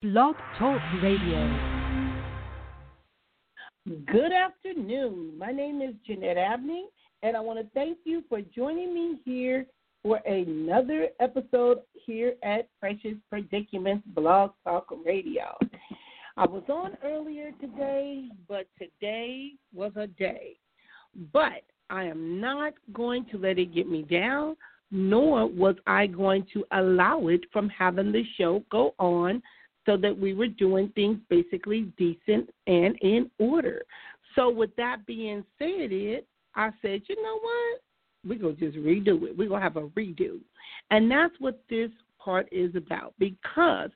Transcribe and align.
Blog 0.00 0.36
Talk 0.56 0.80
Radio. 1.02 1.58
Good 4.06 4.30
afternoon. 4.30 5.36
My 5.36 5.50
name 5.50 5.82
is 5.82 5.92
Jeanette 6.06 6.36
Abney, 6.36 6.84
and 7.24 7.36
I 7.36 7.40
want 7.40 7.58
to 7.58 7.66
thank 7.74 7.98
you 8.04 8.22
for 8.28 8.40
joining 8.40 8.94
me 8.94 9.18
here 9.24 9.66
for 10.04 10.18
another 10.18 11.08
episode 11.18 11.78
here 12.06 12.34
at 12.44 12.68
Precious 12.78 13.16
Predicaments 13.28 14.06
Blog 14.14 14.52
Talk 14.62 14.86
Radio. 15.04 15.58
I 16.36 16.46
was 16.46 16.62
on 16.68 16.96
earlier 17.02 17.50
today, 17.60 18.28
but 18.48 18.68
today 18.78 19.54
was 19.74 19.90
a 19.96 20.06
day. 20.06 20.58
But 21.32 21.64
I 21.90 22.04
am 22.04 22.40
not 22.40 22.74
going 22.92 23.26
to 23.32 23.38
let 23.38 23.58
it 23.58 23.74
get 23.74 23.88
me 23.88 24.02
down, 24.02 24.56
nor 24.92 25.48
was 25.48 25.74
I 25.88 26.06
going 26.06 26.46
to 26.54 26.64
allow 26.70 27.26
it 27.26 27.40
from 27.52 27.68
having 27.68 28.12
the 28.12 28.22
show 28.36 28.62
go 28.70 28.94
on 29.00 29.42
so 29.88 29.96
that 29.96 30.16
we 30.16 30.34
were 30.34 30.48
doing 30.48 30.92
things 30.94 31.18
basically 31.30 31.90
decent 31.96 32.50
and 32.66 32.94
in 33.00 33.30
order. 33.38 33.82
So 34.34 34.50
with 34.50 34.76
that 34.76 35.06
being 35.06 35.42
said, 35.58 35.90
it 35.90 36.26
I 36.54 36.70
said, 36.82 37.00
you 37.08 37.22
know 37.22 37.38
what? 37.40 37.80
We're 38.26 38.38
gonna 38.38 38.52
just 38.54 38.76
redo 38.76 39.22
it. 39.22 39.38
We're 39.38 39.48
gonna 39.48 39.62
have 39.62 39.78
a 39.78 39.88
redo. 39.88 40.40
And 40.90 41.10
that's 41.10 41.32
what 41.38 41.62
this 41.70 41.90
part 42.18 42.48
is 42.52 42.74
about 42.74 43.14
because 43.18 43.88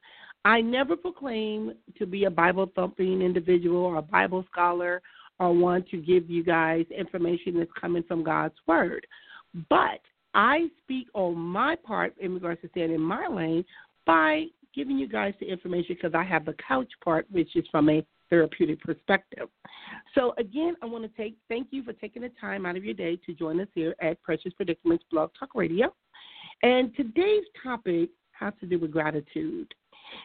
I 0.47 0.63
never 0.63 0.97
proclaim 0.97 1.75
to 1.99 2.07
be 2.07 2.25
a 2.25 2.31
Bible 2.31 2.73
thumping 2.75 3.21
individual 3.21 3.85
or 3.85 3.97
a 3.97 4.03
Bible 4.03 4.47
scholar 4.51 5.03
or 5.39 5.53
want 5.53 5.89
to 5.91 5.99
give 5.99 6.31
you 6.31 6.43
guys 6.43 6.87
information 6.97 7.59
that's 7.59 7.71
coming 7.79 8.05
from 8.05 8.25
God's 8.25 8.55
Word. 8.67 9.07
But 9.69 10.01
I 10.33 10.69
speak 10.83 11.09
on 11.13 11.37
my 11.37 11.77
part 11.77 12.15
in 12.19 12.33
regards 12.33 12.63
to 12.63 12.69
staying 12.71 12.95
in 12.95 13.01
my 13.03 13.27
lane 13.27 13.65
by 14.07 14.47
giving 14.75 14.99
you 14.99 15.09
guys 15.09 15.35
the 15.41 15.47
information 15.47 15.97
because 15.97 16.15
I 16.15 16.25
have 16.25 16.45
the 16.45 16.55
couch 16.67 16.91
part, 17.05 17.27
which 17.31 17.55
is 17.57 17.65
from 17.71 17.89
a 17.89 18.05
therapeutic 18.31 18.81
perspective. 18.81 19.49
So 20.15 20.35
again, 20.39 20.75
I 20.83 20.87
want 20.87 21.05
to 21.05 21.23
take 21.23 21.37
thank 21.49 21.69
you 21.71 21.83
for 21.83 21.93
taking 21.93 22.23
the 22.23 22.31
time 22.41 22.65
out 22.65 22.77
of 22.77 22.85
your 22.85 22.95
day 22.95 23.19
to 23.27 23.35
join 23.35 23.61
us 23.61 23.69
here 23.75 23.95
at 24.01 24.23
Precious 24.23 24.53
Predicaments 24.55 25.05
Blog 25.11 25.31
Talk 25.39 25.51
Radio. 25.55 25.95
And 26.63 26.95
today's 26.97 27.45
topic 27.63 28.11
has 28.33 28.55
to 28.61 28.67
do 28.67 28.79
with 28.79 28.91
gratitude. 28.91 29.73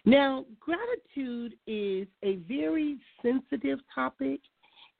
Now, 0.05 0.45
gratitude 0.59 1.55
is 1.65 2.07
a 2.23 2.35
very 2.47 2.97
sensitive 3.21 3.79
topic. 3.93 4.41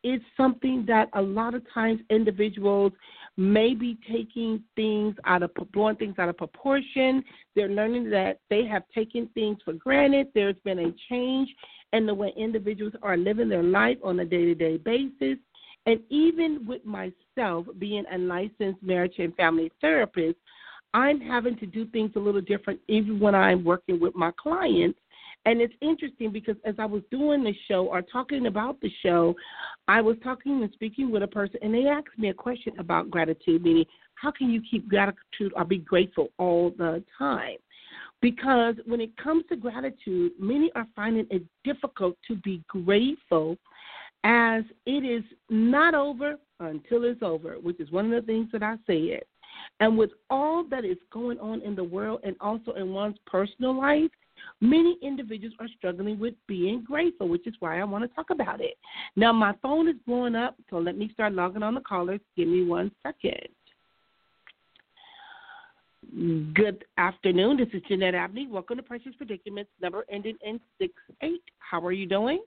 It's 0.09 0.23
something 0.38 0.86
that 0.88 1.09
a 1.16 1.22
lot 1.22 1.53
of 1.53 1.63
times 1.73 2.00
individuals 2.09 2.94
may 3.36 3.73
be 3.73 3.97
taking 4.09 4.64
things 4.77 5.14
out 5.25 5.44
of 5.44 5.52
blowing 5.73 5.97
things 5.97 6.16
out 6.17 6.30
of 6.30 6.38
proportion. 6.38 7.22
They're 7.58 7.67
learning 7.67 8.09
that 8.11 8.39
they 8.49 8.66
have 8.67 8.83
taken 8.95 9.27
things 9.33 9.58
for 9.66 9.73
granted. 9.73 10.27
There's 10.33 10.55
been 10.64 10.80
a 10.80 10.94
change 11.09 11.49
in 11.91 12.05
the 12.05 12.14
way 12.14 12.31
individuals 12.38 12.94
are 13.03 13.17
living 13.17 13.49
their 13.49 13.64
life 13.64 13.97
on 14.02 14.17
a 14.22 14.25
day 14.25 14.45
to 14.45 14.55
day 14.55 14.77
basis. 14.77 15.39
And 15.88 15.99
even 16.09 16.66
with 16.66 16.86
myself 16.86 17.66
being 17.77 18.05
a 18.09 18.17
licensed 18.17 18.81
marriage 18.81 19.16
and 19.17 19.36
family 19.36 19.73
therapist, 19.81 20.38
I'm 20.94 21.19
having 21.19 21.58
to 21.58 21.66
do 21.66 21.86
things 21.88 22.11
a 22.16 22.19
little 22.19 22.39
different 22.39 22.80
even 22.88 23.19
when 23.19 23.36
I'm 23.36 23.66
working 23.66 23.99
with 23.99 24.16
my 24.16 24.31
clients 24.42 24.99
and 25.45 25.61
it's 25.61 25.73
interesting 25.81 26.31
because 26.31 26.55
as 26.66 26.75
I 26.77 26.85
was 26.85 27.02
doing 27.09 27.43
the 27.43 27.53
show 27.67 27.85
or 27.85 28.02
talking 28.02 28.47
about 28.47 28.80
the 28.81 28.91
show, 29.02 29.33
I 29.88 30.02
was 30.02 30.17
talking 30.23 30.63
and 30.63 30.71
speaking 30.73 31.11
with 31.11 31.23
a 31.23 31.27
person, 31.27 31.59
and 31.61 31.73
they 31.73 31.85
asked 31.88 32.17
me 32.17 32.30
a 32.30 32.33
question 32.33 32.73
about 32.80 33.09
gratitude, 33.09 33.63
meaning 33.63 33.85
how 34.15 34.31
can 34.31 34.49
you 34.49 34.61
keep 34.69 34.89
gratitude 34.89 35.53
or 35.55 35.63
be 35.63 35.77
grateful 35.77 36.30
all 36.38 36.71
the 36.77 37.03
time? 37.17 37.58
Because 38.21 38.75
when 38.85 38.99
it 38.99 39.15
comes 39.17 39.43
to 39.49 39.55
gratitude, 39.55 40.31
many 40.39 40.71
are 40.75 40.88
finding 40.95 41.27
it 41.30 41.43
difficult 41.63 42.17
to 42.27 42.35
be 42.35 42.63
grateful 42.67 43.58
as 44.23 44.63
it 44.85 45.05
is 45.05 45.23
not 45.49 45.93
over 45.93 46.35
until 46.59 47.03
it's 47.03 47.21
over, 47.21 47.53
which 47.55 47.80
is 47.80 47.91
one 47.91 48.11
of 48.11 48.25
the 48.25 48.25
things 48.25 48.49
that 48.52 48.63
I 48.63 48.75
said. 48.87 49.21
And 49.80 49.97
with 49.97 50.09
all 50.30 50.64
that 50.70 50.83
is 50.83 50.97
going 51.11 51.39
on 51.39 51.61
in 51.61 51.76
the 51.76 51.83
world 51.83 52.21
and 52.23 52.36
also 52.42 52.73
in 52.73 52.92
one's 52.92 53.17
personal 53.27 53.77
life, 53.77 54.11
Many 54.61 54.98
individuals 55.02 55.53
are 55.59 55.67
struggling 55.77 56.20
with 56.20 56.33
being 56.48 56.83
grateful, 56.83 57.27
which 57.27 57.48
is 57.48 57.53
why 57.59 57.80
I 57.80 57.83
want 57.83 58.03
to 58.03 58.15
talk 58.15 58.30
about 58.30 58.61
it. 58.61 58.75
Now, 59.15 59.31
my 59.31 59.53
phone 59.61 59.87
is 59.87 59.95
blowing 60.05 60.36
up, 60.36 60.55
so 60.70 60.77
let 60.77 60.98
me 60.98 61.09
start 61.14 61.33
logging 61.33 61.64
on 61.64 61.75
the 61.75 61.81
callers. 61.81 62.21
Give 62.36 62.47
me 62.47 62.64
one 62.64 62.92
second. 63.03 63.47
Good 66.53 66.86
afternoon. 66.97 67.58
This 67.58 67.67
is 67.73 67.81
Jeanette 67.87 68.15
Abney. 68.15 68.47
Welcome 68.47 68.77
to 68.77 68.83
Precious 68.83 69.14
Predicaments, 69.17 69.70
number 69.81 70.05
ending 70.09 70.37
in 70.42 70.59
six 70.80 70.93
eight. 71.21 71.43
How 71.59 71.86
are 71.86 71.92
you 71.92 72.08
doing? 72.08 72.39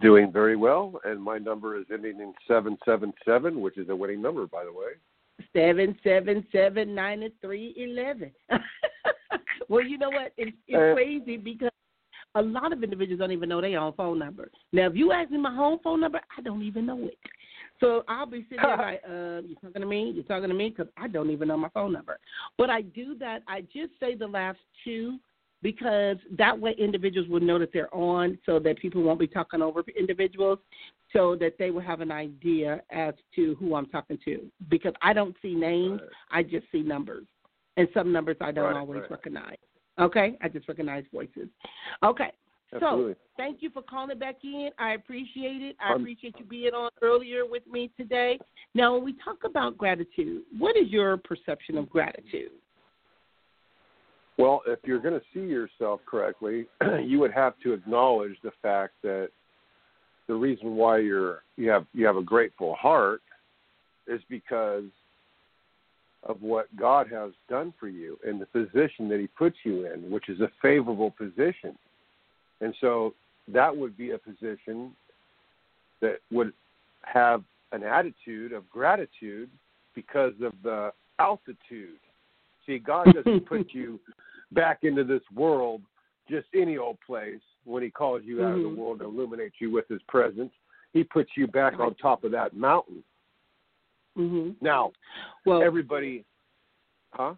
Doing 0.00 0.30
very 0.30 0.56
well, 0.56 1.00
and 1.04 1.20
my 1.20 1.38
number 1.38 1.78
is 1.78 1.86
ending 1.92 2.20
in 2.20 2.32
777, 2.46 3.60
which 3.60 3.76
is 3.78 3.88
a 3.88 3.96
winning 3.96 4.22
number, 4.22 4.46
by 4.46 4.64
the 4.64 4.72
way. 4.72 4.92
Seven 5.52 5.96
seven 6.04 6.46
seven 6.52 6.94
nine 6.94 7.28
three 7.40 7.74
eleven. 7.76 8.30
well, 9.68 9.84
you 9.84 9.98
know 9.98 10.10
what? 10.10 10.32
It's, 10.36 10.56
it's 10.66 10.76
uh, 10.76 10.94
crazy 10.94 11.36
because 11.36 11.70
a 12.34 12.42
lot 12.42 12.72
of 12.72 12.82
individuals 12.82 13.18
don't 13.18 13.32
even 13.32 13.48
know 13.48 13.60
their 13.60 13.78
own 13.78 13.92
phone 13.94 14.18
number. 14.18 14.50
Now, 14.72 14.86
if 14.86 14.94
you 14.94 15.12
ask 15.12 15.30
me 15.30 15.38
my 15.38 15.54
home 15.54 15.78
phone 15.82 16.00
number, 16.00 16.20
I 16.36 16.42
don't 16.42 16.62
even 16.62 16.86
know 16.86 17.04
it. 17.04 17.18
So 17.80 18.04
I'll 18.08 18.26
be 18.26 18.46
sitting 18.48 18.62
there 18.62 18.76
like, 18.78 19.02
uh, 19.06 19.46
you 19.46 19.56
talking 19.60 19.82
to 19.82 19.86
me? 19.86 20.12
You 20.14 20.22
talking 20.22 20.48
to 20.48 20.54
me? 20.54 20.70
Because 20.70 20.90
I 20.96 21.08
don't 21.08 21.30
even 21.30 21.48
know 21.48 21.56
my 21.56 21.68
phone 21.70 21.92
number. 21.92 22.18
But 22.56 22.70
I 22.70 22.82
do 22.82 23.16
that. 23.18 23.42
I 23.48 23.62
just 23.62 23.92
say 24.00 24.14
the 24.14 24.26
last 24.26 24.58
two 24.84 25.18
because 25.62 26.16
that 26.36 26.58
way 26.58 26.74
individuals 26.78 27.28
will 27.28 27.40
know 27.40 27.58
that 27.58 27.72
they're 27.72 27.94
on 27.94 28.36
so 28.44 28.58
that 28.58 28.78
people 28.78 29.02
won't 29.02 29.20
be 29.20 29.28
talking 29.28 29.62
over 29.62 29.84
individuals 29.96 30.58
so 31.12 31.36
that 31.36 31.56
they 31.58 31.70
will 31.70 31.82
have 31.82 32.00
an 32.00 32.10
idea 32.10 32.82
as 32.90 33.14
to 33.36 33.54
who 33.60 33.76
I'm 33.76 33.86
talking 33.86 34.18
to 34.24 34.40
because 34.68 34.92
I 35.02 35.12
don't 35.12 35.36
see 35.40 35.54
names. 35.54 36.00
I 36.30 36.42
just 36.42 36.66
see 36.72 36.82
numbers. 36.82 37.26
And 37.76 37.88
some 37.94 38.12
numbers 38.12 38.36
I 38.40 38.52
don't 38.52 38.64
right, 38.64 38.76
always 38.76 39.00
right. 39.02 39.10
recognize. 39.10 39.56
Okay? 39.98 40.36
I 40.42 40.48
just 40.48 40.68
recognize 40.68 41.04
voices. 41.12 41.48
Okay. 42.02 42.32
Absolutely. 42.74 43.12
So, 43.12 43.18
thank 43.36 43.58
you 43.60 43.70
for 43.70 43.82
calling 43.82 44.18
back 44.18 44.36
in. 44.44 44.70
I 44.78 44.92
appreciate 44.94 45.60
it. 45.60 45.76
I 45.78 45.92
um, 45.92 46.00
appreciate 46.00 46.34
you 46.38 46.44
being 46.44 46.72
on 46.72 46.90
earlier 47.02 47.44
with 47.46 47.66
me 47.66 47.90
today. 47.98 48.38
Now, 48.74 48.94
when 48.94 49.04
we 49.04 49.14
talk 49.22 49.38
about 49.44 49.76
gratitude, 49.76 50.42
what 50.58 50.76
is 50.76 50.88
your 50.88 51.18
perception 51.18 51.76
of 51.76 51.90
gratitude? 51.90 52.50
Well, 54.38 54.62
if 54.66 54.78
you're 54.84 55.00
going 55.00 55.18
to 55.18 55.24
see 55.34 55.40
yourself 55.40 56.00
correctly, 56.06 56.66
you 57.04 57.18
would 57.18 57.32
have 57.32 57.54
to 57.62 57.74
acknowledge 57.74 58.36
the 58.42 58.52
fact 58.62 58.94
that 59.02 59.28
the 60.28 60.34
reason 60.34 60.76
why 60.76 60.98
you're 60.98 61.42
you 61.56 61.68
have 61.68 61.84
you 61.92 62.06
have 62.06 62.16
a 62.16 62.22
grateful 62.22 62.74
heart 62.74 63.22
is 64.06 64.20
because 64.30 64.84
of 66.24 66.40
what 66.40 66.74
God 66.76 67.08
has 67.10 67.32
done 67.48 67.74
for 67.78 67.88
you 67.88 68.18
and 68.24 68.40
the 68.40 68.46
position 68.46 69.08
that 69.08 69.20
He 69.20 69.26
puts 69.26 69.56
you 69.64 69.86
in, 69.86 70.10
which 70.10 70.28
is 70.28 70.40
a 70.40 70.50
favorable 70.60 71.10
position. 71.10 71.76
And 72.60 72.74
so 72.80 73.14
that 73.48 73.76
would 73.76 73.96
be 73.96 74.12
a 74.12 74.18
position 74.18 74.92
that 76.00 76.18
would 76.30 76.52
have 77.02 77.42
an 77.72 77.82
attitude 77.82 78.52
of 78.52 78.68
gratitude 78.70 79.50
because 79.94 80.34
of 80.42 80.52
the 80.62 80.92
altitude 81.18 81.98
See, 82.66 82.78
God 82.78 83.12
doesn't 83.12 83.46
put 83.48 83.68
you 83.72 84.00
back 84.52 84.80
into 84.82 85.04
this 85.04 85.22
world 85.34 85.82
just 86.30 86.46
any 86.54 86.76
old 86.76 86.98
place 87.04 87.40
when 87.64 87.82
He 87.82 87.90
calls 87.90 88.22
you 88.24 88.36
mm-hmm. 88.36 88.44
out 88.44 88.56
of 88.56 88.62
the 88.62 88.68
mm-hmm. 88.68 88.80
world 88.80 88.98
to 89.00 89.06
illuminate 89.06 89.52
you 89.58 89.70
with 89.70 89.88
His 89.88 90.00
presence. 90.08 90.52
He 90.92 91.04
puts 91.04 91.30
you 91.36 91.46
back 91.46 91.80
on 91.80 91.94
top 91.94 92.22
of 92.24 92.32
that 92.32 92.54
mountain. 92.54 93.02
Mm-hmm. 94.18 94.64
Now, 94.64 94.92
well, 95.46 95.62
everybody, 95.62 96.24
huh? 97.12 97.34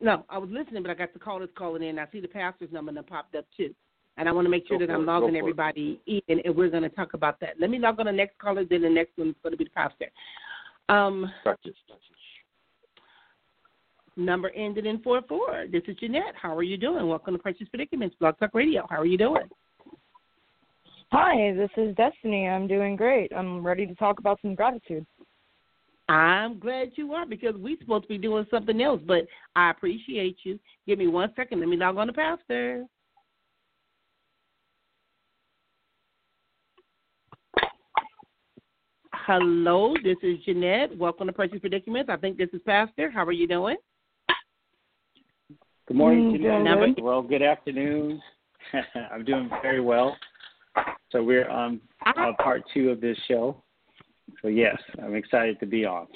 No, 0.00 0.24
I 0.30 0.38
was 0.38 0.48
listening, 0.50 0.82
but 0.82 0.90
I 0.90 0.94
got 0.94 1.12
the 1.12 1.18
callers 1.18 1.50
calling 1.56 1.82
in. 1.82 1.98
I 1.98 2.06
see 2.12 2.20
the 2.20 2.28
pastor's 2.28 2.72
number 2.72 2.92
that 2.92 3.06
popped 3.06 3.34
up 3.34 3.44
too. 3.56 3.74
And 4.16 4.28
I 4.28 4.32
want 4.32 4.46
to 4.46 4.50
make 4.50 4.66
sure 4.66 4.78
Go 4.78 4.86
that 4.86 4.92
I'm 4.92 5.06
logging 5.06 5.32
Go 5.32 5.38
everybody 5.38 6.00
in, 6.06 6.20
and 6.28 6.56
we're 6.56 6.70
going 6.70 6.82
to 6.82 6.88
talk 6.88 7.14
about 7.14 7.38
that. 7.40 7.54
Let 7.60 7.70
me 7.70 7.78
log 7.78 8.00
on 8.00 8.06
the 8.06 8.12
next 8.12 8.38
caller, 8.38 8.64
then 8.64 8.82
the 8.82 8.90
next 8.90 9.16
one's 9.16 9.34
going 9.42 9.52
to 9.52 9.56
be 9.56 9.64
the 9.64 9.70
pastor. 9.70 10.06
Um, 10.88 11.30
gotcha 11.44 11.70
number 14.18 14.50
ended 14.50 14.84
in 14.84 15.00
four 15.00 15.22
four. 15.28 15.66
This 15.70 15.82
is 15.86 15.96
Jeanette. 15.96 16.34
How 16.40 16.54
are 16.54 16.62
you 16.62 16.76
doing? 16.76 17.08
Welcome 17.08 17.34
to 17.34 17.38
Precious 17.38 17.68
Predicaments, 17.68 18.16
Blog 18.18 18.38
Talk 18.38 18.50
Radio. 18.52 18.86
How 18.90 18.96
are 18.96 19.06
you 19.06 19.16
doing? 19.16 19.48
Hi, 21.12 21.54
this 21.54 21.70
is 21.76 21.94
Destiny. 21.96 22.46
I'm 22.46 22.66
doing 22.66 22.96
great. 22.96 23.32
I'm 23.34 23.64
ready 23.64 23.86
to 23.86 23.94
talk 23.94 24.18
about 24.18 24.38
some 24.42 24.54
gratitude. 24.54 25.06
I'm 26.08 26.58
glad 26.58 26.92
you 26.94 27.12
are 27.12 27.26
because 27.26 27.54
we're 27.58 27.76
supposed 27.80 28.04
to 28.04 28.08
be 28.08 28.18
doing 28.18 28.46
something 28.50 28.80
else, 28.80 29.00
but 29.06 29.26
I 29.54 29.70
appreciate 29.70 30.38
you. 30.42 30.58
Give 30.86 30.98
me 30.98 31.06
one 31.06 31.32
second. 31.36 31.60
Let 31.60 31.68
me 31.68 31.76
log 31.76 31.98
on 31.98 32.06
to 32.06 32.12
Pastor. 32.14 32.86
Hello, 39.12 39.94
this 40.02 40.16
is 40.22 40.38
Jeanette. 40.44 40.96
Welcome 40.96 41.26
to 41.26 41.32
Precious 41.32 41.58
Predicaments. 41.60 42.10
I 42.10 42.16
think 42.16 42.38
this 42.38 42.48
is 42.52 42.60
Pastor. 42.66 43.10
How 43.10 43.24
are 43.24 43.32
you 43.32 43.46
doing? 43.46 43.76
Good 45.86 45.96
morning, 45.96 46.32
Mm, 46.32 46.36
Jeanette. 46.36 46.78
doing 46.78 46.94
good. 46.94 47.04
Well, 47.04 47.22
good 47.22 47.42
afternoon. 47.42 48.22
I'm 49.12 49.24
doing 49.24 49.48
very 49.62 49.80
well. 49.80 50.16
So 51.10 51.22
we're 51.22 51.48
on 51.48 51.80
uh, 52.06 52.32
part 52.42 52.62
two 52.72 52.90
of 52.90 53.00
this 53.00 53.18
show. 53.26 53.62
So 54.42 54.48
yes, 54.48 54.76
I'm 55.02 55.14
excited 55.14 55.58
to 55.60 55.66
be 55.66 55.84
on. 55.84 56.06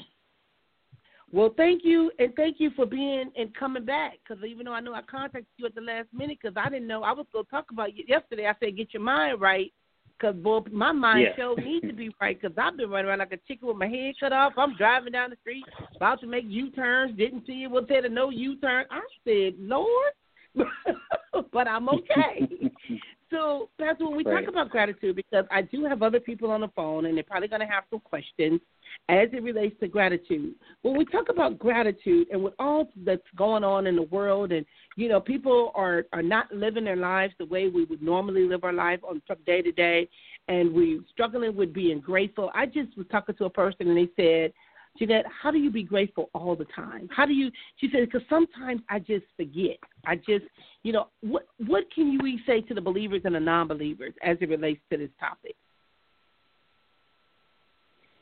Well, 1.33 1.55
thank 1.57 1.83
you, 1.83 2.11
and 2.19 2.35
thank 2.37 2.61
you 2.61 2.71
for 2.77 2.85
being 2.85 3.33
and 3.37 3.55
coming 3.55 3.87
back. 3.87 4.19
Because 4.23 4.45
even 4.45 4.67
though 4.67 4.75
I 4.75 4.81
know 4.81 4.93
I 4.93 5.01
contacted 5.03 5.47
you 5.57 5.65
at 5.65 5.75
the 5.75 5.81
last 5.81 6.09
minute, 6.13 6.39
because 6.41 6.57
I 6.59 6.69
didn't 6.69 6.87
know 6.87 7.03
I 7.03 7.13
was 7.13 7.27
going 7.33 7.47
to 7.47 7.51
talk 7.51 7.71
about 7.71 7.97
you 7.97 8.05
yesterday. 8.07 8.47
I 8.47 8.55
said 8.61 8.77
get 8.77 8.93
your 8.93 9.03
mind 9.03 9.41
right, 9.41 9.73
because 10.19 10.37
boy, 10.37 10.61
my 10.71 10.93
mind 10.93 11.29
Yeah. 11.31 11.37
sure 11.37 11.59
needs 11.59 11.87
to 11.87 11.95
be 11.95 12.11
right. 12.21 12.39
Because 12.39 12.57
I've 12.59 12.77
been 12.77 12.91
running 12.91 13.09
around 13.09 13.21
like 13.21 13.33
a 13.33 13.39
chicken 13.49 13.69
with 13.69 13.79
my 13.79 13.89
head 13.89 14.15
cut 14.21 14.35
off. 14.35 14.53
I'm 14.59 14.77
driving 14.77 15.13
down 15.13 15.31
the 15.31 15.37
street, 15.37 15.65
about 15.97 16.21
to 16.21 16.27
make 16.27 16.45
U 16.47 16.71
turns, 16.71 17.17
didn't 17.17 17.47
see 17.47 17.63
it. 17.63 17.71
Was 17.71 17.85
there 17.89 18.05
a 18.05 18.09
no 18.11 18.29
U 18.29 18.57
turn? 18.57 18.85
I 18.91 19.01
said, 19.25 19.55
Lord, 19.59 20.13
but 21.53 21.67
I'm 21.67 21.89
okay. 21.89 22.47
So, 23.33 23.71
Pastor, 23.79 24.05
when 24.05 24.17
we 24.17 24.25
Right. 24.25 24.45
talk 24.45 24.49
about 24.49 24.69
gratitude, 24.69 25.17
because 25.17 25.47
I 25.51 25.63
do 25.63 25.85
have 25.85 26.03
other 26.03 26.21
people 26.21 26.51
on 26.51 26.61
the 26.61 26.69
phone, 26.69 27.07
and 27.07 27.17
they're 27.17 27.25
probably 27.25 27.49
going 27.49 27.61
to 27.61 27.67
have 27.67 27.85
some 27.89 28.01
questions 28.01 28.61
as 29.09 29.33
it 29.33 29.43
relates 29.43 29.79
to 29.81 29.89
gratitude. 29.89 30.55
When 30.83 30.97
we 30.97 31.07
talk 31.07 31.31
about 31.31 31.59
gratitude, 31.59 32.29
and 32.31 32.45
with 32.45 32.53
all 32.59 32.93
that's 32.99 33.27
going 33.35 33.65
on 33.65 33.87
in 33.87 33.97
the 33.97 34.03
world, 34.03 34.53
and 34.53 34.67
you 34.97 35.09
know, 35.09 35.19
people 35.19 35.73
are 35.75 36.05
are 36.13 36.23
not 36.23 36.53
living 36.53 36.85
their 36.85 36.97
lives 36.97 37.33
the 37.39 37.47
way 37.47 37.69
we 37.69 37.85
would 37.85 38.03
normally 38.03 38.47
live 38.47 38.65
our 38.65 38.73
life 38.75 39.01
on 39.03 39.23
from 39.27 39.39
day 39.47 39.63
to 39.63 39.73
day, 39.73 40.09
and 40.49 40.71
we're 40.73 41.01
struggling 41.11 41.57
with 41.57 41.73
being 41.73 42.01
grateful. 42.01 42.51
I 42.55 42.67
just 42.67 42.97
was 42.99 43.07
talking 43.11 43.35
to 43.37 43.47
a 43.47 43.51
person, 43.51 43.89
and 43.89 43.97
they 43.97 44.11
said. 44.15 44.53
Jeanette, 44.99 45.25
how 45.27 45.51
do 45.51 45.59
you 45.59 45.71
be 45.71 45.83
grateful 45.83 46.29
all 46.35 46.55
the 46.55 46.67
time? 46.67 47.09
How 47.11 47.25
do 47.25 47.33
you? 47.33 47.51
She 47.79 47.89
said, 47.91 48.05
because 48.05 48.27
sometimes 48.29 48.83
I 48.91 48.99
just 48.99 49.25
forget. 49.37 49.79
I 50.05 50.17
just, 50.17 50.45
you 50.83 50.93
know, 50.93 51.09
what 51.23 51.47
what 51.67 51.85
can 51.95 52.13
you 52.13 52.39
say 52.47 52.61
to 52.61 52.75
the 52.75 52.81
believers 52.81 53.23
and 53.25 53.35
the 53.35 53.41
non-believers 53.41 54.13
as 54.23 54.37
it 54.41 54.49
relates 54.49 54.81
to 54.91 54.99
this 54.99 55.11
topic? 55.19 55.57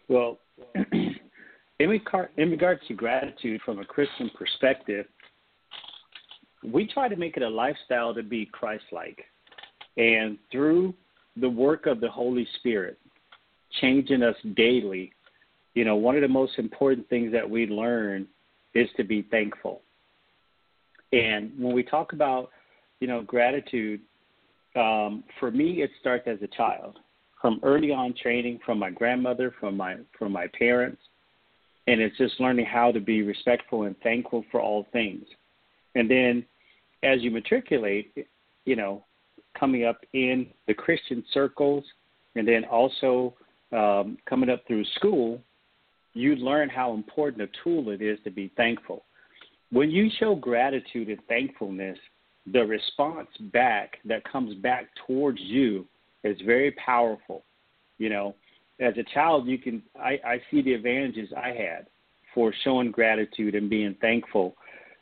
Well, 0.08 0.38
in 0.84 1.88
regard 1.88 2.30
in 2.36 2.50
regards 2.50 2.80
to 2.88 2.94
gratitude 2.94 3.60
from 3.64 3.80
a 3.80 3.84
Christian 3.84 4.30
perspective, 4.38 5.06
we 6.64 6.86
try 6.86 7.08
to 7.08 7.16
make 7.16 7.36
it 7.36 7.42
a 7.42 7.48
lifestyle 7.48 8.14
to 8.14 8.22
be 8.22 8.46
Christ-like, 8.46 9.24
and 9.96 10.38
through 10.52 10.94
the 11.36 11.48
work 11.48 11.86
of 11.86 12.00
the 12.00 12.10
Holy 12.10 12.46
Spirit, 12.58 12.98
changing 13.80 14.22
us 14.22 14.36
daily. 14.54 15.12
You 15.74 15.84
know, 15.84 15.96
one 15.96 16.16
of 16.16 16.22
the 16.22 16.28
most 16.28 16.58
important 16.58 17.08
things 17.08 17.32
that 17.32 17.48
we 17.48 17.66
learn 17.66 18.26
is 18.74 18.88
to 18.96 19.04
be 19.04 19.22
thankful. 19.22 19.82
And 21.12 21.52
when 21.58 21.74
we 21.74 21.82
talk 21.82 22.12
about, 22.12 22.50
you 23.00 23.08
know, 23.08 23.22
gratitude, 23.22 24.00
um, 24.76 25.24
for 25.38 25.50
me, 25.50 25.82
it 25.82 25.90
starts 26.00 26.26
as 26.26 26.38
a 26.42 26.46
child 26.48 26.98
from 27.40 27.60
early 27.62 27.90
on 27.90 28.14
training 28.20 28.60
from 28.64 28.78
my 28.78 28.90
grandmother, 28.90 29.52
from 29.58 29.76
my 29.76 29.96
from 30.18 30.32
my 30.32 30.46
parents, 30.58 31.00
and 31.86 32.00
it's 32.00 32.16
just 32.18 32.38
learning 32.38 32.66
how 32.66 32.92
to 32.92 33.00
be 33.00 33.22
respectful 33.22 33.84
and 33.84 33.98
thankful 34.00 34.44
for 34.50 34.60
all 34.60 34.86
things. 34.92 35.24
And 35.94 36.08
then 36.08 36.44
as 37.02 37.22
you 37.22 37.30
matriculate, 37.30 38.26
you 38.64 38.76
know, 38.76 39.04
coming 39.58 39.84
up 39.84 40.00
in 40.12 40.46
the 40.66 40.74
Christian 40.74 41.24
circles, 41.32 41.84
and 42.36 42.46
then 42.46 42.64
also 42.64 43.34
um, 43.72 44.18
coming 44.28 44.50
up 44.50 44.64
through 44.66 44.84
school, 44.96 45.40
you 46.14 46.36
learn 46.36 46.68
how 46.68 46.94
important 46.94 47.42
a 47.42 47.48
tool 47.62 47.90
it 47.90 48.02
is 48.02 48.18
to 48.24 48.30
be 48.30 48.50
thankful. 48.56 49.04
When 49.70 49.90
you 49.90 50.10
show 50.18 50.34
gratitude 50.34 51.08
and 51.08 51.20
thankfulness, 51.28 51.98
the 52.52 52.60
response 52.60 53.28
back 53.52 53.98
that 54.04 54.24
comes 54.24 54.54
back 54.56 54.86
towards 55.06 55.40
you 55.40 55.86
is 56.24 56.36
very 56.44 56.72
powerful. 56.72 57.44
You 57.98 58.08
know, 58.08 58.34
as 58.80 58.94
a 58.96 59.04
child, 59.14 59.46
you 59.46 59.58
can 59.58 59.82
I, 59.98 60.18
I 60.24 60.42
see 60.50 60.62
the 60.62 60.74
advantages 60.74 61.28
I 61.36 61.48
had 61.48 61.86
for 62.34 62.52
showing 62.64 62.90
gratitude 62.90 63.54
and 63.54 63.70
being 63.70 63.94
thankful. 64.00 64.56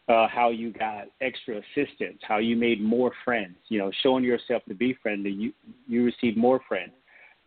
Uh, 0.08 0.26
how 0.26 0.48
you 0.48 0.72
got 0.72 1.04
extra 1.20 1.58
assistance, 1.58 2.18
how 2.22 2.38
you 2.38 2.56
made 2.56 2.80
more 2.82 3.12
friends. 3.26 3.56
You 3.68 3.78
know, 3.78 3.90
showing 4.02 4.24
yourself 4.24 4.62
to 4.68 4.74
be 4.74 4.96
friendly, 5.02 5.30
you 5.30 5.52
you 5.86 6.04
receive 6.04 6.36
more 6.36 6.60
friends, 6.66 6.92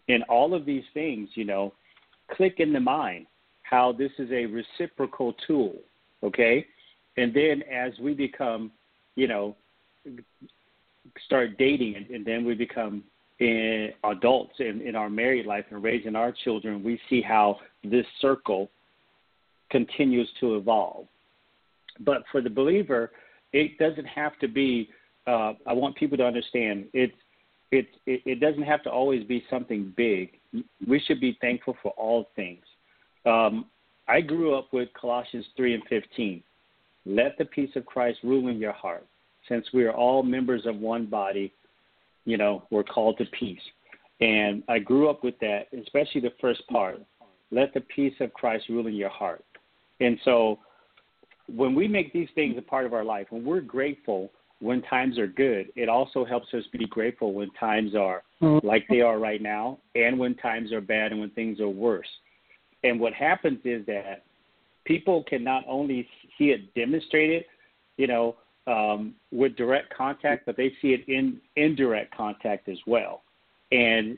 and 0.10 0.24
all 0.24 0.54
of 0.54 0.66
these 0.66 0.84
things. 0.94 1.30
You 1.34 1.46
know, 1.46 1.74
click 2.36 2.56
in 2.60 2.72
the 2.72 2.80
mind 2.80 3.26
how 3.72 3.94
this 3.94 4.12
is 4.20 4.30
a 4.32 4.46
reciprocal 4.46 5.34
tool. 5.48 5.74
Okay, 6.24 6.68
and 7.18 7.34
then 7.34 7.64
as 7.64 7.94
we 8.00 8.14
become, 8.14 8.72
you 9.16 9.28
know, 9.28 9.56
start 11.26 11.58
dating, 11.58 12.06
and, 12.14 12.24
then 12.24 12.46
we 12.46 12.54
become 12.54 13.04
in 13.40 13.90
adults 14.04 14.54
in, 14.60 14.82
in 14.82 14.96
our 14.96 15.10
married 15.10 15.48
life 15.48 15.66
and 15.72 15.84
raising 15.84 16.16
our 16.16 16.32
children, 16.44 16.84
we 16.84 17.00
see 17.10 17.22
how 17.22 17.58
this 17.84 18.06
circle 18.20 18.70
continues 19.72 20.30
to 20.40 20.58
evolve. 20.58 21.08
But 22.02 22.24
for 22.32 22.42
the 22.42 22.50
believer, 22.50 23.12
it 23.52 23.80
doesn't 23.80 24.06
have 24.06 24.38
to 24.40 24.48
be. 24.48 24.90
Uh, 25.26 25.54
I 25.66 25.74
want 25.74 25.96
people 25.96 26.18
to 26.18 26.26
understand 26.26 26.86
it's 26.94 27.14
it, 27.72 27.88
it 28.06 28.40
doesn't 28.40 28.64
have 28.64 28.84
to 28.84 28.90
always 28.90 29.24
be 29.24 29.44
something 29.50 29.94
big. 29.96 30.32
We 30.88 31.00
should 31.00 31.22
be 31.22 31.38
thankful 31.40 31.78
for 31.82 31.92
all 31.92 32.28
things. 32.36 32.64
Um, 33.26 33.66
I 34.08 34.22
grew 34.22 34.56
up 34.56 34.74
with 34.74 34.90
Colossians 35.00 35.46
three 35.56 35.74
and 35.74 35.84
fifteen. 35.90 36.44
Let 37.06 37.38
the 37.38 37.46
peace 37.46 37.72
of 37.76 37.86
Christ 37.86 38.20
rule 38.24 38.48
in 38.50 38.58
your 38.58 38.74
heart. 38.74 39.06
Since 39.50 39.66
we 39.74 39.84
are 39.86 39.94
all 39.94 40.22
members 40.22 40.66
of 40.66 40.78
one 40.78 41.06
body, 41.08 41.52
you 42.26 42.38
know, 42.38 42.64
we're 42.70 42.84
called 42.84 43.18
to 43.18 43.26
peace. 43.38 43.62
And 44.20 44.64
I 44.70 44.78
grew 44.78 45.10
up 45.10 45.24
with 45.24 45.38
that, 45.40 45.68
especially 45.74 46.22
the 46.22 46.34
first 46.40 46.66
part. 46.68 47.02
Let 47.50 47.74
the 47.74 47.82
peace 47.82 48.14
of 48.20 48.32
Christ 48.34 48.66
rule 48.70 48.86
in 48.88 48.94
your 48.94 49.10
heart. 49.10 49.44
And 50.00 50.20
so 50.24 50.60
when 51.54 51.74
we 51.74 51.88
make 51.88 52.14
these 52.14 52.30
things 52.36 52.56
a 52.58 52.62
part 52.62 52.86
of 52.86 52.94
our 52.94 53.04
life, 53.04 53.28
when 53.32 53.44
we're 53.44 53.62
grateful 53.62 54.32
when 54.62 54.82
times 54.84 55.18
are 55.18 55.28
good, 55.28 55.72
it 55.76 55.90
also 55.90 56.24
helps 56.24 56.54
us 56.54 56.64
be 56.72 56.86
grateful 56.86 57.34
when 57.34 57.50
times 57.60 57.96
are 57.96 58.24
like 58.64 58.86
they 58.90 59.02
are 59.02 59.20
right 59.20 59.42
now 59.42 59.80
and 59.96 60.18
when 60.18 60.36
times 60.36 60.72
are 60.72 60.82
bad 60.82 61.12
and 61.12 61.20
when 61.20 61.32
things 61.32 61.60
are 61.60 61.70
worse. 61.70 62.08
And 62.84 63.00
what 63.00 63.14
happens 63.14 63.60
is 63.64 63.86
that 63.86 64.24
people 64.86 65.24
can 65.24 65.44
not 65.44 65.64
only 65.68 66.08
see 66.38 66.46
it 66.46 66.74
demonstrated, 66.74 67.46
you 67.98 68.08
know, 68.08 68.36
um, 68.68 69.16
with 69.32 69.56
direct 69.56 69.94
contact, 69.96 70.46
but 70.46 70.58
they 70.58 70.72
see 70.82 70.90
it 70.90 71.08
in 71.08 71.40
indirect 71.56 72.16
contact 72.16 72.70
as 72.70 72.78
well. 72.86 73.24
And 73.72 74.18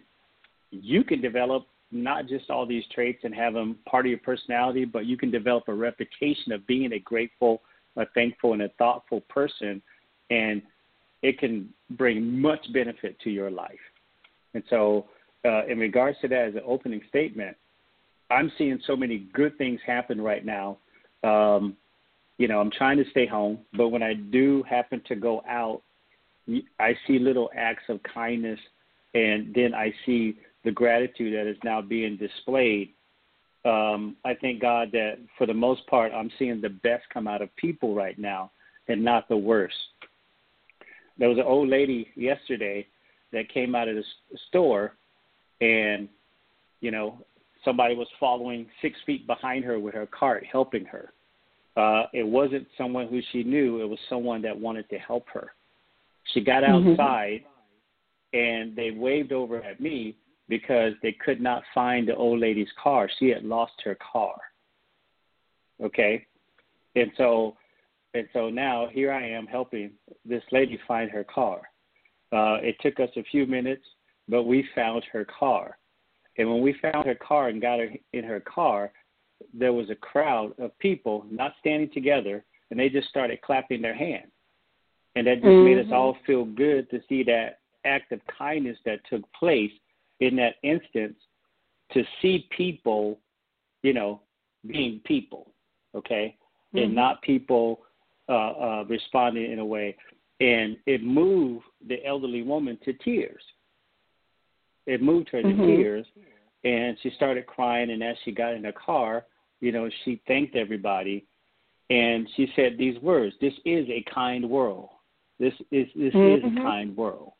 you 0.72 1.04
can 1.04 1.22
develop 1.22 1.66
not 1.92 2.28
just 2.28 2.50
all 2.50 2.66
these 2.66 2.84
traits 2.94 3.20
and 3.24 3.34
have 3.36 3.54
them 3.54 3.78
part 3.86 4.06
of 4.06 4.10
your 4.10 4.20
personality, 4.20 4.84
but 4.84 5.06
you 5.06 5.16
can 5.16 5.32
develop 5.32 5.68
a 5.68 5.74
reputation 5.74 6.52
of 6.52 6.66
being 6.66 6.94
a 6.94 7.00
grateful, 7.00 7.62
a 7.98 8.06
thankful, 8.14 8.54
and 8.54 8.64
a 8.64 8.70
thoughtful 8.80 9.22
person, 9.30 9.82
and 10.30 10.62
it 11.22 11.38
can 11.40 11.70
bring 11.92 12.40
much 12.42 12.62
benefit 12.74 13.20
to 13.22 13.30
your 13.30 13.52
life. 13.52 13.80
And 14.56 14.64
so, 14.70 15.06
uh, 15.46 15.66
in 15.68 15.78
regards 15.78 16.18
to 16.22 16.28
that, 16.30 16.48
as 16.50 16.56
an 16.56 16.62
opening 16.66 17.02
statement, 17.10 17.56
I'm 18.30 18.52
seeing 18.58 18.80
so 18.86 18.96
many 18.96 19.28
good 19.34 19.58
things 19.58 19.80
happen 19.86 20.20
right 20.20 20.46
now. 20.46 20.78
Um, 21.24 21.78
you 22.38 22.48
know, 22.48 22.60
I'm 22.60 22.72
trying 22.72 22.98
to 22.98 23.10
stay 23.12 23.26
home, 23.26 23.60
but 23.78 23.90
when 23.90 24.04
I 24.04 24.14
do 24.14 24.64
happen 24.64 25.02
to 25.08 25.16
go 25.16 25.44
out, 25.48 25.82
I 26.80 26.94
see 27.08 27.20
little 27.20 27.50
acts 27.56 27.84
of 27.90 28.02
kindness, 28.04 28.60
and 29.14 29.54
then 29.54 29.74
I 29.74 29.94
see 30.06 30.38
the 30.66 30.72
gratitude 30.72 31.34
that 31.36 31.50
is 31.50 31.58
now 31.64 31.82
being 31.82 32.18
displayed. 32.18 32.90
Um, 33.66 34.18
I 34.26 34.34
thank 34.34 34.62
God 34.62 34.90
that 34.92 35.20
for 35.38 35.48
the 35.48 35.54
most 35.54 35.88
part, 35.88 36.12
I'm 36.14 36.32
seeing 36.38 36.60
the 36.60 36.70
best 36.70 37.04
come 37.14 37.28
out 37.28 37.42
of 37.42 37.56
people 37.56 37.96
right 37.96 38.18
now, 38.18 38.52
and 38.88 39.04
not 39.04 39.30
the 39.30 39.38
worst. 39.38 39.76
There 41.18 41.30
was 41.30 41.38
an 41.38 41.46
old 41.46 41.70
lady 41.70 42.08
yesterday 42.16 42.88
that 43.32 43.54
came 43.54 43.76
out 43.76 43.88
of 43.88 43.96
the 43.96 44.04
store, 44.50 44.94
and 45.62 46.10
you 46.82 46.92
know, 46.92 47.20
somebody 47.64 47.96
was 47.96 48.08
following 48.20 48.68
six 48.82 48.98
feet 49.06 49.26
behind 49.28 49.64
her 49.66 49.80
with 49.80 49.94
her 49.94 50.08
cart, 50.08 50.46
helping 50.50 50.86
her. 50.86 51.14
Uh, 51.76 52.06
it 52.14 52.26
wasn't 52.26 52.68
someone 52.78 53.08
who 53.08 53.22
she 53.32 53.44
knew; 53.44 53.82
it 53.82 53.90
was 53.90 54.00
someone 54.10 54.42
that 54.42 54.58
wanted 54.58 54.88
to 54.90 54.98
help 55.00 55.28
her. 55.30 55.54
She 56.34 56.42
got 56.42 56.64
Mhm. 56.64 56.92
outside, 56.94 57.46
and 58.34 58.76
they 58.76 58.92
waved 58.92 59.32
over 59.32 59.62
at 59.64 59.80
me 59.80 60.16
because 60.48 60.94
they 61.02 61.12
could 61.14 61.42
not 61.42 61.66
find 61.74 62.08
the 62.08 62.16
old 62.16 62.40
lady's 62.40 62.72
car. 62.74 63.10
She 63.10 63.30
had 63.30 63.44
lost 63.44 63.82
her 63.82 63.96
car. 63.96 64.40
Okay, 65.82 66.26
and 66.96 67.12
so 67.18 67.58
and 68.14 68.30
so 68.34 68.50
now 68.50 68.88
here 68.88 69.12
I 69.12 69.26
am 69.28 69.48
helping 69.48 69.92
this 70.24 70.44
lady 70.52 70.78
find 70.88 71.10
her 71.10 71.24
car. 71.24 71.62
Uh, 72.32 72.60
it 72.62 72.80
took 72.80 73.00
us 73.00 73.10
a 73.16 73.24
few 73.24 73.46
minutes, 73.48 73.86
but 74.28 74.44
we 74.44 74.64
found 74.76 75.04
her 75.06 75.26
car. 75.26 75.78
And 76.38 76.50
when 76.50 76.62
we 76.62 76.76
found 76.82 77.06
her 77.06 77.16
car 77.16 77.50
and 77.50 77.62
got 77.62 77.80
her 77.80 77.90
in 78.14 78.24
her 78.24 78.40
car, 78.40 78.92
there 79.54 79.74
was 79.74 79.90
a 79.90 79.96
crowd 79.96 80.54
of 80.60 80.78
people 80.80 81.26
not 81.30 81.54
standing 81.60 81.92
together, 81.94 82.44
and 82.72 82.80
they 82.80 82.90
just 82.90 83.10
started 83.10 83.42
clapping 83.42 83.82
their 83.82 83.96
hands. 83.96 84.32
And 85.16 85.28
that 85.28 85.36
just 85.36 85.46
mm-hmm. 85.46 85.66
made 85.66 85.86
us 85.86 85.92
all 85.92 86.18
feel 86.26 86.46
good 86.46 86.90
to 86.90 87.00
see 87.08 87.24
that 87.24 87.60
act 87.86 88.12
of 88.12 88.20
kindness 88.38 88.78
that 88.86 89.00
took 89.10 89.22
place 89.34 89.72
in 90.20 90.36
that 90.38 90.56
instance 90.64 91.16
to 91.92 92.04
see 92.22 92.48
people, 92.56 93.20
you 93.84 93.94
know, 93.94 94.22
being 94.66 95.02
people, 95.06 95.52
okay, 95.94 96.36
mm-hmm. 96.74 96.86
and 96.86 96.96
not 96.96 97.22
people 97.22 97.82
uh, 98.30 98.52
uh, 98.52 98.84
responding 98.88 99.52
in 99.52 99.60
a 99.60 99.66
way. 99.66 99.96
And 100.40 100.78
it 100.88 101.04
moved 101.04 101.66
the 101.88 102.04
elderly 102.06 102.42
woman 102.42 102.80
to 102.86 102.94
tears. 102.94 103.44
It 104.86 105.02
moved 105.02 105.30
her 105.30 105.42
to 105.42 105.48
mm-hmm. 105.48 105.66
tears, 105.66 106.06
and 106.64 106.98
she 107.02 107.12
started 107.12 107.46
crying. 107.46 107.92
And 107.92 108.04
as 108.04 108.16
she 108.24 108.32
got 108.32 108.54
in 108.54 108.64
the 108.64 108.74
car, 108.74 109.26
you 109.60 109.72
know, 109.72 109.90
she 110.04 110.22
thanked 110.28 110.56
everybody, 110.56 111.26
and 111.90 112.28
she 112.36 112.48
said 112.56 112.78
these 112.78 113.00
words: 113.02 113.36
"This 113.40 113.54
is 113.66 113.88
a 113.90 114.04
kind 114.14 114.50
world. 114.50 114.90
This 115.40 115.54
is 115.72 115.88
this 115.96 116.14
mm-hmm. 116.14 116.38
is 116.38 116.44
a 116.44 116.48
mm-hmm. 116.48 116.66
kind 116.66 116.98
world." 116.98 117.34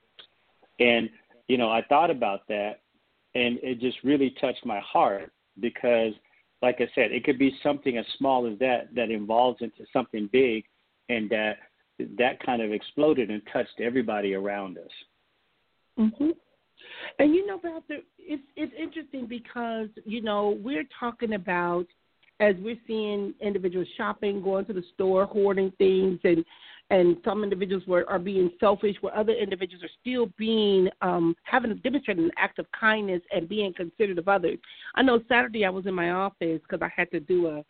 And 0.80 1.10
you 1.48 1.58
know, 1.58 1.70
I 1.70 1.82
thought 1.84 2.10
about 2.10 2.48
that, 2.48 2.82
and 3.36 3.60
it 3.62 3.80
just 3.80 3.98
really 4.04 4.36
touched 4.42 4.66
my 4.66 4.80
heart 4.80 5.32
because 5.60 6.14
like 6.64 6.80
I 6.80 6.88
said, 6.96 7.12
it 7.12 7.26
could 7.26 7.38
be 7.38 7.54
something 7.62 7.98
as 7.98 8.06
small 8.18 8.48
as 8.48 8.58
that 8.60 8.96
that 8.96 9.12
evolves 9.12 9.62
into 9.62 9.86
something 9.92 10.30
big, 10.32 10.64
and 11.10 11.30
that 11.30 11.58
that 12.18 12.44
kind 12.44 12.62
of 12.62 12.72
exploded 12.72 13.30
and 13.30 13.42
touched 13.52 13.80
everybody 13.80 14.34
around 14.34 14.78
us. 14.78 14.92
Mhm. 16.00 16.36
And 17.20 17.34
you 17.34 17.46
know, 17.46 17.58
Pastor, 17.58 18.00
it's 18.20 18.44
it's 18.56 18.74
interesting 18.78 19.28
because 19.28 19.90
you 20.06 20.22
know 20.22 20.58
we're 20.64 20.86
talking 21.00 21.34
about 21.34 21.86
as 22.40 22.56
we're 22.60 22.80
seeing 22.88 23.34
individuals 23.42 23.88
shopping, 23.96 24.42
going 24.42 24.66
to 24.66 24.74
the 24.74 24.84
store, 24.94 25.26
hoarding 25.26 25.72
things, 25.78 26.20
and 26.24 26.44
and 26.90 27.18
some 27.24 27.44
individuals 27.44 27.84
were, 27.88 28.08
are 28.10 28.20
being 28.20 28.52
selfish, 28.60 28.96
where 29.02 29.16
other 29.18 29.34
individuals 29.34 29.84
are 29.84 29.90
still 30.02 30.28
being 30.38 30.90
um, 31.02 31.36
having 31.44 31.76
demonstrated 31.78 32.24
an 32.24 32.32
act 32.38 32.60
of 32.60 32.66
kindness 32.78 33.22
and 33.34 33.48
being 33.48 33.74
considerate 33.74 34.20
of 34.20 34.28
others. 34.28 34.60
I 34.96 35.02
know 35.02 35.22
Saturday 35.30 35.66
I 35.66 35.70
was 35.70 35.86
in 35.86 35.94
my 35.94 36.12
office 36.12 36.60
because 36.62 36.82
I 36.82 36.92
had 36.96 37.10
to 37.12 37.20
do 37.20 37.48
a 37.48 37.64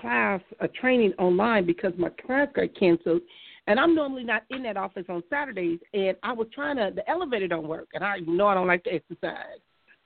class, 0.00 0.40
a 0.60 0.68
training 0.68 1.12
online 1.18 1.64
because 1.64 1.92
my 1.96 2.10
class 2.26 2.48
got 2.54 2.74
canceled, 2.78 3.22
and 3.66 3.80
I'm 3.80 3.94
normally 3.94 4.24
not 4.24 4.44
in 4.50 4.62
that 4.64 4.76
office 4.76 5.06
on 5.08 5.22
Saturdays. 5.28 5.80
And 5.92 6.16
I 6.22 6.32
was 6.32 6.48
trying 6.54 6.76
to, 6.76 6.92
the 6.94 7.08
elevator 7.08 7.48
don't 7.48 7.68
work, 7.68 7.88
and 7.94 8.04
I 8.04 8.16
you 8.16 8.36
know 8.36 8.46
I 8.46 8.54
don't 8.54 8.66
like 8.66 8.84
to 8.84 8.90
exercise, 8.90 9.60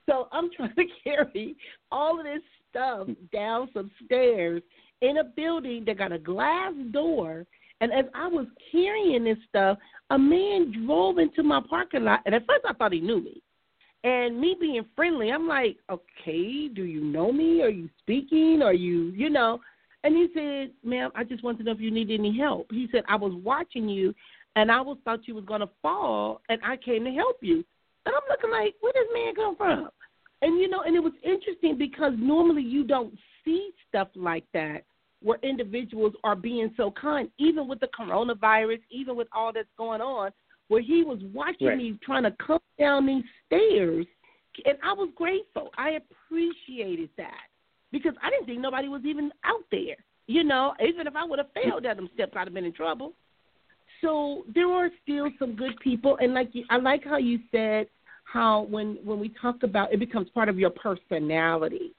so 0.09 0.27
I'm 0.31 0.49
trying 0.55 0.75
to 0.75 0.85
carry 1.03 1.55
all 1.91 2.19
of 2.19 2.25
this 2.25 2.41
stuff 2.69 3.07
down 3.33 3.69
some 3.73 3.91
stairs 4.05 4.61
in 5.01 5.17
a 5.17 5.23
building 5.23 5.83
that 5.85 5.97
got 5.97 6.11
a 6.11 6.19
glass 6.19 6.73
door 6.91 7.45
and 7.81 7.91
as 7.91 8.05
I 8.13 8.27
was 8.27 8.45
carrying 8.71 9.23
this 9.23 9.39
stuff, 9.49 9.79
a 10.11 10.17
man 10.17 10.85
drove 10.85 11.17
into 11.17 11.41
my 11.41 11.59
parking 11.67 12.05
lot. 12.05 12.21
And 12.25 12.35
at 12.35 12.45
first 12.45 12.63
I 12.63 12.73
thought 12.73 12.93
he 12.93 13.01
knew 13.01 13.21
me. 13.21 13.41
And 14.03 14.39
me 14.39 14.55
being 14.59 14.85
friendly, 14.95 15.31
I'm 15.31 15.47
like, 15.47 15.77
okay, 15.89 16.67
do 16.67 16.83
you 16.83 17.03
know 17.03 17.31
me? 17.31 17.61
Are 17.61 17.69
you 17.69 17.89
speaking? 17.99 18.61
Are 18.63 18.73
you, 18.73 19.11
you 19.15 19.29
know? 19.29 19.59
And 20.03 20.15
he 20.15 20.27
said, 20.33 20.71
ma'am, 20.83 21.11
I 21.15 21.23
just 21.23 21.43
want 21.43 21.57
to 21.59 21.63
know 21.63 21.71
if 21.71 21.79
you 21.79 21.91
need 21.91 22.09
any 22.11 22.35
help. 22.37 22.67
He 22.71 22.87
said, 22.91 23.03
I 23.07 23.15
was 23.15 23.33
watching 23.43 23.87
you 23.87 24.13
and 24.55 24.71
I 24.71 24.81
was 24.81 24.97
thought 25.05 25.27
you 25.27 25.35
was 25.35 25.45
going 25.45 25.61
to 25.61 25.69
fall 25.81 26.41
and 26.49 26.59
I 26.63 26.77
came 26.77 27.05
to 27.05 27.11
help 27.11 27.37
you. 27.41 27.63
And 28.05 28.15
I'm 28.15 28.21
looking 28.29 28.51
like, 28.51 28.75
where 28.81 28.93
does 28.93 29.07
man 29.13 29.35
come 29.35 29.55
from? 29.55 29.89
And, 30.41 30.59
you 30.59 30.67
know, 30.69 30.81
and 30.81 30.95
it 30.95 30.99
was 30.99 31.13
interesting 31.23 31.77
because 31.77 32.13
normally 32.17 32.63
you 32.63 32.83
don't 32.83 33.13
see 33.45 33.69
stuff 33.87 34.07
like 34.15 34.45
that 34.53 34.83
where 35.21 35.37
individuals 35.43 36.13
are 36.23 36.35
being 36.35 36.73
so 36.75 36.91
kind, 36.99 37.29
even 37.37 37.67
with 37.67 37.79
the 37.79 37.87
coronavirus, 37.87 38.79
even 38.89 39.15
with 39.15 39.27
all 39.33 39.53
that's 39.53 39.67
going 39.77 40.01
on, 40.01 40.31
where 40.67 40.81
he 40.81 41.03
was 41.03 41.19
watching 41.33 41.67
right. 41.67 41.77
me 41.77 41.99
trying 42.03 42.23
to 42.23 42.35
come 42.45 42.59
down 42.79 43.05
these 43.05 43.23
stairs, 43.45 44.07
and 44.65 44.77
I 44.83 44.93
was 44.93 45.09
grateful. 45.15 45.69
I 45.77 45.99
appreciated 46.01 47.09
that 47.17 47.50
because 47.91 48.13
I 48.21 48.29
didn't 48.29 48.45
think 48.45 48.59
nobody 48.59 48.87
was 48.87 49.01
even 49.05 49.31
out 49.43 49.63
there. 49.71 49.97
You 50.27 50.43
know, 50.43 50.73
even 50.85 51.07
if 51.07 51.15
I 51.15 51.25
would 51.25 51.39
have 51.39 51.51
failed 51.53 51.85
at 51.85 51.97
them 51.97 52.09
steps, 52.13 52.33
I'd 52.35 52.47
have 52.47 52.53
been 52.53 52.65
in 52.65 52.73
trouble. 52.73 53.13
So 54.01 54.43
there 54.53 54.71
are 54.71 54.89
still 55.03 55.29
some 55.37 55.55
good 55.55 55.79
people, 55.83 56.17
and 56.21 56.33
like 56.33 56.49
you, 56.53 56.63
I 56.69 56.77
like 56.77 57.03
how 57.03 57.17
you 57.17 57.39
said 57.51 57.87
how 58.23 58.61
when 58.69 58.97
when 59.03 59.19
we 59.19 59.29
talk 59.41 59.63
about 59.63 59.93
it 59.93 59.99
becomes 59.99 60.29
part 60.29 60.47
of 60.47 60.57
your 60.57 60.69
personality 60.69 61.93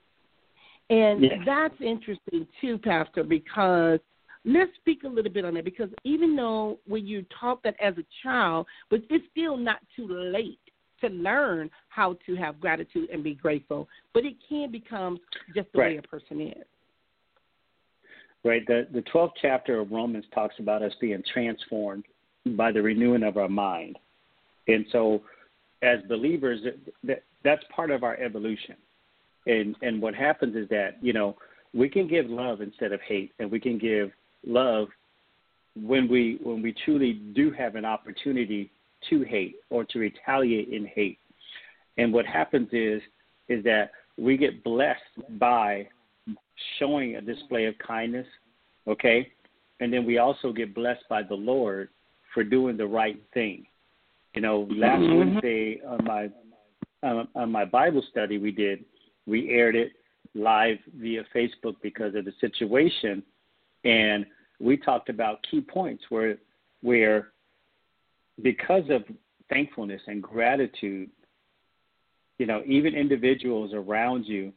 and 0.93 1.23
yes. 1.23 1.33
that's 1.47 1.75
interesting 1.81 2.47
too, 2.61 2.77
Pastor, 2.77 3.25
because 3.25 3.99
let's 4.45 4.71
speak 4.77 5.05
a 5.05 5.09
little 5.09 5.33
bit 5.33 5.45
on 5.45 5.55
that 5.55 5.65
because 5.65 5.89
even 6.05 6.37
though 6.37 6.79
when 6.87 7.07
you 7.07 7.25
taught 7.41 7.63
that 7.63 7.77
as 7.81 7.95
a 7.97 8.05
child, 8.23 8.67
but 8.91 9.01
it's 9.09 9.25
still 9.31 9.57
not 9.57 9.79
too 9.97 10.07
late 10.09 10.59
to 11.02 11.09
learn 11.09 11.71
how 11.88 12.16
to 12.26 12.37
have 12.37 12.61
gratitude 12.61 13.11
and 13.11 13.23
be 13.23 13.35
grateful. 13.35 13.88
But 14.14 14.25
it 14.25 14.35
can 14.49 14.71
become 14.71 15.18
just 15.54 15.68
the 15.73 15.78
right. 15.78 15.92
way 15.92 15.97
a 15.99 16.02
person 16.02 16.40
is. 16.40 16.64
Right. 18.44 18.66
The 18.66 18.88
the 18.92 19.02
twelfth 19.02 19.35
chapter 19.40 19.78
of 19.78 19.92
Romans 19.92 20.25
talks 20.35 20.54
about 20.59 20.82
us 20.82 20.92
being 21.00 21.23
transformed 21.32 22.04
by 22.56 22.73
the 22.73 22.82
renewing 22.82 23.23
of 23.23 23.37
our 23.37 23.49
mind, 23.49 23.99
and 24.66 24.85
so 24.90 25.23
as 25.82 26.00
believers, 26.09 26.61
that, 27.04 27.23
that's 27.44 27.62
part 27.75 27.90
of 27.90 28.02
our 28.02 28.16
evolution 28.16 28.76
and 29.47 29.76
and 29.82 30.00
what 30.00 30.14
happens 30.14 30.56
is 30.56 30.68
that 30.68 30.97
you 31.00 31.12
know 31.12 31.37
we 31.75 31.88
can 31.88 32.06
give 32.06 32.28
love 32.28 32.61
instead 32.61 32.92
of 32.92 33.00
hate, 33.00 33.32
and 33.38 33.50
we 33.50 33.59
can 33.59 33.78
give 33.78 34.11
love 34.47 34.88
when 35.75 36.09
we 36.09 36.38
when 36.42 36.62
we 36.62 36.75
truly 36.85 37.14
do 37.35 37.50
have 37.50 37.75
an 37.76 37.85
opportunity 37.85 38.71
to 39.11 39.23
hate 39.23 39.56
or 39.71 39.85
to 39.85 39.99
retaliate 39.99 40.68
in 40.68 40.87
hate. 40.87 41.18
And 41.99 42.12
what 42.12 42.26
happens 42.26 42.68
is 42.73 43.00
is 43.49 43.62
that 43.64 43.90
we 44.16 44.37
get 44.37 44.62
blessed 44.62 45.00
by 45.38 45.88
showing 46.78 47.16
a 47.16 47.21
display 47.21 47.66
of 47.66 47.75
kindness, 47.78 48.26
okay? 48.87 49.30
And 49.80 49.92
then 49.92 50.06
we 50.06 50.18
also 50.18 50.52
get 50.52 50.75
blessed 50.75 51.04
by 51.09 51.23
the 51.23 51.35
Lord 51.35 51.88
for 52.32 52.44
doing 52.44 52.76
the 52.76 52.87
right 52.87 53.21
thing. 53.35 53.66
You 54.35 54.40
know, 54.40 54.66
last 54.71 55.00
mm-hmm. 55.00 55.18
Wednesday 55.18 55.80
on 55.87 56.04
my 56.04 56.30
on 57.35 57.50
my 57.50 57.64
Bible 57.64 58.02
study 58.11 58.38
we 58.38 58.52
did, 58.52 58.85
we 59.26 59.50
aired 59.50 59.75
it 59.75 59.92
live 60.35 60.78
via 60.97 61.25
Facebook 61.35 61.75
because 61.82 62.14
of 62.14 62.25
the 62.25 62.32
situation, 62.40 63.23
and 63.85 64.25
we 64.61 64.76
talked 64.76 65.09
about 65.09 65.44
key 65.50 65.61
points 65.61 66.04
where 66.09 66.38
where 66.82 67.32
because 68.41 68.85
of 68.91 69.03
thankfulness 69.49 70.01
and 70.07 70.23
gratitude, 70.23 71.11
you 72.39 72.47
know, 72.47 72.62
even 72.67 72.95
individuals 72.95 73.73
around 73.75 74.25
you 74.25 74.53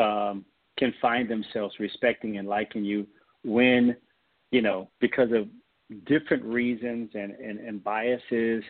um, 0.00 0.44
can 0.78 0.92
find 1.00 1.28
themselves 1.28 1.74
respecting 1.80 2.38
and 2.38 2.48
liking 2.48 2.84
you 2.84 3.06
when, 3.44 3.96
you 4.50 4.62
know, 4.62 4.88
because 5.00 5.30
of 5.32 5.48
different 6.06 6.44
reasons 6.44 7.10
and, 7.14 7.32
and, 7.32 7.58
and 7.58 7.82
biases 7.82 8.62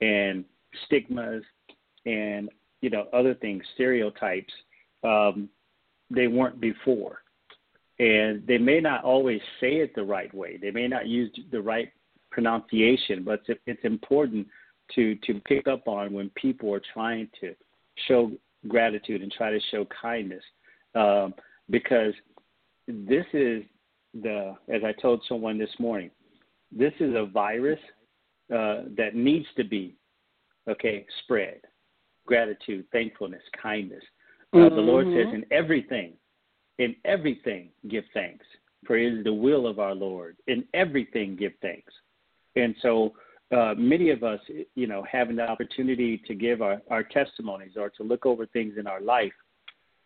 and 0.00 0.44
stigmas 0.86 1.44
and, 2.06 2.48
you 2.80 2.90
know, 2.90 3.06
other 3.12 3.34
things, 3.34 3.62
stereotypes 3.74 4.52
um, 5.04 5.48
they 6.10 6.26
weren't 6.28 6.60
before. 6.60 7.22
And 7.98 8.44
they 8.46 8.58
may 8.58 8.80
not 8.80 9.04
always 9.04 9.40
say 9.60 9.76
it 9.76 9.94
the 9.94 10.02
right 10.02 10.32
way. 10.34 10.56
They 10.56 10.70
may 10.70 10.88
not 10.88 11.06
use 11.06 11.30
the 11.50 11.60
right 11.60 11.92
pronunciation, 12.32 13.22
but 13.22 13.40
it's, 13.46 13.60
it's 13.66 13.84
important 13.84 14.46
to, 14.94 15.14
to 15.26 15.40
pick 15.46 15.68
up 15.68 15.86
on 15.86 16.12
when 16.12 16.30
people 16.30 16.72
are 16.74 16.82
trying 16.92 17.28
to 17.40 17.54
show 18.08 18.32
gratitude 18.68 19.22
and 19.22 19.30
try 19.30 19.50
to 19.50 19.60
show 19.70 19.86
kindness. 20.00 20.42
Um, 20.94 21.34
because 21.70 22.12
this 22.88 23.26
is 23.32 23.62
the, 24.14 24.54
as 24.68 24.82
I 24.84 24.92
told 25.00 25.22
someone 25.28 25.58
this 25.58 25.74
morning, 25.78 26.10
this 26.70 26.92
is 27.00 27.14
a 27.14 27.26
virus 27.26 27.80
uh, 28.52 28.82
that 28.96 29.14
needs 29.14 29.46
to 29.56 29.64
be, 29.64 29.96
okay, 30.68 31.06
spread. 31.22 31.60
Gratitude, 32.26 32.84
thankfulness, 32.92 33.42
kindness. 33.60 34.02
Uh, 34.54 34.68
the 34.68 34.76
Lord 34.76 35.06
says, 35.06 35.26
mm-hmm. 35.26 35.36
in 35.36 35.44
everything, 35.50 36.12
in 36.78 36.94
everything, 37.04 37.70
give 37.88 38.04
thanks, 38.14 38.44
for 38.86 38.96
it 38.96 39.12
is 39.12 39.24
the 39.24 39.32
will 39.32 39.66
of 39.66 39.78
our 39.78 39.94
Lord. 39.94 40.36
In 40.46 40.64
everything, 40.72 41.36
give 41.36 41.52
thanks. 41.62 41.92
And 42.56 42.74
so, 42.82 43.12
uh, 43.56 43.74
many 43.76 44.10
of 44.10 44.22
us, 44.22 44.40
you 44.74 44.86
know, 44.86 45.04
having 45.10 45.36
the 45.36 45.46
opportunity 45.46 46.22
to 46.26 46.34
give 46.34 46.62
our, 46.62 46.80
our 46.90 47.02
testimonies 47.02 47.72
or 47.76 47.90
to 47.90 48.02
look 48.02 48.24
over 48.24 48.46
things 48.46 48.74
in 48.78 48.86
our 48.86 49.00
life. 49.00 49.32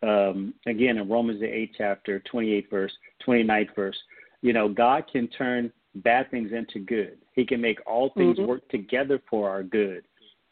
Um, 0.03 0.53
again, 0.67 0.97
in 0.97 1.09
Romans 1.09 1.39
the 1.39 1.47
eighth 1.47 1.75
chapter, 1.77 2.19
28 2.29 2.69
verse, 2.69 2.91
29th 3.25 3.73
verse, 3.73 3.97
you 4.41 4.53
know, 4.53 4.67
God 4.67 5.05
can 5.11 5.27
turn 5.29 5.71
bad 5.95 6.29
things 6.29 6.51
into 6.51 6.79
good. 6.79 7.17
He 7.33 7.45
can 7.45 7.61
make 7.61 7.79
all 7.87 8.11
things 8.15 8.37
mm-hmm. 8.37 8.47
work 8.47 8.67
together 8.69 9.21
for 9.29 9.49
our 9.49 9.63
good. 9.63 10.03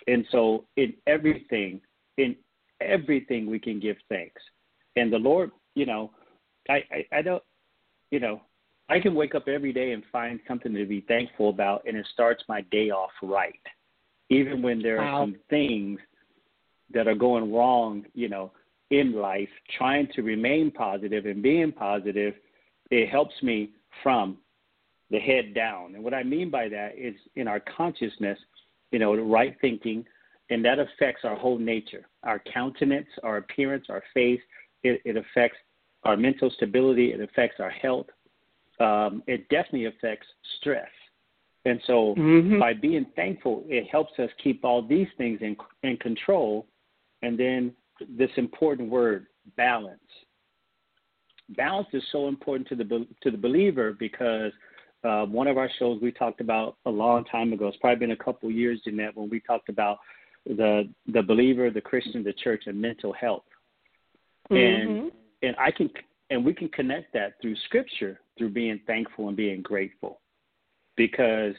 And 0.08 0.26
so, 0.32 0.66
in 0.78 0.94
everything, 1.06 1.82
in 2.18 2.36
everything 2.82 3.50
we 3.50 3.60
can 3.60 3.80
give 3.80 3.98
thanks. 4.10 4.42
And 4.96 5.12
the 5.12 5.18
Lord, 5.18 5.52
you 5.76 5.86
know, 5.86 6.12
I, 6.70 6.84
I, 6.92 7.18
I 7.18 7.22
don't, 7.22 7.44
you 8.12 8.20
know, 8.20 8.42
I 8.88 9.00
can 9.00 9.16
wake 9.16 9.34
up 9.36 9.48
every 9.48 9.74
day 9.74 9.94
and 9.94 10.04
find 10.12 10.40
something 10.48 10.74
to 10.74 10.86
be 10.86 11.02
thankful 11.02 11.50
about, 11.50 11.84
and 11.88 11.98
it 11.98 12.06
starts 12.14 12.44
my 12.48 12.62
day 12.72 12.92
off 12.92 13.12
right. 13.22 13.60
Even 14.30 14.62
when 14.62 14.82
there 14.82 15.00
are 15.00 15.06
Wow. 15.06 15.22
some 15.22 15.36
things 15.50 16.00
that 16.92 17.08
are 17.08 17.16
going 17.16 17.52
wrong, 17.52 18.06
you 18.14 18.30
know, 18.30 18.52
in 18.92 19.14
life, 19.14 19.50
trying 19.78 20.08
to 20.08 20.22
remain 20.22 20.70
positive 20.72 21.26
and 21.26 21.42
being 21.42 21.72
positive, 21.72 22.36
it 22.92 23.10
helps 23.10 23.42
me 23.42 23.72
from 24.04 24.38
the 25.10 25.20
head 25.20 25.54
down. 25.54 25.96
And 25.96 26.04
what 26.04 26.14
I 26.14 26.24
mean 26.24 26.50
by 26.50 26.70
that 26.70 26.98
is 26.98 27.16
in 27.36 27.48
our 27.48 27.60
consciousness, 27.60 28.38
you 28.92 29.00
know, 29.00 29.16
the 29.16 29.22
right 29.24 29.56
thinking, 29.62 30.06
and 30.52 30.64
that 30.64 30.78
affects 30.78 31.26
our 31.26 31.36
whole 31.36 31.58
nature, 31.58 32.08
our 32.24 32.40
countenance, 32.40 33.08
our 33.24 33.38
appearance, 33.38 33.88
our 33.90 34.04
face. 34.14 34.42
It, 34.84 35.02
it 35.06 35.18
affects 35.18 35.58
our 36.04 36.16
mental 36.16 36.52
stability. 36.52 37.12
It 37.12 37.22
affects 37.22 37.60
our 37.60 37.72
health. 37.72 38.08
Um, 38.80 39.24
it 39.28 39.48
definitely 39.50 39.86
affects 39.86 40.28
stress. 40.60 40.90
And 41.66 41.82
so, 41.84 42.16
Mhm. 42.16 42.60
by 42.60 42.74
being 42.74 43.06
thankful, 43.16 43.66
it 43.68 43.88
helps 43.88 44.18
us 44.20 44.32
keep 44.34 44.64
all 44.64 44.82
these 44.82 45.12
things 45.18 45.42
in 45.42 45.58
in 45.84 45.98
control. 45.98 46.68
And 47.22 47.38
then 47.38 47.76
this 48.08 48.32
important 48.38 48.90
word, 48.90 49.28
balance. 49.56 50.00
Balance 51.50 51.88
is 51.94 52.04
so 52.12 52.28
important 52.28 52.68
to 52.70 52.76
the 52.76 53.08
to 53.22 53.32
the 53.32 53.38
believer 53.38 53.94
because 53.94 54.52
uh, 55.04 55.26
one 55.26 55.48
of 55.48 55.58
our 55.58 55.70
shows 55.78 56.02
we 56.02 56.12
talked 56.12 56.42
about 56.42 56.78
a 56.86 56.90
long 56.90 57.24
time 57.26 57.54
ago. 57.54 57.68
It's 57.68 57.78
probably 57.78 58.00
been 58.00 58.12
a 58.12 58.24
couple 58.24 58.50
of 58.50 58.56
years, 58.56 58.82
Jeanette, 58.84 59.16
when 59.16 59.30
we 59.30 59.40
talked 59.40 59.70
about 59.70 60.00
the 60.46 60.90
the 61.08 61.22
believer, 61.22 61.70
the 61.70 61.82
Christian, 61.82 62.24
the 62.24 62.34
church, 62.34 62.64
and 62.68 62.80
mental 62.80 63.14
health. 63.14 63.46
And 64.50 64.90
Mhm. 64.90 65.12
and 65.44 65.56
I 65.58 65.72
can 65.72 65.90
and 66.32 66.44
we 66.44 66.54
can 66.54 66.70
connect 66.70 67.14
that 67.14 67.40
through 67.40 67.56
Scripture, 67.68 68.20
through 68.38 68.50
being 68.50 68.80
thankful 68.86 69.28
and 69.28 69.38
being 69.38 69.62
grateful, 69.62 70.20
because 70.98 71.54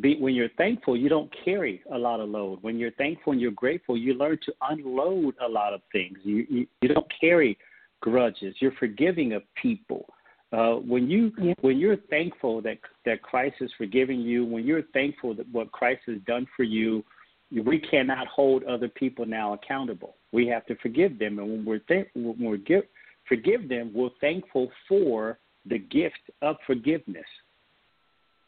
be, 0.00 0.16
when 0.20 0.34
you're 0.34 0.48
thankful, 0.56 0.96
you 0.96 1.08
don't 1.08 1.32
carry 1.44 1.82
a 1.92 1.98
lot 1.98 2.20
of 2.20 2.28
load. 2.28 2.58
When 2.62 2.78
you're 2.78 2.90
thankful 2.92 3.32
and 3.32 3.40
you're 3.40 3.52
grateful, 3.52 3.96
you 3.96 4.14
learn 4.14 4.38
to 4.46 4.52
unload 4.62 5.34
a 5.40 5.48
lot 5.48 5.72
of 5.72 5.80
things. 5.92 6.18
You 6.24 6.46
you, 6.48 6.66
you 6.82 6.88
don't 6.88 7.06
carry 7.20 7.56
grudges. 8.00 8.54
You're 8.60 8.72
forgiving 8.72 9.32
of 9.32 9.42
people. 9.60 10.06
Uh, 10.52 10.74
when 10.74 11.08
you 11.08 11.32
Yeah. 11.40 11.54
when 11.60 11.78
you're 11.78 11.96
thankful 11.96 12.60
that 12.62 12.78
that 13.04 13.22
Christ 13.22 13.56
is 13.60 13.70
forgiving 13.78 14.20
you, 14.20 14.44
when 14.44 14.64
you're 14.64 14.82
thankful 14.92 15.34
that 15.34 15.48
what 15.50 15.70
Christ 15.72 16.02
has 16.06 16.18
done 16.26 16.46
for 16.56 16.62
you, 16.64 17.04
we 17.52 17.78
cannot 17.78 18.26
hold 18.26 18.64
other 18.64 18.88
people 18.88 19.24
now 19.24 19.52
accountable. 19.54 20.16
We 20.32 20.46
have 20.48 20.66
to 20.66 20.74
forgive 20.76 21.18
them, 21.18 21.38
and 21.38 21.48
when 21.48 21.64
we're 21.64 21.78
th- 21.78 22.08
when 22.14 22.50
we 22.50 22.58
give, 22.58 22.84
forgive 23.28 23.68
them, 23.68 23.92
we're 23.94 24.10
thankful 24.20 24.70
for 24.88 25.38
the 25.66 25.78
gift 25.78 26.30
of 26.42 26.56
forgiveness. 26.66 27.26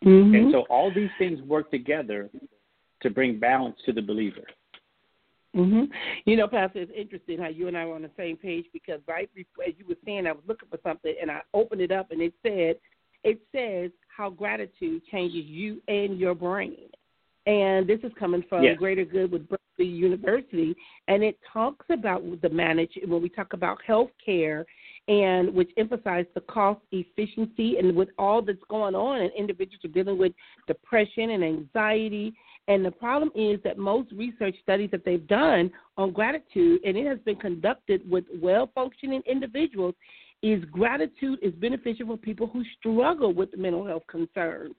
Mhm. 0.04 0.36
And 0.36 0.52
so 0.52 0.62
all 0.70 0.90
these 0.90 1.10
things 1.18 1.40
work 1.42 1.70
together 1.70 2.30
to 3.00 3.10
bring 3.10 3.38
balance 3.38 3.80
to 3.82 3.92
the 3.92 4.02
believer. 4.02 4.46
hmm 5.54 5.84
You 6.24 6.36
know, 6.36 6.46
Pastor, 6.46 6.80
it's 6.80 6.92
interesting 6.94 7.38
how 7.38 7.48
you 7.48 7.68
and 7.68 7.76
I 7.76 7.86
were 7.86 7.94
on 7.94 8.02
the 8.02 8.10
same 8.16 8.36
page 8.36 8.66
because 8.72 9.00
right 9.08 9.32
before, 9.34 9.64
as 9.64 9.74
you 9.78 9.86
were 9.86 9.96
saying, 10.04 10.26
I 10.26 10.32
was 10.32 10.44
looking 10.46 10.68
for 10.68 10.78
something 10.82 11.14
and 11.20 11.30
I 11.30 11.40
opened 11.54 11.80
it 11.80 11.90
up 11.90 12.10
and 12.10 12.20
it 12.20 12.34
said, 12.42 12.76
it 13.24 13.40
says 13.50 13.90
how 14.08 14.30
gratitude 14.30 15.02
changes 15.10 15.44
you 15.46 15.82
and 15.88 16.18
your 16.18 16.34
brain. 16.34 16.88
And 17.46 17.86
this 17.86 18.00
is 18.02 18.12
coming 18.18 18.44
from 18.48 18.62
Yes. 18.62 18.78
Greater 18.78 19.04
Good 19.04 19.32
with 19.32 19.48
Berkeley 19.48 19.86
University, 19.86 20.76
and 21.08 21.24
it 21.24 21.38
talks 21.50 21.86
about 21.88 22.22
the 22.42 22.50
manage 22.50 22.98
when 23.06 23.22
we 23.22 23.30
talk 23.30 23.54
about 23.54 23.78
health 23.86 24.10
care 24.24 24.66
and 25.08 25.52
which 25.54 25.70
emphasize 25.78 26.26
the 26.34 26.40
cost 26.42 26.80
efficiency 26.92 27.78
and 27.78 27.96
with 27.96 28.10
all 28.18 28.42
that's 28.42 28.58
going 28.68 28.94
on 28.94 29.22
and 29.22 29.30
individuals 29.36 29.82
are 29.84 29.88
dealing 29.88 30.18
with 30.18 30.32
depression 30.66 31.30
and 31.30 31.42
anxiety. 31.42 32.34
And 32.68 32.84
the 32.84 32.90
problem 32.90 33.30
is 33.34 33.58
that 33.64 33.78
most 33.78 34.12
research 34.12 34.54
studies 34.62 34.90
that 34.92 35.04
they've 35.06 35.26
done 35.26 35.70
on 35.96 36.12
gratitude 36.12 36.82
and 36.84 36.96
it 36.96 37.06
has 37.06 37.18
been 37.20 37.36
conducted 37.36 38.08
with 38.08 38.24
well 38.40 38.70
functioning 38.74 39.22
individuals 39.26 39.94
is 40.42 40.62
gratitude 40.66 41.38
is 41.42 41.54
beneficial 41.54 42.06
for 42.06 42.16
people 42.16 42.46
who 42.46 42.62
struggle 42.78 43.32
with 43.32 43.56
mental 43.56 43.84
health 43.84 44.04
concerns 44.08 44.74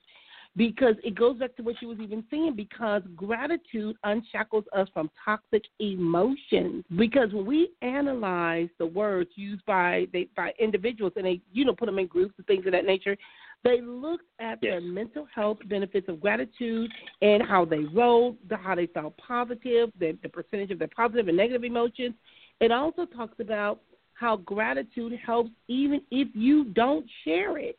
because 0.56 0.96
it 1.04 1.14
goes 1.14 1.38
back 1.38 1.54
to 1.56 1.62
what 1.62 1.76
you 1.80 1.88
was 1.88 1.98
even 2.00 2.24
saying 2.30 2.54
because 2.56 3.02
gratitude 3.14 3.96
unshackles 4.04 4.64
us 4.72 4.88
from 4.92 5.10
toxic 5.24 5.62
emotions. 5.78 6.84
Because 6.96 7.32
when 7.32 7.46
we 7.46 7.70
analyze 7.82 8.68
the 8.78 8.86
words 8.86 9.30
used 9.36 9.64
by 9.64 10.06
they, 10.12 10.28
by 10.36 10.52
individuals 10.58 11.12
and 11.16 11.24
they 11.24 11.40
you 11.52 11.64
know 11.64 11.74
put 11.74 11.86
them 11.86 11.98
in 11.98 12.06
groups 12.06 12.34
and 12.38 12.46
things 12.46 12.66
of 12.66 12.72
that 12.72 12.84
nature 12.84 13.16
they 13.62 13.80
looked 13.80 14.24
at 14.40 14.58
Yes. 14.62 14.80
the 14.80 14.88
mental 14.88 15.26
health 15.34 15.58
benefits 15.66 16.08
of 16.08 16.20
gratitude 16.20 16.90
and 17.20 17.42
how 17.42 17.64
they 17.64 17.80
wrote 17.80 18.36
the, 18.48 18.56
how 18.56 18.74
they 18.74 18.86
felt 18.86 19.16
positive 19.18 19.90
the, 19.98 20.16
the 20.22 20.28
percentage 20.28 20.70
of 20.70 20.78
their 20.78 20.88
positive 20.88 21.28
and 21.28 21.36
negative 21.36 21.64
emotions. 21.64 22.14
It 22.60 22.72
also 22.72 23.04
talks 23.04 23.38
about 23.38 23.80
how 24.14 24.36
gratitude 24.38 25.12
helps 25.24 25.50
even 25.68 26.02
if 26.10 26.28
you 26.34 26.64
don't 26.64 27.06
share 27.24 27.58
it 27.58 27.78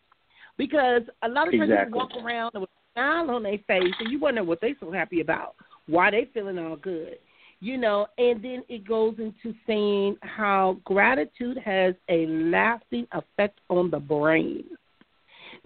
because 0.62 1.02
a 1.24 1.28
lot 1.28 1.47
of 1.47 1.54
times 1.54 1.71
Exactly. 1.71 1.86
people 1.91 2.08
walk 2.08 2.24
around 2.24 2.52
with 2.54 2.69
a 2.69 2.93
smile 2.93 3.32
on 3.32 3.41
their 3.41 3.58
face 3.65 3.95
and 4.00 4.12
you 4.12 4.19
wonder 4.19 4.43
what 4.43 4.62
they 4.62 4.76
so 4.80 4.91
happy 4.91 5.19
about, 5.19 5.56
why 5.88 6.12
they 6.12 6.30
feeling 6.36 6.60
all 6.60 6.76
good. 6.76 7.17
You 7.62 7.78
know, 7.78 8.06
and 8.19 8.43
then 8.43 8.63
it 8.69 8.88
goes 8.88 9.15
into 9.17 9.58
saying 9.65 10.17
how 10.21 10.78
gratitude 10.84 11.58
has 11.65 11.95
a 12.10 12.28
lasting 12.28 13.08
effect 13.12 13.60
on 13.69 13.89
the 13.89 14.00
brain. 14.00 14.65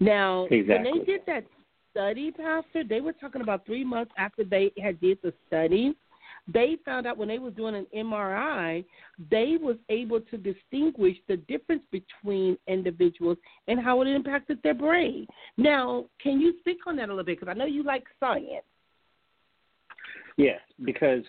Now, 0.00 0.46
when 0.48 0.66
they 0.66 1.04
did 1.04 1.20
that 1.26 1.44
study, 1.90 2.30
Pastor, 2.30 2.82
they 2.82 3.02
were 3.02 3.12
talking 3.12 3.42
about 3.42 3.66
three 3.66 3.84
months 3.84 4.12
after 4.16 4.44
they 4.44 4.72
had 4.82 4.98
did 5.02 5.18
the 5.22 5.34
study. 5.46 5.94
They 6.52 6.76
found 6.84 7.06
out 7.06 7.18
when 7.18 7.28
they 7.28 7.38
was 7.38 7.54
doing 7.54 7.74
an 7.74 7.86
MRI, 7.94 8.84
they 9.30 9.56
was 9.60 9.76
able 9.88 10.20
to 10.20 10.38
distinguish 10.38 11.16
the 11.28 11.38
difference 11.38 11.82
between 11.90 12.56
individuals 12.68 13.38
and 13.66 13.80
how 13.80 14.00
it 14.02 14.08
impacted 14.08 14.60
their 14.62 14.74
brain. 14.74 15.26
Now, 15.56 16.06
can 16.22 16.40
you 16.40 16.54
speak 16.60 16.78
on 16.86 16.96
that 16.96 17.08
a 17.08 17.12
little 17.12 17.24
bit? 17.24 17.40
Because 17.40 17.52
I 17.52 17.58
know 17.58 17.66
you 17.66 17.82
like 17.82 18.04
science. 18.20 18.64
Yes, 20.36 20.60
because 20.84 21.22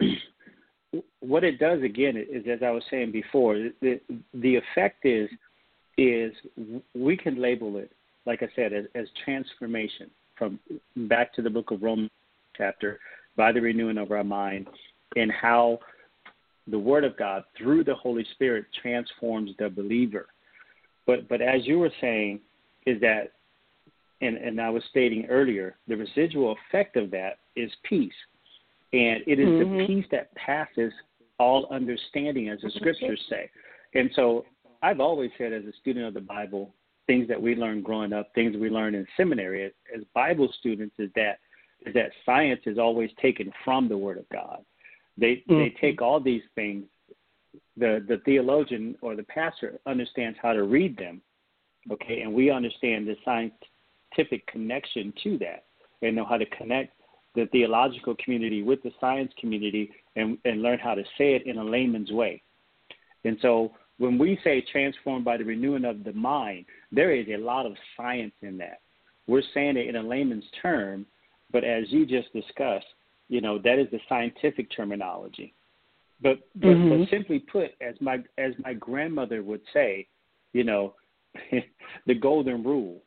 what 1.20 1.44
it 1.44 1.58
does 1.58 1.82
again 1.82 2.16
is, 2.16 2.44
as 2.50 2.60
I 2.64 2.70
was 2.70 2.82
saying 2.90 3.12
before, 3.12 3.56
the 3.82 4.00
the 4.34 4.56
effect 4.56 5.04
is 5.04 5.28
is 5.98 6.32
we 6.94 7.16
can 7.16 7.40
label 7.40 7.76
it, 7.76 7.90
like 8.26 8.42
I 8.42 8.48
said, 8.56 8.72
as, 8.72 8.84
as 8.94 9.06
transformation 9.24 10.10
from 10.36 10.58
back 10.96 11.32
to 11.34 11.42
the 11.42 11.50
book 11.50 11.70
of 11.70 11.82
Romans 11.82 12.10
chapter 12.56 12.98
by 13.36 13.52
the 13.52 13.60
renewing 13.60 13.98
of 13.98 14.10
our 14.10 14.24
mind, 14.24 14.68
and 15.16 15.30
how 15.30 15.78
the 16.68 16.78
Word 16.78 17.04
of 17.04 17.16
God 17.16 17.44
through 17.56 17.84
the 17.84 17.94
Holy 17.94 18.24
Spirit 18.32 18.66
transforms 18.80 19.50
the 19.58 19.68
believer. 19.68 20.26
But 21.06 21.28
but 21.28 21.40
as 21.40 21.66
you 21.66 21.78
were 21.78 21.92
saying, 22.00 22.40
is 22.86 23.00
that 23.00 23.32
and, 24.20 24.36
and 24.36 24.60
I 24.60 24.70
was 24.70 24.82
stating 24.90 25.26
earlier, 25.26 25.76
the 25.86 25.96
residual 25.96 26.56
effect 26.68 26.96
of 26.96 27.10
that 27.10 27.38
is 27.56 27.70
peace. 27.82 28.12
And 28.92 29.22
it 29.26 29.38
is 29.38 29.58
the 29.58 29.64
Mhm. 29.64 29.86
peace 29.86 30.06
that 30.12 30.34
passes 30.34 30.92
all 31.38 31.66
understanding, 31.70 32.48
as 32.48 32.60
the 32.60 32.70
scriptures 32.70 33.20
say. 33.28 33.50
And 33.94 34.10
so 34.14 34.46
I've 34.82 35.00
always 35.00 35.30
said, 35.36 35.52
as 35.52 35.64
a 35.66 35.72
student 35.72 36.06
of 36.06 36.14
the 36.14 36.20
Bible, 36.20 36.74
things 37.06 37.26
that 37.28 37.40
we 37.40 37.54
learned 37.54 37.84
growing 37.84 38.12
up, 38.12 38.32
things 38.34 38.56
we 38.56 38.70
learned 38.70 38.96
in 38.96 39.06
seminary 39.16 39.64
as, 39.64 39.72
as 39.94 40.04
Bible 40.14 40.50
students, 40.52 40.98
is 40.98 41.10
that 41.14 41.40
is 41.84 41.94
that 41.94 42.12
science 42.24 42.60
is 42.66 42.78
always 42.78 43.10
taken 43.20 43.52
from 43.64 43.88
the 43.88 43.98
Word 43.98 44.18
of 44.18 44.28
God. 44.30 44.64
They 45.16 45.42
they 45.46 45.70
Mhm. 45.70 45.78
take 45.78 46.02
all 46.02 46.20
these 46.20 46.44
things. 46.54 46.88
The 47.76 48.04
the 48.06 48.18
theologian 48.18 48.96
or 49.00 49.14
the 49.14 49.24
pastor 49.24 49.80
understands 49.86 50.38
how 50.38 50.52
to 50.52 50.64
read 50.64 50.96
them, 50.96 51.22
okay, 51.90 52.22
and 52.22 52.32
we 52.34 52.50
understand 52.50 53.06
the 53.06 53.16
scientific 53.24 54.46
connection 54.46 55.12
to 55.22 55.38
that, 55.38 55.64
and 56.02 56.16
know 56.16 56.24
how 56.24 56.38
to 56.38 56.46
connect 56.46 56.92
the 57.34 57.46
theological 57.46 58.14
community 58.16 58.62
with 58.62 58.82
the 58.82 58.92
science 59.00 59.32
community, 59.34 59.92
and 60.16 60.38
and 60.44 60.62
learn 60.62 60.78
how 60.78 60.94
to 60.94 61.04
say 61.18 61.34
it 61.34 61.42
in 61.44 61.58
a 61.58 61.64
layman's 61.64 62.12
way. 62.12 62.42
And 63.24 63.38
so 63.40 63.74
when 63.98 64.18
we 64.18 64.36
say 64.42 64.60
transformed 64.60 65.24
by 65.24 65.36
the 65.36 65.44
renewing 65.44 65.84
of 65.84 66.02
the 66.04 66.12
mind, 66.12 66.66
there 66.90 67.12
is 67.12 67.28
a 67.28 67.36
lot 67.36 67.66
of 67.66 67.76
science 67.96 68.34
in 68.42 68.58
that. 68.58 68.80
We're 69.26 69.42
saying 69.54 69.76
it 69.76 69.86
in 69.88 69.96
a 69.96 70.02
layman's 70.02 70.50
term, 70.60 71.06
but 71.54 71.62
as 71.62 71.84
you 71.90 72.04
just 72.04 72.32
discussed, 72.32 72.84
you 73.28 73.40
know, 73.40 73.58
that 73.58 73.78
is 73.78 73.86
the 73.92 74.00
scientific 74.08 74.68
terminology. 74.76 75.54
But 76.20 76.40
but, 76.56 76.76
Mhm. 76.76 76.90
but 76.90 77.08
simply 77.08 77.38
put, 77.38 77.70
as 77.80 77.98
my 78.00 78.22
as 78.36 78.52
my 78.58 78.74
grandmother 78.74 79.42
would 79.42 79.62
say, 79.72 80.08
you 80.52 80.64
know, 80.64 80.94
the 82.06 82.14
golden 82.14 82.62
rule. 82.64 83.00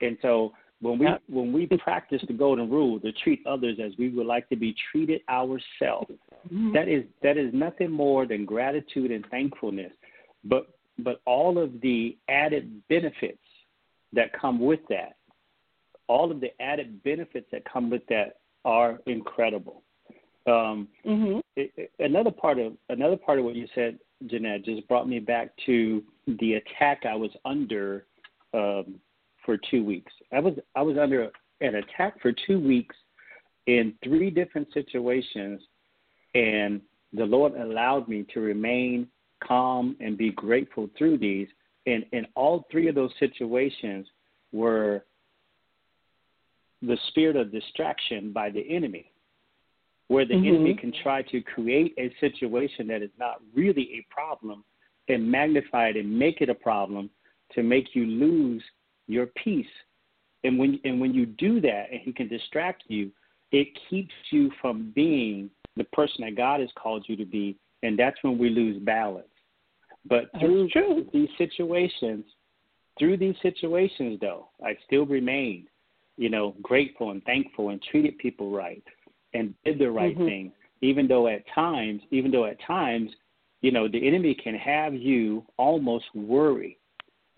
And 0.00 0.18
so 0.20 0.52
when 0.80 0.98
we 0.98 1.06
when 1.28 1.52
we 1.52 1.66
practice 1.66 2.22
the 2.26 2.32
golden 2.32 2.68
rule 2.68 2.98
to 3.00 3.12
treat 3.12 3.40
others 3.46 3.78
as 3.78 3.96
we 3.96 4.08
would 4.10 4.26
like 4.26 4.48
to 4.48 4.56
be 4.56 4.74
treated 4.90 5.22
ourselves, 5.28 6.18
Mhm. 6.52 6.72
that 6.72 6.88
is 6.88 7.04
that 7.22 7.36
is 7.36 7.54
nothing 7.54 7.90
more 7.90 8.26
than 8.26 8.44
gratitude 8.44 9.10
and 9.12 9.24
thankfulness 9.30 9.92
but 10.44 10.64
but 10.98 11.20
all 11.24 11.58
of 11.58 11.80
the 11.80 12.16
added 12.28 12.66
benefits 12.88 13.48
that 14.12 14.32
come 14.32 14.58
with 14.60 14.86
that. 14.88 15.16
All 16.06 16.30
of 16.30 16.40
the 16.40 16.50
added 16.60 17.02
benefits 17.02 17.46
that 17.52 17.62
come 17.70 17.90
with 17.90 18.06
that 18.08 18.38
are 18.64 18.98
incredible. 19.06 19.82
Um, 20.46 20.88
mm-hmm. 21.06 21.38
it, 21.56 21.72
it, 21.76 21.92
another 21.98 22.30
part 22.30 22.58
of 22.58 22.74
another 22.90 23.16
part 23.16 23.38
of 23.38 23.46
what 23.46 23.54
you 23.54 23.66
said, 23.74 23.98
Jeanette, 24.26 24.64
just 24.64 24.86
brought 24.88 25.08
me 25.08 25.18
back 25.18 25.50
to 25.64 26.02
the 26.26 26.54
attack 26.54 27.04
I 27.08 27.14
was 27.14 27.30
under 27.44 28.04
um, 28.52 28.96
for 29.44 29.56
two 29.70 29.84
weeks. 29.84 30.12
I 30.32 30.40
was 30.40 30.54
I 30.74 30.82
was 30.82 30.98
under 30.98 31.30
an 31.60 31.76
attack 31.76 32.20
for 32.20 32.32
two 32.46 32.60
weeks 32.60 32.94
in 33.66 33.94
three 34.02 34.30
different 34.30 34.68
situations, 34.74 35.62
and 36.34 36.82
the 37.12 37.24
Lord 37.24 37.54
allowed 37.54 38.08
me 38.08 38.26
to 38.34 38.40
remain 38.40 39.08
calm 39.42 39.96
and 40.00 40.18
be 40.18 40.30
grateful 40.30 40.88
through 40.96 41.18
these. 41.18 41.48
And 41.86 42.04
in 42.12 42.26
all 42.34 42.66
three 42.70 42.88
of 42.88 42.94
those 42.94 43.12
situations 43.18 44.06
were 44.52 45.04
the 46.86 46.98
spirit 47.08 47.36
of 47.36 47.52
distraction 47.52 48.32
by 48.32 48.50
the 48.50 48.60
enemy, 48.68 49.12
where 50.08 50.24
the 50.24 50.34
mm-hmm. 50.34 50.54
enemy 50.54 50.74
can 50.74 50.92
try 51.02 51.22
to 51.22 51.40
create 51.40 51.94
a 51.98 52.12
situation 52.20 52.86
that 52.88 53.02
is 53.02 53.10
not 53.18 53.40
really 53.54 53.90
a 53.94 54.14
problem 54.14 54.64
and 55.08 55.30
magnify 55.30 55.88
it 55.88 55.96
and 55.96 56.18
make 56.18 56.40
it 56.40 56.48
a 56.48 56.54
problem 56.54 57.10
to 57.54 57.62
make 57.62 57.94
you 57.94 58.06
lose 58.06 58.62
your 59.06 59.26
peace. 59.26 59.66
And 60.44 60.58
when 60.58 60.78
and 60.84 61.00
when 61.00 61.14
you 61.14 61.26
do 61.26 61.60
that 61.60 61.86
and 61.90 62.00
he 62.00 62.12
can 62.12 62.28
distract 62.28 62.84
you, 62.88 63.10
it 63.52 63.68
keeps 63.88 64.14
you 64.30 64.50
from 64.60 64.92
being 64.94 65.50
the 65.76 65.84
person 65.84 66.24
that 66.24 66.36
God 66.36 66.60
has 66.60 66.70
called 66.76 67.04
you 67.08 67.16
to 67.16 67.24
be, 67.24 67.56
and 67.82 67.98
that's 67.98 68.22
when 68.22 68.38
we 68.38 68.50
lose 68.50 68.80
balance. 68.82 69.26
But 70.06 70.30
through 70.38 70.68
these 71.12 71.30
situations, 71.38 72.24
through 72.98 73.16
these 73.16 73.36
situations, 73.42 74.18
though, 74.20 74.48
I 74.64 74.76
still 74.86 75.06
remained, 75.06 75.68
you 76.16 76.30
know, 76.30 76.54
grateful 76.62 77.10
and 77.10 77.22
thankful 77.24 77.70
and 77.70 77.82
treated 77.82 78.18
people 78.18 78.50
right 78.50 78.82
and 79.32 79.54
did 79.64 79.78
the 79.78 79.90
right 79.90 80.14
mm-hmm. 80.14 80.26
thing. 80.26 80.52
Even 80.80 81.08
though 81.08 81.28
at 81.28 81.42
times, 81.54 82.02
even 82.10 82.30
though 82.30 82.44
at 82.44 82.58
times, 82.66 83.10
you 83.62 83.72
know, 83.72 83.88
the 83.88 84.06
enemy 84.06 84.34
can 84.34 84.54
have 84.54 84.94
you 84.94 85.44
almost 85.56 86.04
worry, 86.14 86.78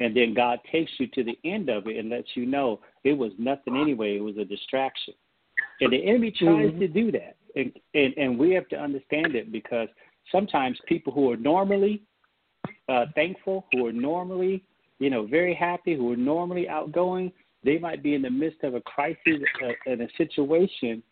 and 0.01 0.17
then 0.17 0.35
God 0.35 0.59
takes 0.71 0.91
you 0.99 1.07
to 1.09 1.23
the 1.23 1.39
end 1.45 1.69
of 1.69 1.87
it 1.87 1.97
and 1.97 2.11
lets 2.11 2.29
you 2.35 2.45
know 2.45 2.81
it 3.05 3.12
was 3.12 3.33
nothing 3.39 3.77
anyway. 3.77 4.17
It 4.17 4.21
was 4.21 4.37
a 4.37 4.45
distraction, 4.45 5.15
and 5.81 5.93
the 5.93 6.05
enemy 6.05 6.33
tries 6.33 6.71
mm-hmm. 6.71 6.81
to 6.81 6.89
do 6.89 7.12
that, 7.12 7.37
and, 7.55 7.73
and 7.95 8.15
and 8.17 8.39
we 8.39 8.53
have 8.55 8.69
to 8.71 8.77
understand 8.77 9.37
it 9.37 9.53
because 9.53 9.89
sometimes 10.33 10.79
people 10.89 11.12
who 11.12 11.31
are 11.31 11.37
normally 11.37 12.03
uh, 12.89 13.07
thankful, 13.15 13.67
who 13.73 13.87
are 13.87 13.93
normally, 13.93 14.65
you 14.99 15.11
know, 15.11 15.27
very 15.27 15.55
happy, 15.55 15.95
who 15.95 16.12
are 16.12 16.17
normally 16.17 16.69
outgoing, 16.69 17.33
they 17.64 17.79
might 17.79 18.03
be 18.03 18.14
in 18.14 18.23
the 18.23 18.31
midst 18.31 18.62
of 18.62 18.75
a 18.75 18.81
crisis 18.83 19.40
uh, 19.62 19.90
in 19.90 20.03
a 20.03 20.09
situation, 20.16 21.03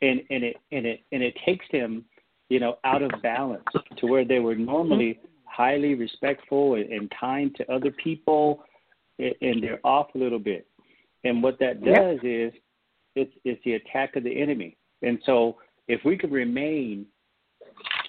and 0.00 0.20
and 0.30 0.44
it 0.44 0.56
and 0.70 0.86
it 0.86 1.00
and 1.12 1.22
it 1.22 1.34
takes 1.44 1.64
them, 1.72 2.04
you 2.48 2.60
know, 2.60 2.76
out 2.84 3.02
of 3.02 3.10
balance 3.22 3.64
to 3.98 4.06
where 4.06 4.24
they 4.24 4.38
were 4.38 4.56
normally 4.56 5.20
highly 5.44 5.94
respectful 5.94 6.74
and, 6.74 6.90
and 6.90 7.12
kind 7.18 7.54
to 7.56 7.72
other 7.72 7.90
people, 7.90 8.64
and 9.18 9.62
they're 9.62 9.80
off 9.84 10.08
a 10.14 10.18
little 10.18 10.38
bit. 10.38 10.66
And 11.24 11.42
what 11.42 11.58
that 11.60 11.84
does 11.84 12.18
yeah. 12.22 12.46
is, 12.46 12.52
it's 13.14 13.32
it's 13.44 13.62
the 13.64 13.74
attack 13.74 14.16
of 14.16 14.24
the 14.24 14.40
enemy. 14.40 14.76
And 15.02 15.18
so, 15.26 15.58
if 15.88 16.00
we 16.04 16.16
could 16.16 16.32
remain 16.32 17.06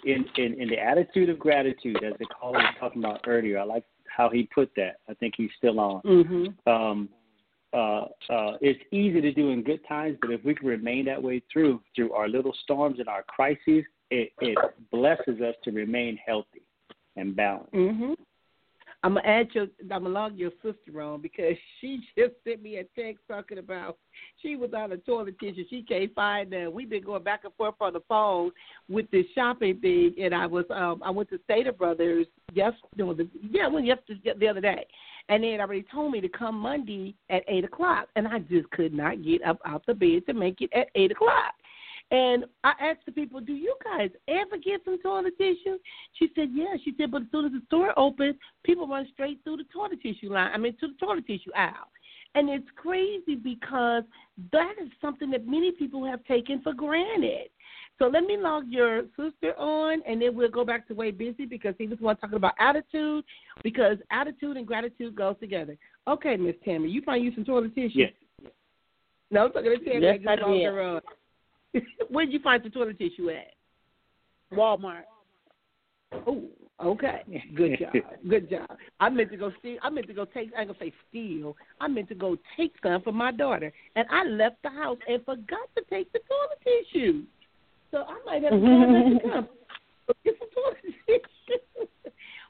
in, 0.05 0.25
in, 0.37 0.61
in 0.61 0.69
the 0.69 0.79
attitude 0.79 1.29
of 1.29 1.39
gratitude, 1.39 2.03
as 2.03 2.13
the 2.19 2.25
caller 2.25 2.59
was 2.59 2.75
talking 2.79 3.03
about 3.03 3.21
earlier. 3.27 3.59
I 3.59 3.63
like 3.63 3.85
how 4.15 4.29
he 4.29 4.47
put 4.53 4.71
that. 4.75 4.97
I 5.09 5.13
think 5.15 5.35
he's 5.37 5.49
still 5.57 5.79
on. 5.79 6.01
Mm-hmm. 6.01 6.69
Um, 6.69 7.09
uh, 7.73 8.05
uh, 8.29 8.57
it's 8.61 8.79
easy 8.91 9.19
to 9.21 9.31
do 9.33 9.49
in 9.49 9.63
good 9.63 9.81
times, 9.87 10.17
but 10.21 10.31
if 10.31 10.43
we 10.43 10.53
can 10.53 10.67
remain 10.67 11.05
that 11.05 11.21
way 11.21 11.41
through 11.51 11.81
through 11.95 12.13
our 12.13 12.27
little 12.27 12.53
storms 12.63 12.99
and 12.99 13.07
our 13.07 13.23
crises, 13.23 13.83
it, 14.11 14.31
it 14.41 14.57
blesses 14.91 15.41
us 15.41 15.55
to 15.63 15.71
remain 15.71 16.17
healthy 16.25 16.61
and 17.15 17.35
balanced. 17.35 17.73
Mm-hmm. 17.73 18.13
I'm 19.05 19.15
gonna 19.15 19.27
add 19.27 19.47
your 19.53 19.67
I'm 19.81 20.03
gonna 20.03 20.09
log 20.09 20.37
your 20.37 20.51
sister 20.61 21.01
on 21.01 21.21
because 21.21 21.55
she 21.81 21.99
just 22.17 22.33
sent 22.45 22.63
me 22.63 22.77
a 22.77 22.83
text 22.97 23.23
talking 23.27 23.57
about 23.57 23.97
she 24.41 24.55
was 24.55 24.73
out 24.73 24.91
of 24.91 25.05
toilet 25.05 25.37
tissue. 25.39 25.65
She 25.69 25.83
can't 25.83 26.13
find 26.15 26.51
that. 26.53 26.71
We've 26.71 26.89
been 26.89 27.03
going 27.03 27.23
back 27.23 27.41
and 27.43 27.53
forth 27.55 27.75
on 27.81 27.93
the 27.93 28.01
phone 28.07 28.51
with 28.89 29.09
this 29.11 29.25
shopping 29.35 29.79
thing, 29.81 30.15
and 30.21 30.33
I 30.33 30.45
was 30.45 30.65
um 30.69 31.01
I 31.03 31.09
went 31.09 31.29
to 31.31 31.39
Stater 31.43 31.73
Brothers 31.73 32.27
yes 32.53 32.73
no 32.95 33.13
the 33.13 33.27
yeah 33.51 33.67
well 33.67 33.83
yesterday 33.83 34.33
the 34.39 34.47
other 34.47 34.61
day, 34.61 34.85
and 35.29 35.43
then 35.43 35.61
already 35.61 35.85
told 35.91 36.11
me 36.11 36.21
to 36.21 36.29
come 36.29 36.59
Monday 36.59 37.15
at 37.29 37.43
eight 37.47 37.63
o'clock, 37.63 38.07
and 38.15 38.27
I 38.27 38.39
just 38.39 38.69
could 38.71 38.93
not 38.93 39.23
get 39.23 39.43
up 39.43 39.59
out 39.65 39.85
the 39.85 39.93
bed 39.93 40.25
to 40.27 40.33
make 40.33 40.61
it 40.61 40.71
at 40.73 40.89
eight 40.95 41.11
o'clock. 41.11 41.53
And 42.11 42.45
I 42.63 42.73
asked 42.79 43.05
the 43.05 43.11
people, 43.11 43.39
"Do 43.39 43.53
you 43.53 43.75
guys 43.83 44.11
ever 44.27 44.57
get 44.57 44.83
some 44.83 44.99
toilet 44.99 45.37
tissue?" 45.37 45.79
She 46.13 46.29
said, 46.35 46.49
"Yeah." 46.53 46.75
She 46.83 46.93
said, 46.97 47.11
"But 47.11 47.23
as 47.23 47.27
soon 47.31 47.45
as 47.45 47.51
the 47.53 47.61
store 47.67 47.97
opens, 47.97 48.35
people 48.63 48.87
run 48.87 49.07
straight 49.13 49.39
through 49.43 49.57
the 49.57 49.63
toilet 49.65 50.01
tissue 50.01 50.31
line. 50.31 50.51
I 50.53 50.57
mean, 50.57 50.75
to 50.77 50.87
the 50.87 50.93
toilet 50.95 51.25
tissue 51.25 51.51
aisle." 51.55 51.89
And 52.35 52.49
it's 52.49 52.69
crazy 52.75 53.35
because 53.35 54.03
that 54.51 54.73
is 54.81 54.89
something 55.01 55.29
that 55.31 55.47
many 55.47 55.71
people 55.71 56.03
have 56.05 56.23
taken 56.25 56.61
for 56.61 56.73
granted. 56.73 57.49
So 57.99 58.07
let 58.07 58.23
me 58.23 58.37
log 58.37 58.65
your 58.69 59.03
sister 59.15 59.57
on, 59.57 60.01
and 60.07 60.21
then 60.21 60.35
we'll 60.35 60.49
go 60.49 60.65
back 60.65 60.87
to 60.87 60.93
way 60.93 61.11
busy 61.11 61.45
because 61.45 61.75
he 61.77 61.87
was 61.87 61.99
one 61.99 62.17
talking 62.17 62.35
about 62.35 62.53
attitude, 62.59 63.23
because 63.63 63.97
attitude 64.11 64.57
and 64.57 64.65
gratitude 64.65 65.15
goes 65.15 65.35
together. 65.39 65.77
Okay, 66.07 66.35
Miss 66.35 66.55
Tammy, 66.65 66.89
you 66.89 67.01
find 67.01 67.23
you 67.23 67.33
some 67.35 67.45
toilet 67.45 67.75
tissue? 67.75 67.99
Yes. 67.99 68.11
No, 69.29 69.45
I'm 69.45 69.51
talking 69.51 69.71
to 69.71 69.85
Tammy. 69.85 70.05
Yes, 70.05 70.19
I 70.27 70.35
just 70.35 70.45
I 70.45 70.53
did. 70.53 70.65
Her 70.65 70.81
on. 70.81 71.01
Where'd 72.09 72.31
you 72.31 72.39
find 72.39 72.63
the 72.63 72.69
toilet 72.69 72.97
tissue 72.97 73.29
at? 73.29 73.53
Walmart. 74.51 75.03
Oh, 76.27 76.43
okay. 76.83 77.21
Good 77.55 77.79
job. 77.79 77.93
Good 78.27 78.49
job. 78.49 78.69
I 78.99 79.09
meant 79.09 79.31
to 79.31 79.37
go 79.37 79.51
steal. 79.59 79.77
I 79.81 79.89
meant 79.89 80.07
to 80.07 80.13
go 80.13 80.25
take. 80.25 80.51
I'm 80.57 80.67
gonna 80.67 80.79
say 80.79 80.93
steal. 81.09 81.55
I 81.79 81.87
meant 81.87 82.09
to 82.09 82.15
go 82.15 82.37
take 82.57 82.73
some 82.83 83.01
for 83.01 83.11
my 83.11 83.31
daughter, 83.31 83.71
and 83.95 84.05
I 84.11 84.25
left 84.25 84.57
the 84.63 84.69
house 84.69 84.97
and 85.07 85.23
forgot 85.25 85.69
to 85.77 85.83
take 85.89 86.11
the 86.11 86.19
toilet 86.19 86.85
tissue. 86.91 87.23
So 87.93 87.99
I 87.99 88.17
might 88.25 88.41
have 88.41 88.51
to 88.53 88.59
to 88.59 88.65
mm-hmm. 88.65 89.29
come 89.29 89.47
get 90.25 90.33
some 90.39 90.49
toilet 90.49 90.77
tissue. 91.05 91.87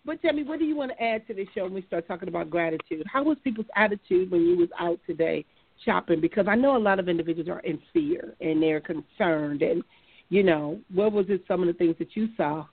but 0.05 0.21
tell 0.21 0.31
me, 0.31 0.43
what 0.43 0.57
do 0.57 0.65
you 0.65 0.75
want 0.77 0.91
to 0.91 1.03
add 1.03 1.27
to 1.27 1.33
the 1.33 1.45
show 1.53 1.65
when 1.65 1.73
we 1.73 1.81
start 1.81 2.07
talking 2.07 2.29
about 2.29 2.49
gratitude? 2.49 3.03
How 3.11 3.23
was 3.23 3.35
people's 3.43 3.67
attitude 3.75 4.31
when 4.31 4.41
you 4.41 4.57
was 4.57 4.69
out 4.79 4.99
today 5.05 5.45
shopping 5.83 6.21
because 6.21 6.45
I 6.47 6.55
know 6.55 6.77
a 6.77 6.79
lot 6.79 6.99
of 6.99 7.09
individuals 7.09 7.49
are 7.49 7.59
in 7.61 7.79
fear 7.91 8.35
and 8.41 8.61
they're 8.61 8.81
concerned. 8.81 9.61
And, 9.61 9.83
you 10.29 10.43
know, 10.43 10.79
what 10.93 11.11
was 11.11 11.25
it, 11.29 11.43
some 11.47 11.61
of 11.61 11.67
the 11.67 11.73
things 11.73 11.95
that 11.99 12.15
you 12.15 12.29
saw? 12.37 12.65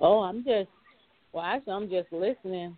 Oh, 0.00 0.20
I'm 0.20 0.44
just, 0.44 0.68
well, 1.32 1.44
actually, 1.44 1.72
I'm 1.72 1.88
just 1.88 2.12
listening 2.12 2.76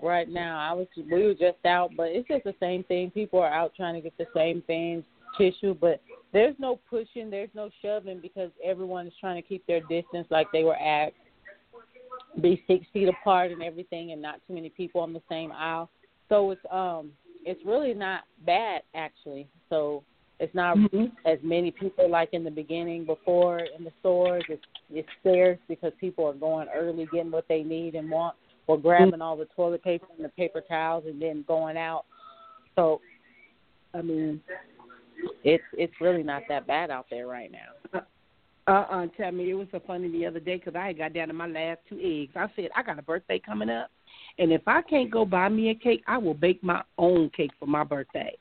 right 0.00 0.28
now. 0.28 0.58
I 0.58 0.72
was, 0.74 0.86
we 0.96 1.24
were 1.24 1.34
just 1.34 1.64
out, 1.64 1.90
but 1.96 2.08
it's 2.10 2.28
just 2.28 2.44
the 2.44 2.54
same 2.60 2.84
thing. 2.84 3.10
People 3.10 3.40
are 3.40 3.52
out 3.52 3.72
trying 3.74 3.94
to 3.94 4.00
get 4.00 4.16
the 4.18 4.26
same 4.34 4.62
things, 4.66 5.02
tissue, 5.36 5.74
but 5.74 6.00
there's 6.32 6.54
no 6.58 6.78
pushing, 6.88 7.30
there's 7.30 7.50
no 7.54 7.70
shoving 7.82 8.20
because 8.20 8.50
everyone 8.64 9.06
is 9.06 9.12
trying 9.20 9.40
to 9.40 9.46
keep 9.46 9.66
their 9.66 9.80
distance 9.82 10.26
like 10.30 10.46
they 10.52 10.64
were 10.64 10.76
at, 10.76 11.12
be 12.40 12.62
six 12.66 12.86
feet 12.92 13.08
apart 13.08 13.50
and 13.50 13.62
everything, 13.62 14.12
and 14.12 14.22
not 14.22 14.40
too 14.46 14.54
many 14.54 14.68
people 14.68 15.00
on 15.00 15.12
the 15.12 15.22
same 15.28 15.50
aisle. 15.52 15.90
So 16.28 16.52
it's 16.52 16.60
um 16.70 17.10
it's 17.44 17.60
really 17.64 17.94
not 17.94 18.22
bad 18.46 18.82
actually. 18.94 19.48
So 19.68 20.04
it's 20.38 20.54
not 20.54 20.76
mm-hmm. 20.76 21.06
as 21.26 21.38
many 21.42 21.70
people 21.70 22.08
like 22.08 22.30
in 22.32 22.44
the 22.44 22.50
beginning 22.50 23.04
before 23.04 23.58
in 23.58 23.84
the 23.84 23.92
stores. 24.00 24.44
It's 24.48 24.62
it's 24.90 25.08
scarce 25.20 25.58
because 25.68 25.92
people 26.00 26.26
are 26.26 26.34
going 26.34 26.68
early, 26.74 27.06
getting 27.12 27.30
what 27.30 27.46
they 27.48 27.62
need 27.62 27.94
and 27.94 28.10
want, 28.10 28.36
or 28.66 28.78
grabbing 28.78 29.12
mm-hmm. 29.12 29.22
all 29.22 29.36
the 29.36 29.48
toilet 29.56 29.82
paper 29.82 30.06
and 30.16 30.24
the 30.24 30.30
paper 30.30 30.62
towels 30.66 31.04
and 31.06 31.20
then 31.20 31.44
going 31.46 31.76
out. 31.76 32.04
So, 32.76 33.00
I 33.92 34.02
mean, 34.02 34.40
it's 35.44 35.64
it's 35.74 35.92
really 36.00 36.22
not 36.22 36.42
that 36.48 36.66
bad 36.66 36.90
out 36.90 37.06
there 37.10 37.26
right 37.26 37.50
now. 37.50 38.00
Uh 38.00 38.00
uh-uh, 38.66 39.06
tell 39.16 39.32
me 39.32 39.50
it 39.50 39.54
was 39.54 39.66
so 39.72 39.80
funny 39.84 40.08
the 40.08 40.26
other 40.26 40.38
day 40.38 40.56
because 40.56 40.76
I 40.76 40.92
got 40.92 41.12
down 41.12 41.28
to 41.28 41.34
my 41.34 41.48
last 41.48 41.80
two 41.88 41.98
eggs. 42.00 42.32
I 42.36 42.46
said 42.54 42.70
I 42.76 42.82
got 42.82 42.98
a 42.98 43.02
birthday 43.02 43.40
coming 43.40 43.70
up, 43.70 43.90
and 44.38 44.52
if 44.52 44.62
I 44.66 44.82
can't 44.82 45.10
go 45.10 45.24
buy 45.24 45.48
me 45.48 45.70
a 45.70 45.74
cake, 45.74 46.04
I 46.06 46.18
will 46.18 46.34
bake 46.34 46.62
my 46.62 46.82
own 46.98 47.30
cake 47.36 47.50
for 47.58 47.66
my 47.66 47.84
birthday. 47.84 48.36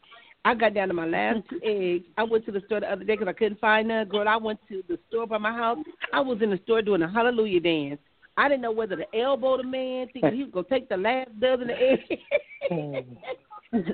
I 0.45 0.55
got 0.55 0.73
down 0.73 0.87
to 0.89 0.93
my 0.93 1.07
last 1.07 1.39
two 1.49 1.59
eggs. 1.63 2.05
I 2.17 2.23
went 2.23 2.45
to 2.45 2.51
the 2.51 2.61
store 2.65 2.81
the 2.81 2.91
other 2.91 3.03
day 3.03 3.15
because 3.15 3.27
I 3.27 3.33
couldn't 3.33 3.59
find 3.59 3.87
none. 3.87 4.07
Girl, 4.07 4.27
I 4.27 4.37
went 4.37 4.59
to 4.69 4.83
the 4.87 4.99
store 5.07 5.25
by 5.25 5.37
my 5.37 5.51
house. 5.51 5.79
I 6.13 6.19
was 6.19 6.41
in 6.41 6.51
the 6.51 6.59
store 6.63 6.81
doing 6.81 7.01
a 7.01 7.11
hallelujah 7.11 7.59
dance. 7.59 7.99
I 8.37 8.47
didn't 8.47 8.61
know 8.61 8.71
whether 8.71 8.95
to 8.95 9.05
elbow 9.17 9.57
the 9.57 9.63
man, 9.63 10.07
thinking 10.13 10.33
he 10.33 10.43
was 10.43 10.51
gonna 10.53 10.67
take 10.69 10.87
the 10.89 10.97
last 10.97 11.37
dozen 11.39 11.69
of 11.69 11.77
eggs. 11.77 12.21
but 13.71 13.85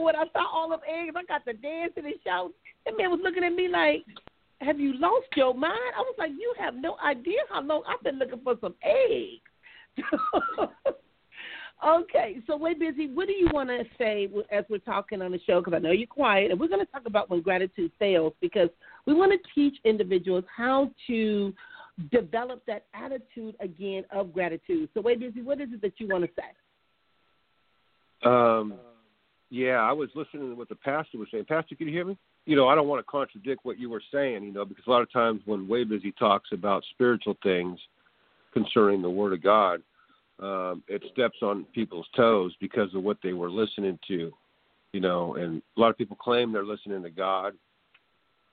when 0.00 0.16
I 0.16 0.24
saw 0.32 0.46
all 0.52 0.72
of 0.72 0.80
eggs, 0.88 1.14
I 1.16 1.24
got 1.24 1.44
the 1.44 1.54
dancing 1.54 2.04
and 2.04 2.14
shouting. 2.24 2.52
That 2.84 2.98
man 2.98 3.10
was 3.10 3.20
looking 3.22 3.44
at 3.44 3.52
me 3.52 3.68
like, 3.68 4.04
"Have 4.60 4.78
you 4.78 4.98
lost 4.98 5.28
your 5.36 5.54
mind?" 5.54 5.94
I 5.96 6.00
was 6.00 6.14
like, 6.18 6.32
"You 6.32 6.52
have 6.58 6.74
no 6.74 6.96
idea 7.04 7.38
how 7.50 7.62
long 7.62 7.82
I've 7.88 8.02
been 8.02 8.18
looking 8.18 8.40
for 8.40 8.56
some 8.60 8.74
eggs." 8.82 9.42
Okay, 11.86 12.38
so 12.46 12.56
way 12.56 12.74
busy. 12.74 13.08
What 13.08 13.28
do 13.28 13.34
you 13.34 13.48
want 13.52 13.68
to 13.68 13.84
say 13.96 14.28
as 14.50 14.64
we're 14.68 14.78
talking 14.78 15.22
on 15.22 15.30
the 15.30 15.38
show? 15.46 15.60
Because 15.60 15.74
I 15.74 15.78
know 15.78 15.92
you're 15.92 16.08
quiet, 16.08 16.50
and 16.50 16.58
we're 16.58 16.68
going 16.68 16.84
to 16.84 16.90
talk 16.90 17.06
about 17.06 17.30
when 17.30 17.40
gratitude 17.40 17.92
fails 18.00 18.32
because 18.40 18.68
we 19.06 19.14
want 19.14 19.30
to 19.30 19.38
teach 19.54 19.78
individuals 19.84 20.44
how 20.54 20.90
to 21.06 21.54
develop 22.10 22.66
that 22.66 22.86
attitude 22.94 23.54
again 23.60 24.04
of 24.10 24.32
gratitude. 24.32 24.88
So, 24.92 25.00
way 25.00 25.14
busy. 25.14 25.40
What 25.40 25.60
is 25.60 25.68
it 25.72 25.80
that 25.82 25.92
you 25.98 26.08
want 26.08 26.24
to 26.24 26.30
say? 26.36 26.48
Um, 28.24 28.74
yeah, 29.50 29.76
I 29.76 29.92
was 29.92 30.10
listening 30.14 30.50
to 30.50 30.54
what 30.54 30.68
the 30.68 30.74
pastor 30.74 31.18
was 31.18 31.28
saying. 31.30 31.46
Pastor, 31.46 31.74
can 31.74 31.86
you 31.86 31.92
hear 31.92 32.04
me? 32.04 32.16
You 32.44 32.56
know, 32.56 32.68
I 32.68 32.74
don't 32.74 32.88
want 32.88 33.04
to 33.04 33.10
contradict 33.10 33.64
what 33.64 33.78
you 33.78 33.90
were 33.90 34.02
saying, 34.12 34.44
you 34.44 34.52
know, 34.52 34.64
because 34.64 34.84
a 34.86 34.90
lot 34.90 35.02
of 35.02 35.12
times 35.12 35.40
when 35.44 35.68
Way 35.68 35.84
Busy 35.84 36.12
talks 36.12 36.50
about 36.52 36.84
spiritual 36.90 37.36
things 37.42 37.78
concerning 38.52 39.02
the 39.02 39.10
Word 39.10 39.32
of 39.32 39.42
God, 39.42 39.82
um, 40.40 40.82
it 40.86 41.02
steps 41.12 41.38
on 41.42 41.64
people's 41.74 42.06
toes 42.16 42.54
because 42.60 42.94
of 42.94 43.02
what 43.02 43.18
they 43.22 43.32
were 43.32 43.50
listening 43.50 43.98
to, 44.08 44.32
you 44.92 45.00
know. 45.00 45.34
And 45.34 45.62
a 45.76 45.80
lot 45.80 45.90
of 45.90 45.98
people 45.98 46.16
claim 46.16 46.52
they're 46.52 46.64
listening 46.64 47.02
to 47.02 47.10
God, 47.10 47.54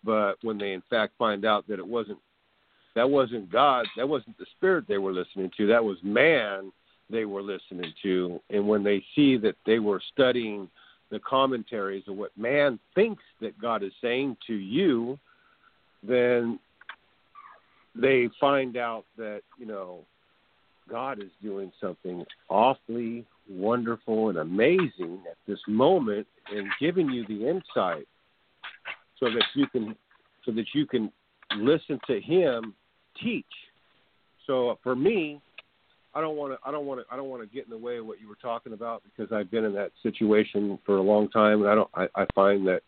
but 0.03 0.35
when 0.41 0.57
they 0.57 0.73
in 0.73 0.83
fact 0.89 1.13
find 1.17 1.45
out 1.45 1.67
that 1.67 1.79
it 1.79 1.87
wasn't, 1.87 2.19
that 2.95 3.09
wasn't 3.09 3.51
God, 3.51 3.85
that 3.97 4.07
wasn't 4.07 4.37
the 4.37 4.45
Spirit 4.57 4.85
they 4.87 4.97
were 4.97 5.13
listening 5.13 5.51
to, 5.57 5.67
that 5.67 5.83
was 5.83 5.97
man 6.03 6.71
they 7.09 7.25
were 7.25 7.41
listening 7.41 7.93
to. 8.03 8.39
And 8.49 8.67
when 8.67 8.83
they 8.83 9.03
see 9.15 9.37
that 9.37 9.55
they 9.65 9.79
were 9.79 10.01
studying 10.13 10.69
the 11.11 11.19
commentaries 11.19 12.03
of 12.07 12.15
what 12.15 12.31
man 12.37 12.79
thinks 12.95 13.23
that 13.41 13.59
God 13.59 13.83
is 13.83 13.91
saying 14.01 14.37
to 14.47 14.53
you, 14.53 15.19
then 16.03 16.59
they 17.95 18.29
find 18.39 18.75
out 18.77 19.05
that, 19.17 19.41
you 19.57 19.65
know, 19.65 19.99
God 20.89 21.21
is 21.21 21.31
doing 21.41 21.71
something 21.81 22.25
awfully 22.49 23.25
wonderful 23.49 24.29
and 24.29 24.37
amazing 24.39 25.19
at 25.29 25.37
this 25.47 25.59
moment 25.67 26.27
and 26.53 26.67
giving 26.79 27.09
you 27.09 27.25
the 27.27 27.47
insight 27.47 28.07
so 29.19 29.27
that 29.27 29.45
you 29.55 29.67
can 29.67 29.95
so 30.45 30.51
that 30.51 30.65
you 30.73 30.85
can 30.85 31.11
listen 31.57 31.99
to 32.07 32.19
him 32.21 32.75
teach. 33.21 33.45
So 34.45 34.69
uh, 34.69 34.75
for 34.83 34.95
me, 34.95 35.41
I 36.15 36.21
don't 36.21 36.37
want 36.37 36.53
to 36.53 36.67
I 36.67 36.71
don't 36.71 36.85
want 36.85 37.01
to 37.01 37.13
I 37.13 37.17
don't 37.17 37.29
want 37.29 37.43
to 37.43 37.53
get 37.53 37.65
in 37.65 37.69
the 37.69 37.77
way 37.77 37.97
of 37.97 38.05
what 38.05 38.21
you 38.21 38.27
were 38.27 38.35
talking 38.35 38.73
about 38.73 39.03
because 39.03 39.31
I've 39.33 39.51
been 39.51 39.65
in 39.65 39.73
that 39.73 39.91
situation 40.01 40.79
for 40.85 40.97
a 40.97 41.01
long 41.01 41.29
time 41.29 41.61
and 41.61 41.69
I 41.69 41.75
don't 41.75 41.89
I, 41.93 42.07
I 42.15 42.25
find 42.33 42.65
that 42.67 42.81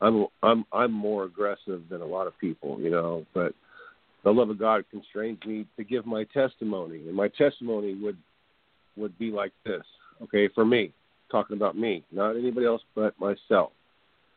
I'm 0.00 0.26
I'm 0.42 0.64
I'm 0.72 0.92
more 0.92 1.24
aggressive 1.24 1.82
than 1.88 2.02
a 2.02 2.06
lot 2.06 2.26
of 2.26 2.38
people, 2.38 2.78
you 2.80 2.90
know, 2.90 3.24
but 3.34 3.52
the 4.24 4.32
love 4.32 4.50
of 4.50 4.58
God 4.58 4.84
constrains 4.90 5.38
me 5.46 5.66
to 5.76 5.84
give 5.84 6.04
my 6.04 6.24
testimony, 6.24 6.96
and 7.06 7.14
my 7.14 7.28
testimony 7.28 7.94
would 7.94 8.16
would 8.96 9.16
be 9.18 9.30
like 9.30 9.52
this. 9.64 9.84
Okay, 10.22 10.48
for 10.54 10.64
me, 10.64 10.92
talking 11.30 11.56
about 11.56 11.76
me, 11.76 12.04
not 12.10 12.36
anybody 12.36 12.66
else 12.66 12.82
but 12.94 13.14
myself. 13.20 13.70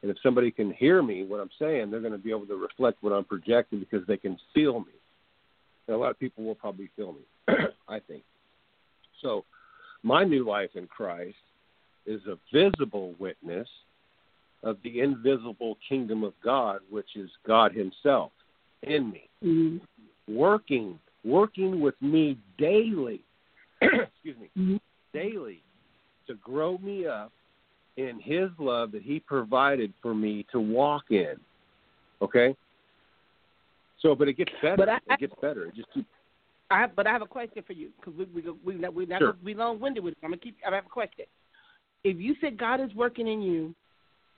And 0.01 0.11
if 0.11 0.17
somebody 0.23 0.51
can 0.51 0.71
hear 0.71 1.01
me, 1.01 1.25
what 1.25 1.39
I'm 1.39 1.49
saying, 1.59 1.91
they're 1.91 1.99
going 1.99 2.13
to 2.13 2.17
be 2.17 2.29
able 2.29 2.45
to 2.45 2.55
reflect 2.55 2.99
what 3.01 3.11
I'm 3.11 3.25
projecting 3.25 3.79
because 3.79 4.05
they 4.07 4.15
can 4.15 4.37
feel 4.53 4.79
me. 4.79 4.93
And 5.87 5.95
a 5.95 5.99
lot 5.99 6.11
of 6.11 6.19
people 6.19 6.45
will 6.45 6.55
probably 6.55 6.89
feel 6.95 7.13
me, 7.13 7.55
I 7.89 7.99
think. 7.99 8.23
So, 9.21 9.43
my 10.03 10.23
new 10.23 10.47
life 10.47 10.69
in 10.75 10.87
Christ 10.87 11.35
is 12.05 12.21
a 12.27 12.37
visible 12.53 13.13
witness 13.19 13.67
of 14.63 14.77
the 14.83 14.99
invisible 15.01 15.77
kingdom 15.87 16.23
of 16.23 16.33
God, 16.43 16.79
which 16.89 17.15
is 17.15 17.29
God 17.45 17.73
Himself 17.73 18.31
in 18.83 19.11
me, 19.11 19.29
mm-hmm. 19.43 20.35
working, 20.35 20.99
working 21.23 21.81
with 21.81 21.95
me 22.01 22.37
daily, 22.57 23.21
excuse 23.81 24.37
me, 24.39 24.49
mm-hmm. 24.57 24.77
daily 25.13 25.61
to 26.27 26.35
grow 26.35 26.77
me 26.77 27.05
up 27.05 27.31
in 27.97 28.19
His 28.21 28.49
love 28.57 28.91
that 28.91 29.01
He 29.01 29.19
provided 29.19 29.93
for 30.01 30.13
me 30.13 30.45
to 30.51 30.59
walk 30.59 31.03
in. 31.09 31.35
Okay? 32.21 32.55
So, 34.01 34.15
but 34.15 34.27
it 34.27 34.37
gets 34.37 34.51
better. 34.61 34.89
I, 34.89 35.13
it 35.13 35.19
gets 35.19 35.33
better. 35.41 35.65
It 35.65 35.75
just 35.75 35.91
keeps. 35.93 36.07
I 36.71 36.81
have, 36.81 36.95
but 36.95 37.07
I 37.07 37.11
have 37.11 37.21
a 37.21 37.27
question 37.27 37.63
for 37.65 37.73
you 37.73 37.89
because 37.99 38.17
we 38.17 38.25
we 38.25 38.41
we 38.63 38.77
we, 38.77 38.89
we 38.89 39.05
never 39.05 39.25
sure. 39.25 39.33
be 39.33 39.53
long 39.53 39.79
winded 39.79 40.03
with 40.03 40.13
it. 40.13 40.17
I'm 40.23 40.29
gonna 40.29 40.41
keep. 40.41 40.57
I 40.65 40.73
have 40.73 40.85
a 40.85 40.89
question. 40.89 41.25
If 42.03 42.17
you 42.17 42.35
said 42.39 42.57
God 42.57 42.79
is 42.79 42.93
working 42.95 43.27
in 43.27 43.41
you, 43.41 43.75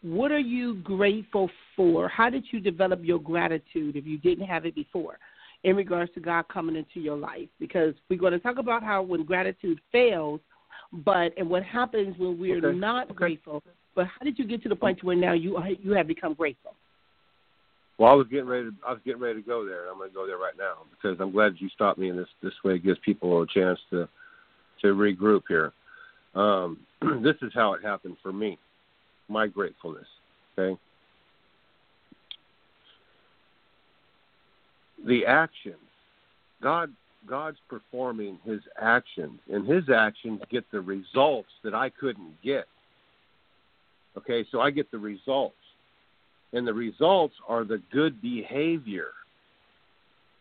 what 0.01 0.31
are 0.31 0.39
you 0.39 0.75
grateful 0.75 1.49
for? 1.75 2.07
How 2.09 2.29
did 2.29 2.45
you 2.51 2.59
develop 2.59 3.01
your 3.03 3.19
gratitude 3.19 3.95
if 3.95 4.05
you 4.05 4.17
didn't 4.17 4.47
have 4.47 4.65
it 4.65 4.73
before 4.75 5.19
in 5.63 5.75
regards 5.75 6.11
to 6.13 6.19
God 6.19 6.45
coming 6.47 6.75
into 6.75 6.99
your 6.99 7.17
life? 7.17 7.49
Because 7.59 7.93
we're 8.09 8.19
going 8.19 8.33
to 8.33 8.39
talk 8.39 8.57
about 8.57 8.81
how 8.81 9.03
when 9.03 9.23
gratitude 9.23 9.79
fails, 9.91 10.39
but 11.05 11.33
and 11.37 11.49
what 11.49 11.63
happens 11.63 12.17
when 12.17 12.39
we 12.39 12.51
are 12.51 12.65
okay. 12.65 12.77
not 12.77 13.05
okay. 13.05 13.13
grateful. 13.13 13.61
But 13.93 14.07
how 14.07 14.23
did 14.23 14.39
you 14.39 14.47
get 14.47 14.63
to 14.63 14.69
the 14.69 14.75
oh. 14.75 14.77
point 14.77 14.99
to 14.99 15.05
where 15.05 15.15
now 15.15 15.33
you 15.33 15.57
are, 15.57 15.69
you 15.69 15.91
have 15.91 16.07
become 16.07 16.33
grateful? 16.33 16.75
Well, 18.01 18.11
I 18.11 18.15
was 18.15 18.25
getting 18.31 18.47
ready. 18.47 18.63
To, 18.63 18.73
I 18.87 18.93
was 18.93 19.01
getting 19.05 19.21
ready 19.21 19.43
to 19.43 19.47
go 19.47 19.63
there. 19.63 19.81
And 19.81 19.91
I'm 19.91 19.97
going 19.99 20.09
to 20.09 20.15
go 20.15 20.25
there 20.25 20.39
right 20.39 20.55
now 20.57 20.87
because 20.89 21.19
I'm 21.19 21.31
glad 21.31 21.53
you 21.59 21.69
stopped 21.69 21.99
me. 21.99 22.09
And 22.09 22.17
this 22.17 22.27
this 22.41 22.53
way 22.63 22.73
it 22.73 22.83
gives 22.83 22.97
people 23.05 23.39
a 23.39 23.45
chance 23.45 23.77
to 23.91 24.09
to 24.81 24.87
regroup 24.87 25.43
here. 25.47 25.71
Um, 26.33 26.79
this 27.21 27.35
is 27.43 27.51
how 27.53 27.73
it 27.73 27.83
happened 27.83 28.17
for 28.23 28.33
me 28.33 28.57
my 29.29 29.45
gratefulness. 29.45 30.07
Okay? 30.57 30.79
The 35.05 35.27
actions. 35.27 35.75
God 36.59 36.91
God's 37.27 37.59
performing 37.69 38.39
his 38.43 38.61
actions, 38.81 39.39
and 39.53 39.67
his 39.67 39.83
actions 39.95 40.41
get 40.49 40.63
the 40.71 40.81
results 40.81 41.49
that 41.63 41.75
I 41.75 41.91
couldn't 41.91 42.41
get. 42.41 42.65
Okay, 44.17 44.43
so 44.51 44.59
I 44.59 44.71
get 44.71 44.89
the 44.89 44.97
results. 44.97 45.53
And 46.53 46.67
the 46.67 46.73
results 46.73 47.35
are 47.47 47.63
the 47.63 47.81
good 47.91 48.21
behavior 48.21 49.07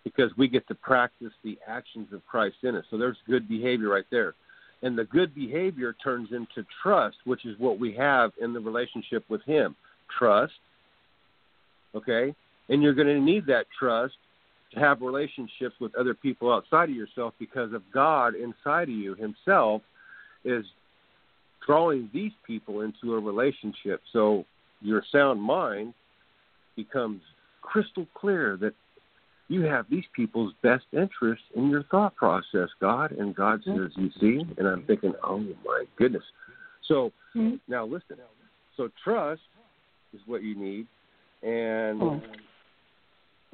because 0.04 0.30
we 0.36 0.48
get 0.48 0.66
to 0.68 0.74
practice 0.74 1.32
the 1.44 1.58
actions 1.66 2.08
of 2.12 2.26
Christ 2.26 2.56
in 2.62 2.74
us. 2.74 2.84
So 2.90 2.98
there's 2.98 3.18
good 3.28 3.48
behavior 3.48 3.88
right 3.88 4.06
there. 4.10 4.34
And 4.82 4.96
the 4.96 5.04
good 5.04 5.34
behavior 5.34 5.94
turns 6.02 6.30
into 6.32 6.66
trust, 6.82 7.18
which 7.24 7.44
is 7.44 7.58
what 7.58 7.78
we 7.78 7.92
have 7.94 8.32
in 8.40 8.52
the 8.52 8.60
relationship 8.60 9.24
with 9.28 9.42
Him. 9.42 9.76
Trust. 10.18 10.54
Okay? 11.94 12.34
And 12.68 12.82
you're 12.82 12.94
going 12.94 13.08
to 13.08 13.20
need 13.20 13.46
that 13.46 13.66
trust 13.78 14.14
to 14.72 14.80
have 14.80 15.02
relationships 15.02 15.74
with 15.80 15.94
other 15.96 16.14
people 16.14 16.52
outside 16.52 16.88
of 16.88 16.96
yourself 16.96 17.34
because 17.38 17.72
of 17.72 17.82
God 17.92 18.34
inside 18.34 18.84
of 18.84 18.94
you 18.94 19.14
Himself 19.14 19.82
is 20.44 20.64
drawing 21.66 22.08
these 22.12 22.32
people 22.46 22.80
into 22.80 23.14
a 23.14 23.20
relationship. 23.20 24.00
So 24.12 24.46
your 24.80 25.02
sound 25.12 25.42
mind 25.42 25.92
becomes 26.76 27.22
crystal 27.62 28.06
clear 28.14 28.56
that 28.60 28.74
you 29.48 29.62
have 29.62 29.86
these 29.90 30.04
people's 30.14 30.52
best 30.62 30.84
interests 30.92 31.44
in 31.56 31.68
your 31.68 31.82
thought 31.84 32.14
process, 32.14 32.68
God. 32.80 33.10
And 33.12 33.34
God 33.34 33.60
says, 33.64 33.90
You 33.96 34.10
see? 34.20 34.42
And 34.58 34.66
I'm 34.66 34.84
thinking, 34.84 35.12
Oh 35.24 35.38
my 35.38 35.84
goodness. 35.96 36.22
So 36.86 37.12
mm-hmm. 37.34 37.56
now 37.68 37.84
listen. 37.84 38.16
So 38.76 38.88
trust 39.02 39.42
is 40.14 40.20
what 40.26 40.42
you 40.42 40.54
need. 40.54 40.86
And 41.42 42.00
oh. 42.00 42.22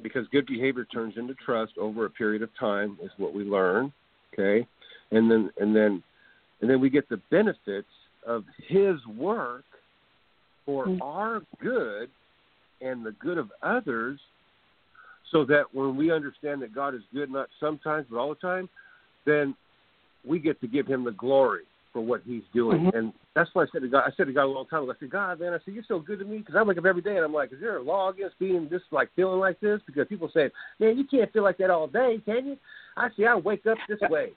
because 0.01 0.27
good 0.31 0.45
behavior 0.45 0.85
turns 0.85 1.15
into 1.17 1.33
trust 1.33 1.73
over 1.79 2.05
a 2.05 2.09
period 2.09 2.43
of 2.43 2.49
time 2.59 2.97
is 3.03 3.09
what 3.17 3.33
we 3.33 3.43
learn. 3.43 3.91
Okay. 4.33 4.67
And 5.11 5.31
then 5.31 5.49
and 5.59 5.75
then 5.75 6.03
and 6.61 6.69
then 6.69 6.79
we 6.79 6.91
get 6.91 7.09
the 7.09 7.19
benefits 7.31 7.87
of 8.25 8.43
his 8.67 8.97
work 9.17 9.63
for 10.63 10.85
mm-hmm. 10.85 11.01
our 11.01 11.41
good 11.59 12.09
and 12.81 13.05
the 13.05 13.11
good 13.13 13.37
of 13.37 13.51
others 13.61 14.19
so 15.31 15.45
that 15.45 15.63
when 15.73 15.95
we 15.97 16.11
understand 16.11 16.61
that 16.61 16.73
God 16.73 16.95
is 16.95 17.01
good, 17.13 17.29
not 17.29 17.49
sometimes, 17.59 18.07
but 18.09 18.17
all 18.17 18.29
the 18.29 18.35
time, 18.35 18.69
then 19.25 19.55
we 20.25 20.39
get 20.39 20.59
to 20.61 20.67
give 20.67 20.87
him 20.87 21.03
the 21.03 21.11
glory 21.11 21.63
for 21.93 22.01
what 22.01 22.21
he's 22.25 22.43
doing. 22.53 22.79
Mm-hmm. 22.79 22.97
And 22.97 23.13
that's 23.35 23.49
why 23.53 23.63
I 23.63 23.65
said 23.71 23.81
to 23.81 23.87
God, 23.87 24.03
I 24.05 24.11
said 24.15 24.27
to 24.27 24.33
God 24.33 24.45
a 24.45 24.47
long 24.47 24.67
time 24.67 24.83
ago, 24.83 24.93
I 24.95 24.99
said, 24.99 25.09
God, 25.09 25.39
man, 25.39 25.53
I 25.53 25.57
said, 25.65 25.73
you're 25.73 25.83
so 25.87 25.99
good 25.99 26.19
to 26.19 26.25
me 26.25 26.39
because 26.39 26.55
I 26.55 26.63
wake 26.63 26.77
up 26.77 26.85
every 26.85 27.01
day 27.01 27.15
and 27.15 27.25
I'm 27.25 27.33
like, 27.33 27.51
is 27.51 27.59
there 27.59 27.77
a 27.77 27.81
law 27.81 28.09
against 28.09 28.39
being 28.39 28.67
just 28.69 28.85
like 28.91 29.09
feeling 29.15 29.39
like 29.39 29.59
this? 29.59 29.79
Because 29.85 30.07
people 30.07 30.29
say, 30.33 30.49
man, 30.79 30.97
you 30.97 31.05
can't 31.05 31.31
feel 31.33 31.43
like 31.43 31.57
that 31.57 31.69
all 31.69 31.87
day, 31.87 32.21
can 32.25 32.45
you? 32.45 32.57
I 32.95 33.09
say, 33.17 33.25
I 33.25 33.35
wake 33.35 33.65
up 33.65 33.77
this 33.89 33.99
way. 34.09 34.31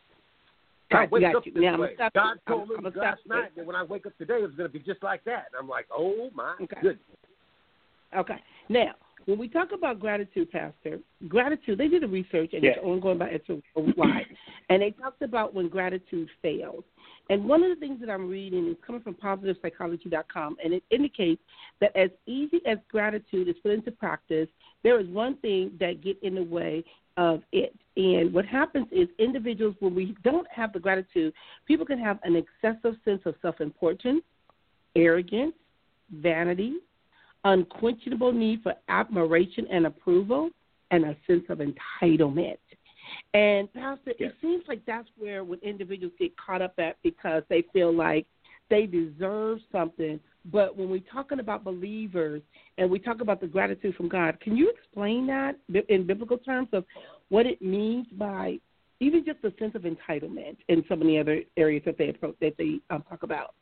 I 0.93 1.07
wake 1.11 1.25
up 1.37 1.45
this 1.45 1.53
yeah, 1.57 1.77
way. 1.77 1.91
God 2.15 2.37
told 2.49 2.69
me 2.69 2.77
last 2.97 3.21
night 3.27 3.51
that 3.57 3.65
when 3.65 3.77
I 3.77 3.85
wake 3.85 4.07
up 4.07 4.17
today, 4.19 4.39
it 4.39 4.43
was 4.43 4.55
going 4.57 4.69
to 4.69 4.73
be 4.73 4.85
just 4.85 5.03
like 5.03 5.23
that. 5.25 5.47
And 5.53 5.61
I'm 5.61 5.69
like, 5.69 5.87
oh 5.97 6.31
my 6.35 6.55
okay. 6.61 6.77
goodness. 6.83 7.05
Okay. 8.17 8.37
Now, 8.69 8.95
when 9.27 9.39
we 9.39 9.49
talk 9.49 9.69
about 9.73 10.01
gratitude, 10.01 10.51
Pastor, 10.51 10.99
gratitude, 11.29 11.79
they 11.79 11.89
did 11.89 12.03
a 12.05 12.09
research 12.09 12.51
and 12.53 12.63
yeah. 12.63 12.71
it's 12.71 12.81
ongoing 12.83 13.19
by 13.19 13.29
it's 13.29 13.47
wide. 13.97 14.27
and 14.71 14.83
they 14.83 14.91
talked 14.91 15.23
about 15.23 15.55
when 15.55 15.69
gratitude 15.69 16.29
fails. 16.43 16.85
And 17.29 17.45
one 17.45 17.63
of 17.63 17.71
the 17.71 17.77
things 17.77 18.01
that 18.01 18.11
I'm 18.11 18.29
reading 18.29 18.67
is 18.69 18.77
coming 18.85 19.03
from 19.03 19.15
positivepsychology.com, 19.15 20.57
and 20.65 20.75
it 20.75 20.83
indicates 20.91 21.41
that 21.81 21.95
as 21.95 22.11
easy 22.27 22.61
as 22.67 22.79
gratitude 22.91 23.47
is 23.49 23.55
put 23.63 23.71
into 23.71 23.93
practice, 23.93 24.49
there 24.83 24.99
is 24.99 25.07
one 25.07 25.37
thing 25.37 25.71
that 25.79 26.03
get 26.03 26.19
in 26.23 26.35
the 26.35 26.43
way 26.43 26.83
of 27.17 27.43
it. 27.53 27.73
And 27.97 28.35
what 28.35 28.47
happens 28.47 28.89
is 28.91 29.09
individuals, 29.21 29.77
when 29.79 29.95
we 29.95 30.17
don't 30.25 30.47
have 30.51 30.73
the 30.73 30.81
gratitude, 30.81 31.33
people 31.67 31.87
can 31.87 32.01
have 32.01 32.19
an 32.25 32.35
excessive 32.35 32.97
sense 33.05 33.21
of 33.27 33.37
self-importance, 33.43 34.23
arrogance, 34.97 35.55
vanity, 36.11 36.79
unquenchable 37.45 38.33
need 38.33 38.63
for 38.63 38.75
admiration 38.89 39.67
and 39.71 39.87
approval, 39.87 40.51
and 40.91 41.05
a 41.05 41.17
sense 41.27 41.45
of 41.49 41.59
entitlement. 41.59 42.59
And 43.35 43.73
Pastor, 43.73 44.13
yes. 44.19 44.31
it 44.31 44.35
seems 44.41 44.65
like 44.69 44.85
that's 44.87 45.09
where 45.17 45.45
when 45.45 45.59
individuals 45.61 46.13
get 46.19 46.37
caught 46.37 46.63
up 46.63 46.75
at 46.79 46.97
because 47.03 47.43
they 47.49 47.65
feel 47.73 47.95
like 47.95 48.27
they 48.69 48.87
deserve 48.87 49.59
something. 49.73 50.21
But 50.47 50.77
when 50.77 50.89
we're 50.89 51.03
talking 51.13 51.41
about 51.41 51.65
believers 51.65 52.43
and 52.79 52.91
we 52.91 52.99
talk 52.99 53.21
about 53.21 53.41
the 53.41 53.47
gratitude 53.47 53.95
from 53.97 54.09
God, 54.09 54.41
can 54.41 54.57
you 54.57 54.71
explain 54.71 55.27
that 55.27 55.57
in 55.89 56.07
biblical 56.07 56.39
terms 56.39 56.69
of 56.73 56.85
what 57.29 57.47
it 57.47 57.61
means 57.61 58.07
by 58.13 58.59
even 59.01 59.25
just 59.25 59.39
a 59.45 59.53
sense 59.59 59.75
of 59.75 59.83
entitlement 59.83 60.57
in 60.69 60.85
some 60.89 61.01
of 61.01 61.07
the 61.07 61.19
other 61.19 61.43
areas 61.57 61.83
that 61.85 61.99
they 61.99 62.11
approach 62.11 62.37
that 62.41 62.55
they 62.59 62.81
um, 62.91 63.05
talk 63.09 63.23
about? 63.23 63.55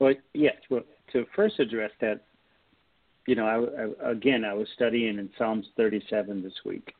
Well, 0.00 0.14
yes. 0.32 0.56
Well, 0.70 0.82
to 1.12 1.26
first 1.34 1.58
address 1.58 1.90
that, 2.00 2.22
you 3.26 3.34
know, 3.34 3.46
I, 3.46 4.06
I, 4.06 4.10
again, 4.12 4.44
I 4.44 4.54
was 4.54 4.68
studying 4.74 5.18
in 5.18 5.30
Psalms 5.36 5.66
37 5.76 6.42
this 6.42 6.52
week, 6.64 6.94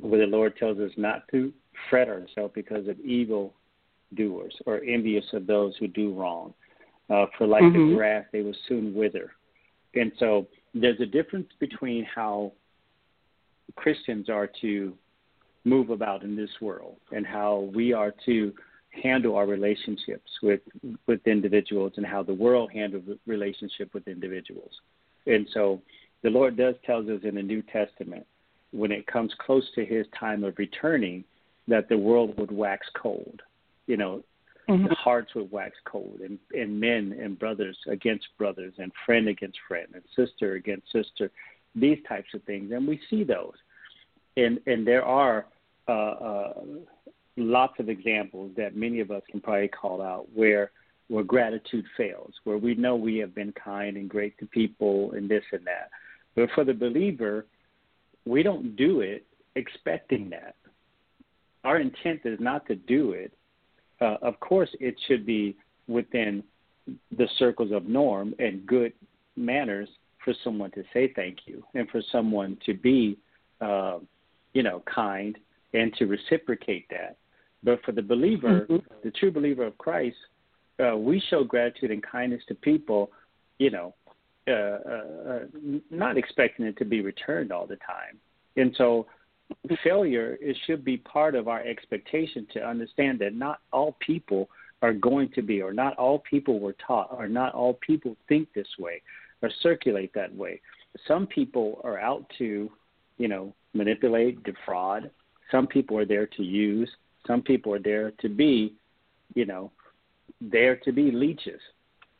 where 0.00 0.20
the 0.20 0.26
Lord 0.26 0.56
tells 0.56 0.78
us 0.78 0.92
not 0.96 1.22
to 1.30 1.52
fret 1.88 2.08
ourselves 2.08 2.52
because 2.54 2.88
of 2.88 2.98
evil 3.00 3.54
doers 4.14 4.54
or 4.66 4.82
envious 4.84 5.24
of 5.32 5.46
those 5.46 5.74
who 5.78 5.88
do 5.88 6.12
wrong. 6.12 6.54
Uh, 7.10 7.24
for 7.38 7.46
like 7.46 7.62
mm-hmm. 7.62 7.90
the 7.90 7.96
grass, 7.96 8.24
they 8.32 8.42
will 8.42 8.56
soon 8.68 8.94
wither. 8.94 9.32
And 9.94 10.12
so 10.18 10.46
there's 10.74 11.00
a 11.00 11.06
difference 11.06 11.48
between 11.58 12.04
how 12.04 12.52
Christians 13.76 14.28
are 14.28 14.48
to 14.60 14.92
move 15.64 15.90
about 15.90 16.22
in 16.22 16.36
this 16.36 16.50
world 16.60 16.96
and 17.12 17.26
how 17.26 17.70
we 17.74 17.92
are 17.92 18.14
to 18.26 18.52
handle 18.90 19.36
our 19.36 19.46
relationships 19.46 20.30
with 20.42 20.60
with 21.06 21.26
individuals 21.26 21.92
and 21.96 22.06
how 22.06 22.22
the 22.22 22.34
world 22.34 22.70
handles 22.72 23.04
the 23.06 23.18
relationship 23.26 23.92
with 23.94 24.08
individuals. 24.08 24.72
And 25.26 25.46
so 25.52 25.80
the 26.22 26.30
Lord 26.30 26.56
does 26.56 26.74
tells 26.84 27.08
us 27.08 27.20
in 27.22 27.34
the 27.34 27.42
New 27.42 27.62
Testament 27.62 28.26
when 28.72 28.92
it 28.92 29.06
comes 29.06 29.32
close 29.44 29.64
to 29.74 29.84
his 29.84 30.06
time 30.18 30.44
of 30.44 30.58
returning 30.58 31.24
that 31.68 31.88
the 31.88 31.98
world 31.98 32.36
would 32.38 32.50
wax 32.50 32.86
cold. 33.00 33.42
You 33.86 33.96
know, 33.96 34.22
mm-hmm. 34.68 34.86
the 34.86 34.94
hearts 34.94 35.34
would 35.34 35.50
wax 35.50 35.76
cold 35.84 36.20
and, 36.24 36.38
and 36.52 36.78
men 36.78 37.16
and 37.20 37.38
brothers 37.38 37.76
against 37.88 38.26
brothers 38.36 38.74
and 38.78 38.92
friend 39.06 39.28
against 39.28 39.58
friend 39.66 39.88
and 39.94 40.02
sister 40.16 40.54
against 40.54 40.90
sister, 40.92 41.30
these 41.74 41.98
types 42.08 42.28
of 42.34 42.42
things. 42.44 42.72
And 42.72 42.86
we 42.86 43.00
see 43.08 43.24
those. 43.24 43.54
And 44.36 44.60
and 44.66 44.86
there 44.86 45.04
are 45.04 45.46
uh, 45.88 45.92
uh, 45.92 46.54
lots 47.38 47.78
of 47.78 47.88
examples 47.88 48.52
that 48.56 48.76
many 48.76 49.00
of 49.00 49.10
us 49.10 49.22
can 49.30 49.40
probably 49.40 49.68
call 49.68 50.02
out 50.02 50.26
where 50.34 50.70
where 51.08 51.24
gratitude 51.24 51.86
fails, 51.96 52.34
where 52.44 52.58
we 52.58 52.74
know 52.74 52.94
we 52.94 53.16
have 53.16 53.34
been 53.34 53.52
kind 53.52 53.96
and 53.96 54.10
great 54.10 54.36
to 54.38 54.44
people 54.46 55.12
and 55.12 55.26
this 55.28 55.42
and 55.52 55.66
that. 55.66 55.88
But 56.36 56.50
for 56.54 56.64
the 56.64 56.74
believer, 56.74 57.46
we 58.26 58.42
don't 58.42 58.76
do 58.76 59.00
it 59.00 59.24
expecting 59.56 60.28
that. 60.30 60.54
Our 61.64 61.80
intent 61.80 62.20
is 62.24 62.38
not 62.40 62.66
to 62.66 62.74
do 62.74 63.12
it. 63.12 63.32
Uh, 64.02 64.16
of 64.20 64.38
course, 64.40 64.68
it 64.80 64.96
should 65.06 65.24
be 65.24 65.56
within 65.88 66.44
the 67.16 67.28
circles 67.38 67.72
of 67.72 67.86
norm 67.86 68.34
and 68.38 68.66
good 68.66 68.92
manners 69.36 69.88
for 70.24 70.34
someone 70.44 70.70
to 70.72 70.84
say 70.92 71.12
thank 71.16 71.38
you 71.46 71.64
and 71.74 71.88
for 71.88 72.02
someone 72.12 72.58
to 72.66 72.74
be, 72.74 73.16
uh, 73.60 73.98
you 74.52 74.62
know, 74.62 74.82
kind 74.92 75.38
and 75.74 75.94
to 75.94 76.06
reciprocate 76.06 76.86
that. 76.90 77.16
But 77.62 77.82
for 77.84 77.92
the 77.92 78.02
believer, 78.02 78.66
mm-hmm. 78.70 78.76
the 79.02 79.10
true 79.10 79.30
believer 79.30 79.64
of 79.64 79.76
Christ, 79.78 80.16
uh, 80.82 80.96
we 80.96 81.22
show 81.28 81.44
gratitude 81.44 81.90
and 81.90 82.02
kindness 82.02 82.42
to 82.48 82.54
people, 82.54 83.10
you 83.58 83.70
know, 83.70 83.94
uh, 84.46 84.52
uh, 84.52 85.30
uh, 85.30 85.38
not 85.90 86.16
expecting 86.16 86.64
it 86.64 86.76
to 86.78 86.84
be 86.84 87.00
returned 87.00 87.52
all 87.52 87.66
the 87.66 87.76
time. 87.76 88.18
And 88.56 88.74
so, 88.78 89.06
failure 89.82 90.38
it 90.40 90.56
should 90.66 90.84
be 90.84 90.98
part 90.98 91.34
of 91.34 91.48
our 91.48 91.60
expectation 91.60 92.46
to 92.52 92.66
understand 92.66 93.18
that 93.18 93.34
not 93.34 93.60
all 93.72 93.96
people 94.00 94.48
are 94.82 94.92
going 94.92 95.30
to 95.34 95.42
be, 95.42 95.60
or 95.60 95.72
not 95.72 95.96
all 95.96 96.20
people 96.20 96.60
were 96.60 96.76
taught, 96.86 97.08
or 97.10 97.28
not 97.28 97.54
all 97.54 97.74
people 97.74 98.16
think 98.28 98.48
this 98.54 98.68
way, 98.78 99.02
or 99.42 99.50
circulate 99.62 100.12
that 100.14 100.34
way. 100.34 100.60
Some 101.06 101.26
people 101.26 101.80
are 101.84 101.98
out 101.98 102.24
to, 102.38 102.70
you 103.18 103.28
know, 103.28 103.52
manipulate, 103.74 104.42
defraud. 104.44 105.10
Some 105.50 105.66
people 105.66 105.98
are 105.98 106.06
there 106.06 106.26
to 106.26 106.42
use. 106.42 106.90
Some 107.28 107.42
people 107.42 107.72
are 107.72 107.78
there 107.78 108.10
to 108.20 108.28
be, 108.28 108.74
you 109.34 109.46
know, 109.46 109.70
there 110.40 110.76
to 110.78 110.90
be 110.90 111.12
leeches. 111.12 111.60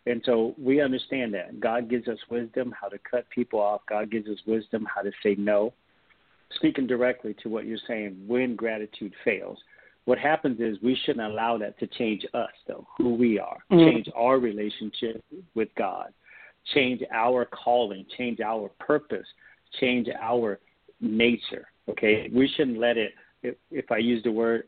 And 0.07 0.23
so 0.25 0.55
we 0.57 0.81
understand 0.81 1.35
that. 1.35 1.59
God 1.59 1.90
gives 1.90 2.07
us 2.07 2.18
wisdom 2.31 2.73
how 2.81 2.88
to 2.88 2.99
cut 3.11 3.29
people 3.31 3.59
off. 3.59 3.81
God 3.88 4.11
gives 4.11 4.29
us 4.29 4.38
wisdom 4.47 4.87
how 4.94 5.03
to 5.03 5.11
say 5.23 5.35
no. 5.37 5.73
Speaking 6.55 6.87
directly 6.87 7.35
to 7.42 7.49
what 7.49 7.66
you're 7.66 7.79
saying, 7.87 8.16
when 8.27 8.55
gratitude 8.55 9.12
fails, 9.25 9.59
what 10.07 10.18
happens 10.18 10.61
is 10.61 10.79
we 10.83 10.99
shouldn't 11.05 11.31
allow 11.31 11.59
that 11.59 11.79
to 11.81 11.87
change 11.87 12.25
us, 12.33 12.53
though, 12.66 12.87
who 12.97 13.14
we 13.14 13.38
are, 13.38 13.59
mm-hmm. 13.71 13.90
change 13.90 14.09
our 14.16 14.38
relationship 14.38 15.23
with 15.55 15.68
God, 15.77 16.14
change 16.73 17.03
our 17.12 17.44
calling, 17.44 18.07
change 18.16 18.40
our 18.40 18.71
purpose, 18.81 19.27
change 19.79 20.09
our 20.18 20.59
nature. 21.03 21.66
Okay, 21.90 22.31
we 22.33 22.49
shouldn't 22.57 22.79
let 22.79 22.97
it. 22.97 23.12
If, 23.42 23.57
if 23.71 23.92
I 23.92 23.99
use 23.99 24.23
the 24.25 24.33
word 24.33 24.64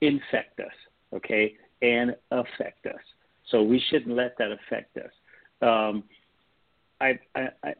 infect 0.00 0.60
us, 0.60 0.72
okay, 1.14 1.54
and 1.82 2.14
affect 2.30 2.86
us. 2.86 3.00
So 3.50 3.62
we 3.62 3.82
shouldn't 3.90 4.14
let 4.14 4.36
that 4.38 4.50
affect 4.52 4.96
us. 4.96 5.10
Um, 5.62 6.04
I, 7.00 7.18
I, 7.34 7.48
I, 7.62 7.74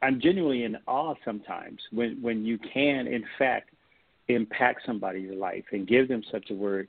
I'm 0.00 0.20
genuinely 0.20 0.64
in 0.64 0.76
awe 0.86 1.14
sometimes 1.24 1.80
when, 1.90 2.20
when 2.20 2.44
you 2.44 2.58
can, 2.58 3.06
in 3.06 3.24
fact, 3.38 3.70
impact 4.28 4.82
somebody's 4.86 5.32
life 5.36 5.64
and 5.72 5.86
give 5.86 6.08
them 6.08 6.22
such 6.30 6.50
a 6.50 6.54
word, 6.54 6.88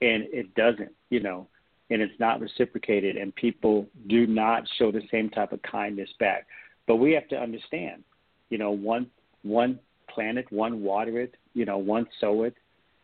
and 0.00 0.24
it 0.32 0.54
doesn't, 0.54 0.92
you 1.10 1.20
know, 1.20 1.46
and 1.90 2.02
it's 2.02 2.18
not 2.20 2.40
reciprocated, 2.40 3.16
and 3.16 3.34
people 3.34 3.86
do 4.08 4.26
not 4.26 4.62
show 4.78 4.92
the 4.92 5.02
same 5.10 5.30
type 5.30 5.52
of 5.52 5.60
kindness 5.62 6.08
back. 6.20 6.46
But 6.86 6.96
we 6.96 7.12
have 7.12 7.28
to 7.28 7.36
understand, 7.36 8.04
you 8.50 8.58
know, 8.58 8.70
one 8.70 9.08
one 9.42 9.78
plant 10.08 10.38
it, 10.38 10.50
one 10.50 10.82
water 10.82 11.20
it, 11.20 11.34
you 11.54 11.64
know, 11.64 11.78
one 11.78 12.06
sow 12.20 12.42
it, 12.44 12.54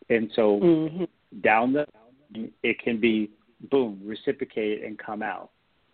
and 0.09 0.29
so 0.35 0.59
mm-hmm. 0.61 1.03
down 1.41 1.73
the 1.73 1.85
it 2.63 2.79
can 2.79 2.99
be 2.99 3.29
boom 3.71 3.99
reciprocated 4.03 4.83
and 4.83 4.97
come 4.99 5.21
out 5.21 5.49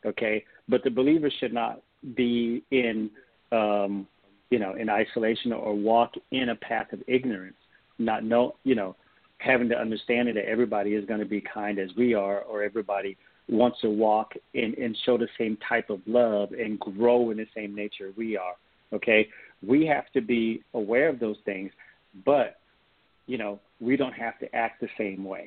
okay? 0.06 0.44
But 0.68 0.84
the 0.84 0.90
believer 0.90 1.30
should 1.40 1.54
not 1.54 1.82
be 2.16 2.64
in 2.72 3.10
um 3.52 4.08
you 4.50 4.58
know 4.58 4.74
in 4.74 4.90
isolation 4.90 5.54
or 5.54 5.76
walk 5.76 6.14
in 6.32 6.50
a 6.50 6.56
path 6.56 6.92
of 6.94 7.04
ignorance 7.08 7.58
not 8.00 8.24
know 8.24 8.56
you 8.64 8.74
know 8.74 8.96
having 9.38 9.70
to 9.70 9.78
understand 9.78 10.28
that 10.28 10.38
everybody 10.38 10.96
is 10.96 11.06
going 11.06 11.20
to 11.20 11.26
be 11.28 11.42
kind 11.42 11.78
as 11.78 11.90
we 11.96 12.16
are 12.16 12.40
or 12.42 12.64
everybody 12.64 13.18
wants 13.50 13.80
to 13.82 13.90
walk 13.90 14.34
and, 14.56 14.74
and 14.76 14.98
show 15.06 15.18
the 15.18 15.28
same 15.38 15.58
type 15.68 15.90
of 15.92 16.00
love 16.08 16.54
and 16.54 16.80
grow 16.80 17.30
in 17.30 17.38
the 17.38 17.46
same 17.54 17.76
nature 17.76 18.12
we 18.18 18.36
are 18.36 18.56
okay? 18.94 19.30
We 19.62 19.86
have 19.86 20.12
to 20.14 20.22
be 20.22 20.64
aware 20.74 21.08
of 21.08 21.20
those 21.20 21.38
things 21.46 21.72
but 22.26 22.61
you 23.32 23.38
know, 23.38 23.54
we 23.80 23.94
don't 24.02 24.18
have 24.26 24.38
to 24.40 24.48
act 24.54 24.82
the 24.82 24.90
same 24.98 25.24
way, 25.24 25.46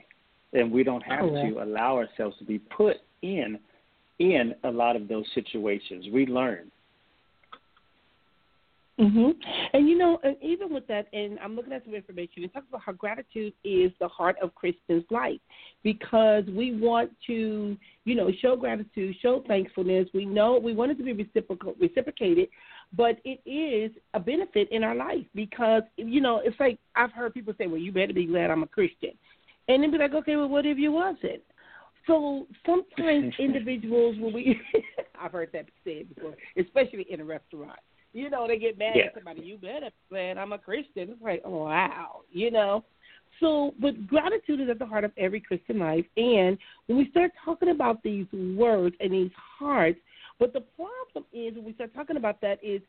and 0.54 0.72
we 0.76 0.82
don't 0.88 1.02
have 1.02 1.26
to 1.44 1.50
allow 1.62 1.92
ourselves 2.02 2.34
to 2.38 2.44
be 2.44 2.58
put 2.58 2.96
in 3.20 3.58
in 4.18 4.54
a 4.64 4.70
lot 4.70 4.96
of 4.96 5.06
those 5.06 5.26
situations. 5.34 6.06
We 6.10 6.24
learn. 6.40 6.70
Mhm. 8.98 9.34
And 9.74 9.88
you 9.88 9.98
know, 9.98 10.12
and 10.22 10.36
even 10.40 10.72
with 10.72 10.86
that, 10.86 11.08
and 11.12 11.38
I'm 11.40 11.56
looking 11.56 11.72
at 11.72 11.84
some 11.84 11.94
information. 11.94 12.44
It 12.44 12.54
talks 12.54 12.68
about 12.68 12.80
how 12.80 12.92
gratitude 12.92 13.52
is 13.64 13.90
the 13.98 14.06
heart 14.06 14.36
of 14.40 14.54
Christians' 14.54 15.04
life, 15.10 15.40
because 15.82 16.44
we 16.60 16.66
want 16.88 17.10
to, 17.26 17.76
you 18.04 18.14
know, 18.14 18.30
show 18.40 18.54
gratitude, 18.56 19.16
show 19.20 19.40
thankfulness. 19.48 20.08
We 20.14 20.24
know 20.24 20.58
we 20.58 20.74
want 20.74 20.92
it 20.92 20.98
to 20.98 21.02
be 21.02 21.12
reciprocal, 21.12 21.74
reciprocated, 21.78 22.48
but 22.92 23.16
it 23.24 23.40
is 23.48 23.90
a 24.14 24.20
benefit 24.20 24.68
in 24.70 24.84
our 24.84 24.94
life 24.94 25.26
because 25.34 25.82
you 25.96 26.20
know 26.20 26.40
it's 26.44 26.58
like 26.60 26.78
I've 26.96 27.12
heard 27.12 27.34
people 27.34 27.54
say, 27.58 27.66
"Well, 27.66 27.78
you 27.80 27.92
better 27.92 28.12
be 28.12 28.26
glad 28.26 28.50
I'm 28.50 28.62
a 28.62 28.68
Christian," 28.68 29.12
and 29.68 29.82
then 29.82 29.90
be 29.90 29.98
like, 29.98 30.14
"Okay, 30.14 30.36
well, 30.36 30.48
what 30.48 30.66
if 30.66 30.78
you 30.78 30.92
wasn't?" 30.92 31.42
So 32.06 32.46
sometimes 32.66 33.34
individuals, 33.38 34.16
when 34.20 34.32
we, 34.32 34.60
I've 35.20 35.32
heard 35.32 35.50
that 35.52 35.66
said 35.84 36.14
before, 36.14 36.34
especially 36.58 37.06
in 37.10 37.20
a 37.20 37.24
restaurant, 37.24 37.78
you 38.12 38.30
know, 38.30 38.46
they 38.46 38.58
get 38.58 38.78
mad 38.78 38.96
Yeah. 38.96 39.06
at 39.06 39.14
somebody. 39.14 39.42
You 39.42 39.56
better, 39.58 39.90
man. 40.10 40.38
I'm 40.38 40.52
a 40.52 40.58
Christian. 40.58 41.10
It's 41.10 41.22
like, 41.22 41.42
oh, 41.44 41.64
wow, 41.64 42.20
you 42.30 42.50
know. 42.50 42.84
So, 43.40 43.74
but 43.80 44.06
gratitude 44.06 44.60
is 44.60 44.68
at 44.70 44.78
the 44.78 44.86
heart 44.86 45.02
of 45.02 45.10
every 45.16 45.40
Christian 45.40 45.80
life. 45.80 46.04
And 46.16 46.56
when 46.86 46.98
we 46.98 47.10
start 47.10 47.32
talking 47.44 47.70
about 47.70 48.02
these 48.02 48.26
words 48.32 48.94
and 49.00 49.12
these 49.12 49.32
hearts, 49.58 49.98
but 50.38 50.52
the 50.52 50.60
problem 50.60 51.24
is 51.32 51.54
when 51.54 51.64
we 51.64 51.74
start 51.74 51.94
talking 51.94 52.16
about 52.16 52.40
that 52.40 52.58
is 52.62 52.80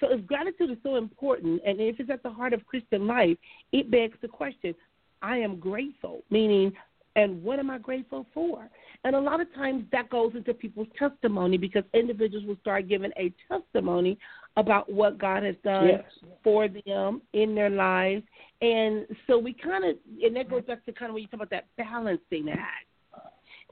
so 0.00 0.12
if 0.12 0.26
gratitude 0.26 0.70
is 0.70 0.78
so 0.82 0.96
important 0.96 1.60
and 1.64 1.80
if 1.80 2.00
it's 2.00 2.10
at 2.10 2.22
the 2.22 2.30
heart 2.30 2.52
of 2.52 2.66
Christian 2.66 3.06
life, 3.06 3.36
it 3.72 3.90
begs 3.90 4.16
the 4.22 4.28
question, 4.28 4.74
I 5.22 5.38
am 5.38 5.60
grateful, 5.60 6.22
meaning 6.30 6.72
and 7.16 7.42
what 7.44 7.60
am 7.60 7.70
I 7.70 7.78
grateful 7.78 8.26
for? 8.34 8.68
And 9.04 9.14
a 9.14 9.20
lot 9.20 9.40
of 9.40 9.52
times 9.54 9.84
that 9.92 10.10
goes 10.10 10.32
into 10.34 10.52
people's 10.52 10.88
testimony 10.98 11.56
because 11.56 11.84
individuals 11.94 12.44
will 12.44 12.56
start 12.60 12.88
giving 12.88 13.12
a 13.16 13.32
testimony 13.48 14.18
about 14.56 14.92
what 14.92 15.18
God 15.18 15.42
has 15.44 15.54
done 15.62 15.86
Yes. 15.86 16.04
for 16.42 16.68
them 16.68 17.22
in 17.32 17.54
their 17.54 17.70
lives. 17.70 18.24
And 18.60 19.06
so 19.26 19.38
we 19.38 19.52
kind 19.52 19.84
of, 19.84 19.96
and 20.22 20.34
that 20.34 20.50
goes 20.50 20.64
back 20.64 20.84
to 20.86 20.92
kind 20.92 21.10
of 21.10 21.14
when 21.14 21.22
you 21.22 21.28
talk 21.28 21.38
about 21.38 21.50
that 21.50 21.66
balancing 21.76 22.48
act. 22.48 22.86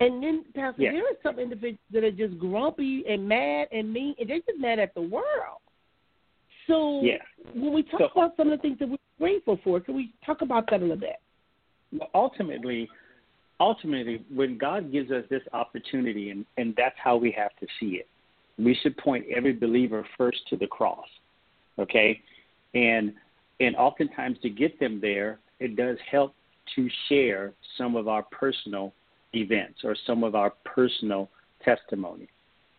And 0.03 0.23
then, 0.23 0.45
Pastor, 0.55 0.83
Yeah. 0.83 0.93
there 0.93 1.05
are 1.05 1.17
some 1.23 1.39
individuals 1.39 1.79
that 1.91 2.03
are 2.03 2.11
just 2.11 2.39
grumpy 2.39 3.07
and 3.07 3.29
mad 3.29 3.69
and 3.71 3.93
mean, 3.93 4.15
and 4.19 4.29
they're 4.29 4.41
just 4.41 4.59
mad 4.59 4.79
at 4.79 4.95
the 4.95 5.03
world. 5.03 5.61
So 6.67 7.03
Yeah. 7.03 7.23
when 7.55 7.73
we 7.73 7.83
talk 7.85 8.01
So- 8.01 8.07
about 8.07 8.37
some 8.37 8.51
of 8.51 8.59
the 8.59 8.63
things 8.63 8.79
that 8.79 8.89
we're 8.89 8.99
grateful 9.19 9.57
for, 9.59 9.81
can 9.81 9.95
we 9.95 10.13
talk 10.25 10.43
about 10.43 10.69
that 10.71 10.81
a 10.81 10.83
little 10.83 10.97
bit? 10.97 11.17
Well, 11.93 12.11
ultimately, 12.15 12.91
ultimately, 13.61 14.25
when 14.29 14.59
God 14.59 14.91
gives 14.91 15.11
us 15.13 15.27
this 15.29 15.47
opportunity, 15.53 16.31
and, 16.31 16.47
and 16.57 16.75
that's 16.75 16.99
how 16.99 17.17
we 17.17 17.31
have 17.33 17.55
to 17.57 17.67
see 17.79 17.97
it, 17.97 18.09
we 18.59 18.75
should 18.75 18.97
point 18.97 19.27
every 19.29 19.53
believer 19.53 20.05
first 20.17 20.47
to 20.49 20.57
the 20.57 20.67
cross, 20.67 21.09
okay? 21.79 22.21
And 22.75 23.15
and 23.61 23.77
oftentimes 23.77 24.41
to 24.41 24.51
get 24.51 24.81
them 24.81 24.99
there, 24.99 25.39
it 25.61 25.77
does 25.77 25.97
help 26.01 26.35
to 26.75 26.89
share 27.09 27.53
some 27.77 27.95
of 27.95 28.09
our 28.09 28.25
personal 28.25 28.93
events 29.35 29.81
or 29.85 29.97
some 30.07 30.25
of 30.25 30.35
our 30.35 30.51
personal 30.65 31.29
testimony. 31.65 32.29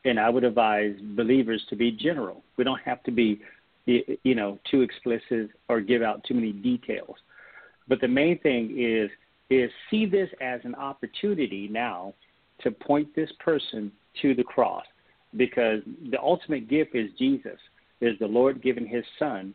And 0.06 0.20
I 0.20 0.30
would 0.30 0.44
advise 0.44 0.96
believers 1.16 1.64
to 1.70 1.76
be 1.76 1.92
general. 1.92 2.44
We 2.58 2.64
don't 2.64 2.82
have 2.82 3.04
to 3.04 3.12
be, 3.12 3.40
you 3.86 4.36
know, 4.36 4.60
too 4.70 4.82
explicit 4.82 5.50
or 5.70 5.82
give 5.82 6.02
out 6.02 6.24
too 6.26 6.34
many 6.34 6.52
details. 6.52 7.16
But 7.88 8.02
the 8.02 8.08
main 8.08 8.40
thing 8.40 8.76
is 8.78 9.10
is 9.50 9.70
see 9.92 10.06
this 10.06 10.30
as 10.42 10.62
an 10.64 10.74
opportunity 10.76 11.68
now 11.70 12.14
to 12.62 12.72
point 12.72 13.14
this 13.16 13.30
person 13.40 13.92
to 14.22 14.34
the 14.34 14.44
cross 14.44 14.86
because 15.36 15.82
the 16.12 16.20
ultimate 16.20 16.70
gift 16.70 16.96
is 16.96 17.10
Jesus, 17.20 17.60
is 18.02 18.18
the 18.20 18.28
Lord 18.28 18.62
giving 18.62 18.88
his 18.88 19.04
son 19.20 19.54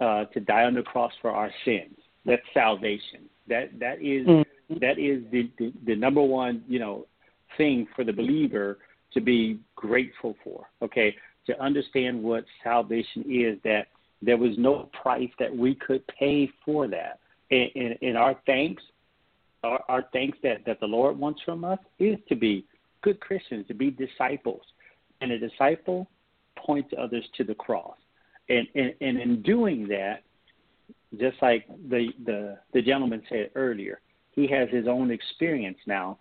uh, 0.00 0.24
to 0.26 0.40
die 0.40 0.64
on 0.64 0.74
the 0.74 0.82
cross 0.82 1.12
for 1.20 1.30
our 1.30 1.50
sins. 1.64 1.96
That's 2.26 2.42
salvation. 2.52 3.28
That 3.48 3.78
that 3.78 4.02
is 4.02 4.26
that 4.80 4.98
is 4.98 5.22
the, 5.30 5.50
the 5.58 5.72
the 5.86 5.96
number 5.96 6.22
one, 6.22 6.64
you 6.68 6.78
know, 6.78 7.06
thing 7.56 7.86
for 7.94 8.04
the 8.04 8.12
believer 8.12 8.78
to 9.12 9.20
be 9.20 9.58
grateful 9.76 10.36
for. 10.42 10.66
Okay, 10.82 11.14
to 11.46 11.60
understand 11.62 12.22
what 12.22 12.44
salvation 12.62 13.24
is 13.28 13.58
that 13.64 13.88
there 14.22 14.36
was 14.36 14.52
no 14.56 14.88
price 15.02 15.30
that 15.38 15.54
we 15.54 15.74
could 15.74 16.02
pay 16.06 16.50
for 16.64 16.88
that. 16.88 17.20
And, 17.50 17.70
and, 17.74 17.98
and 18.00 18.16
our 18.16 18.38
thanks, 18.46 18.82
our, 19.62 19.82
our 19.88 20.04
thanks 20.12 20.38
that, 20.42 20.64
that 20.66 20.80
the 20.80 20.86
Lord 20.86 21.18
wants 21.18 21.42
from 21.44 21.64
us 21.64 21.78
is 21.98 22.16
to 22.28 22.34
be 22.34 22.64
good 23.02 23.20
Christians, 23.20 23.66
to 23.68 23.74
be 23.74 23.90
disciples. 23.90 24.62
And 25.20 25.30
a 25.30 25.38
disciple 25.38 26.08
points 26.56 26.92
others 26.98 27.24
to 27.36 27.44
the 27.44 27.54
cross. 27.54 27.96
And, 28.48 28.66
and, 28.74 28.94
and 29.00 29.20
in 29.20 29.42
doing 29.42 29.86
that, 29.88 30.22
just 31.18 31.36
like 31.40 31.66
the, 31.88 32.08
the, 32.24 32.58
the 32.72 32.82
gentleman 32.82 33.22
said 33.28 33.50
earlier, 33.54 34.00
he 34.34 34.46
has 34.48 34.68
his 34.70 34.86
own 34.88 35.10
experience 35.10 35.78
now 35.86 36.18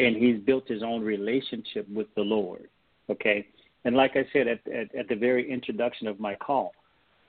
and 0.00 0.16
he's 0.16 0.38
built 0.40 0.66
his 0.66 0.82
own 0.82 1.02
relationship 1.02 1.88
with 1.88 2.08
the 2.14 2.22
Lord. 2.22 2.68
Okay. 3.10 3.46
And 3.84 3.96
like 3.96 4.12
I 4.14 4.24
said 4.32 4.48
at, 4.48 4.60
at, 4.68 4.94
at 4.94 5.08
the 5.08 5.16
very 5.16 5.50
introduction 5.50 6.06
of 6.06 6.18
my 6.18 6.34
call, 6.34 6.72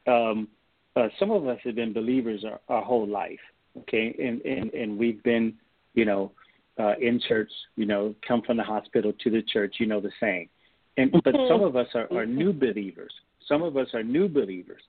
um, 0.07 0.47
uh, 0.95 1.07
some 1.19 1.31
of 1.31 1.47
us 1.47 1.59
have 1.63 1.75
been 1.75 1.93
believers 1.93 2.45
our, 2.45 2.59
our 2.69 2.83
whole 2.83 3.07
life. 3.07 3.39
Okay. 3.79 4.15
And, 4.19 4.41
and, 4.41 4.73
and 4.73 4.97
we've 4.97 5.21
been, 5.23 5.55
you 5.93 6.05
know, 6.05 6.31
uh, 6.79 6.93
in 6.99 7.19
church, 7.27 7.49
you 7.75 7.85
know, 7.85 8.15
come 8.27 8.41
from 8.41 8.57
the 8.57 8.63
hospital 8.63 9.13
to 9.23 9.29
the 9.29 9.41
church, 9.41 9.75
you 9.79 9.85
know, 9.85 9.99
the 9.99 10.11
same. 10.19 10.49
And, 10.97 11.11
but 11.23 11.35
some 11.49 11.61
of 11.63 11.75
us 11.75 11.87
are, 11.95 12.07
are 12.11 12.25
new 12.25 12.53
believers. 12.53 13.11
Some 13.47 13.61
of 13.63 13.77
us 13.77 13.87
are 13.93 14.03
new 14.03 14.27
believers. 14.27 14.81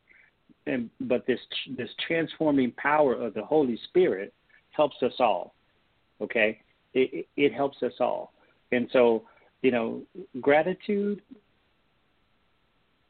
And, 0.67 0.91
but 1.01 1.27
this, 1.27 1.41
this 1.77 1.89
transforming 2.07 2.73
power 2.73 3.15
of 3.15 3.35
the 3.35 3.45
Holy 3.45 3.79
Spirit 3.89 4.33
helps 4.77 5.03
us 5.03 5.15
all. 5.19 5.55
Okay 6.21 6.61
it, 6.95 7.27
it 7.37 7.53
helps 7.53 7.83
us 7.83 7.93
all. 8.01 8.33
And 8.73 8.89
so, 8.93 9.25
you 9.63 9.71
know, 9.71 10.03
gratitude 10.41 11.21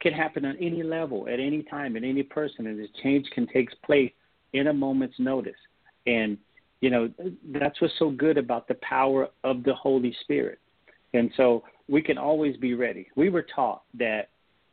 can 0.01 0.13
happen 0.13 0.45
on 0.45 0.57
any 0.57 0.83
level, 0.83 1.27
at 1.27 1.39
any 1.39 1.63
time, 1.63 1.95
in 1.95 2.03
any 2.03 2.23
person, 2.23 2.67
and 2.67 2.79
the 2.79 2.87
change 3.01 3.27
can 3.33 3.47
take 3.47 3.69
place 3.83 4.11
in 4.53 4.67
a 4.67 4.73
moment's 4.73 5.19
notice. 5.19 5.53
And, 6.05 6.37
you 6.81 6.89
know, 6.89 7.09
that's 7.51 7.79
what's 7.81 7.93
so 7.97 8.09
good 8.09 8.37
about 8.37 8.67
the 8.67 8.75
power 8.75 9.29
of 9.43 9.63
the 9.63 9.73
Holy 9.73 10.15
Spirit. 10.21 10.59
And 11.13 11.31
so 11.37 11.63
we 11.87 12.01
can 12.01 12.17
always 12.17 12.57
be 12.57 12.73
ready. 12.73 13.07
We 13.15 13.29
were 13.29 13.45
taught 13.55 13.83
that 13.97 14.29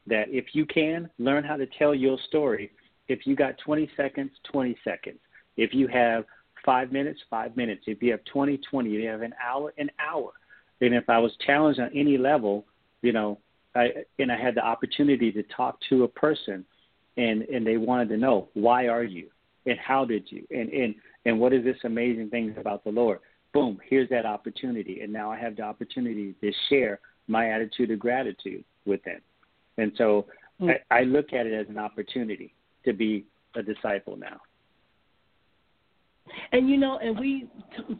that 0.08 0.28
if 0.30 0.46
you 0.52 0.66
can 0.66 1.08
learn 1.20 1.44
how 1.44 1.56
to 1.56 1.66
tell 1.78 1.94
your 1.94 2.18
story, 2.26 2.72
if 3.06 3.24
you 3.24 3.36
got 3.36 3.56
20 3.58 3.88
seconds, 3.96 4.32
20 4.50 4.76
seconds. 4.82 5.18
If 5.56 5.72
you 5.72 5.86
have 5.86 6.24
five 6.64 6.92
minutes, 6.92 7.20
five 7.30 7.56
minutes. 7.56 7.84
If 7.86 8.02
you 8.02 8.10
have 8.12 8.24
20, 8.24 8.58
20. 8.58 8.90
If 8.90 9.02
you 9.02 9.08
have 9.08 9.22
an 9.22 9.34
hour, 9.42 9.72
an 9.78 9.90
hour. 9.98 10.32
And 10.80 10.94
if 10.94 11.08
I 11.08 11.18
was 11.18 11.32
challenged 11.46 11.80
on 11.80 11.90
any 11.94 12.18
level, 12.18 12.64
you 13.02 13.12
know, 13.12 13.38
I, 13.74 13.88
and 14.18 14.30
I 14.30 14.40
had 14.40 14.54
the 14.54 14.64
opportunity 14.64 15.32
to 15.32 15.42
talk 15.44 15.78
to 15.88 16.04
a 16.04 16.08
person 16.08 16.64
and, 17.16 17.42
and 17.42 17.66
they 17.66 17.76
wanted 17.76 18.08
to 18.10 18.16
know, 18.16 18.48
why 18.54 18.88
are 18.88 19.04
you? 19.04 19.28
And 19.66 19.78
how 19.78 20.04
did 20.04 20.24
you? 20.30 20.44
And, 20.50 20.68
and, 20.70 20.94
and 21.24 21.38
what 21.38 21.52
is 21.52 21.64
this 21.64 21.76
amazing 21.84 22.30
thing 22.30 22.54
about 22.58 22.84
the 22.84 22.90
Lord? 22.90 23.20
Boom, 23.52 23.78
here's 23.88 24.08
that 24.08 24.26
opportunity. 24.26 25.00
And 25.02 25.12
now 25.12 25.30
I 25.30 25.38
have 25.38 25.56
the 25.56 25.62
opportunity 25.62 26.34
to 26.40 26.52
share 26.68 27.00
my 27.28 27.50
attitude 27.50 27.90
of 27.90 27.98
gratitude 27.98 28.64
with 28.84 29.02
them. 29.04 29.20
And 29.78 29.92
so 29.96 30.26
mm. 30.60 30.74
I, 30.90 31.00
I 31.00 31.02
look 31.04 31.32
at 31.32 31.46
it 31.46 31.52
as 31.52 31.68
an 31.68 31.78
opportunity 31.78 32.54
to 32.84 32.92
be 32.92 33.24
a 33.54 33.62
disciple 33.62 34.16
now. 34.16 34.40
And 36.52 36.68
you 36.68 36.76
know, 36.76 36.98
and 36.98 37.18
we, 37.18 37.48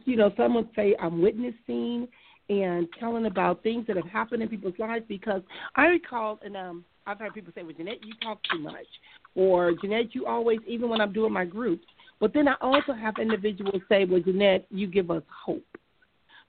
you 0.04 0.16
know, 0.16 0.32
someone 0.36 0.68
say 0.74 0.94
I'm 1.00 1.20
witnessing 1.20 2.08
and 2.48 2.86
telling 2.98 3.26
about 3.26 3.62
things 3.62 3.86
that 3.86 3.96
have 3.96 4.06
happened 4.06 4.42
in 4.42 4.48
people's 4.48 4.74
lives 4.78 5.04
because 5.08 5.42
I 5.76 5.86
recall, 5.86 6.38
and 6.44 6.56
um, 6.56 6.84
I've 7.06 7.18
heard 7.18 7.34
people 7.34 7.52
say, 7.54 7.62
"Well, 7.62 7.74
Jeanette, 7.76 8.04
you 8.04 8.14
talk 8.22 8.40
too 8.50 8.58
much," 8.58 8.86
or 9.34 9.72
Jeanette, 9.80 10.14
you 10.14 10.26
always, 10.26 10.60
even 10.66 10.88
when 10.88 11.00
I'm 11.00 11.12
doing 11.12 11.32
my 11.32 11.44
groups. 11.44 11.86
But 12.20 12.32
then 12.34 12.48
I 12.48 12.54
also 12.60 12.92
have 12.92 13.14
individuals 13.20 13.82
say, 13.88 14.04
"Well, 14.04 14.20
Jeanette, 14.20 14.66
you 14.70 14.86
give 14.86 15.10
us 15.10 15.22
hope." 15.44 15.64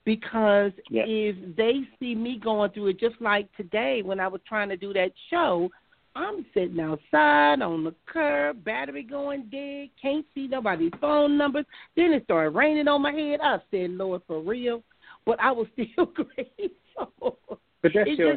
Because 0.05 0.73
Yeah. 0.89 1.05
if 1.07 1.55
they 1.55 1.87
see 1.99 2.13
me 2.13 2.37
going 2.37 2.71
through 2.71 2.87
it, 2.87 2.99
just 2.99 3.19
like 3.21 3.51
today 3.55 4.01
when 4.01 4.19
I 4.19 4.27
was 4.27 4.41
trying 4.45 4.67
to 4.69 4.77
do 4.77 4.91
that 4.93 5.13
show, 5.29 5.71
I'm 6.15 6.45
sitting 6.53 6.79
outside 6.79 7.61
on 7.61 7.83
the 7.83 7.93
curb, 8.05 8.63
battery 8.63 9.03
going 9.03 9.47
dead, 9.51 9.89
can't 9.99 10.25
see 10.35 10.47
nobody's 10.47 10.91
phone 11.01 11.37
numbers. 11.37 11.65
Then 11.95 12.13
it 12.13 12.23
started 12.25 12.51
raining 12.51 12.87
on 12.87 13.01
my 13.01 13.11
head. 13.11 13.39
I 13.41 13.57
said, 13.71 13.91
Lord, 13.91 14.21
for 14.27 14.39
real. 14.41 14.83
But 15.25 15.39
I 15.39 15.51
was 15.51 15.67
still 15.73 16.05
grateful. 16.05 17.37
But 17.81 17.91
that's 17.93 18.09
It 18.09 18.19
your 18.19 18.35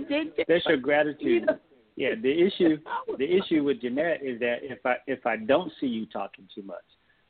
that's 0.48 0.66
your 0.66 0.78
gratitude. 0.78 1.20
You 1.42 1.46
know? 1.46 1.58
Yeah, 1.96 2.14
the 2.20 2.30
issue 2.30 2.78
the 3.18 3.24
issue 3.24 3.64
with 3.64 3.80
Jeanette 3.80 4.20
is 4.22 4.38
that 4.40 4.58
if 4.62 4.84
I 4.84 4.96
if 5.06 5.26
I 5.26 5.36
don't 5.36 5.72
see 5.80 5.86
you 5.86 6.06
talking 6.06 6.46
too 6.54 6.62
much, 6.62 6.84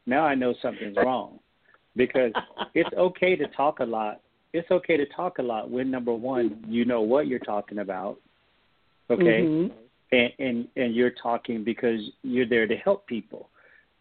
now 0.07 0.25
I 0.25 0.35
know 0.35 0.55
something's 0.61 0.97
wrong. 0.97 1.39
Because 1.95 2.33
it's 2.75 2.93
okay 2.95 3.37
to 3.37 3.47
talk 3.49 3.81
a 3.81 3.85
lot. 3.85 4.21
It's 4.53 4.71
okay 4.71 4.97
to 4.97 5.07
talk 5.07 5.39
a 5.39 5.43
lot 5.43 5.71
when 5.71 5.91
number 5.91 6.13
one, 6.13 6.65
you 6.69 6.85
know 6.85 7.01
what 7.01 7.27
you're 7.27 7.39
talking 7.39 7.79
about. 7.79 8.19
Okay? 9.09 9.43
Mhm. 9.45 9.71
And 10.13 10.33
and 10.39 10.69
and 10.77 10.95
you're 10.95 11.11
talking 11.11 11.65
because 11.65 12.01
you're 12.23 12.47
there 12.47 12.67
to 12.67 12.77
help 12.77 13.07
people. 13.07 13.49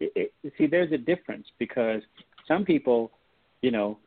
It, 0.00 0.32
it, 0.42 0.52
see, 0.58 0.66
there's 0.66 0.92
a 0.92 0.98
difference 0.98 1.46
because 1.58 2.02
some 2.46 2.64
people, 2.64 3.10
you 3.62 3.70
know, 3.70 3.98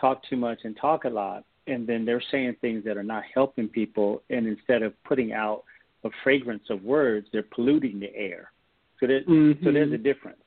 talk 0.00 0.22
too 0.28 0.36
much 0.36 0.60
and 0.64 0.76
talk 0.76 1.04
a 1.04 1.08
lot, 1.08 1.44
and 1.66 1.86
then 1.86 2.04
they're 2.04 2.22
saying 2.30 2.56
things 2.60 2.84
that 2.84 2.96
are 2.96 3.02
not 3.02 3.24
helping 3.32 3.68
people, 3.68 4.22
and 4.30 4.46
instead 4.46 4.82
of 4.82 4.92
putting 5.04 5.32
out 5.32 5.64
a 6.04 6.10
fragrance 6.22 6.64
of 6.70 6.82
words, 6.82 7.26
they're 7.32 7.42
polluting 7.42 8.00
the 8.00 8.14
air. 8.14 8.52
So 9.00 9.06
there, 9.06 9.22
so 9.62 9.72
there's 9.72 9.92
a 9.92 9.98
difference. 9.98 10.38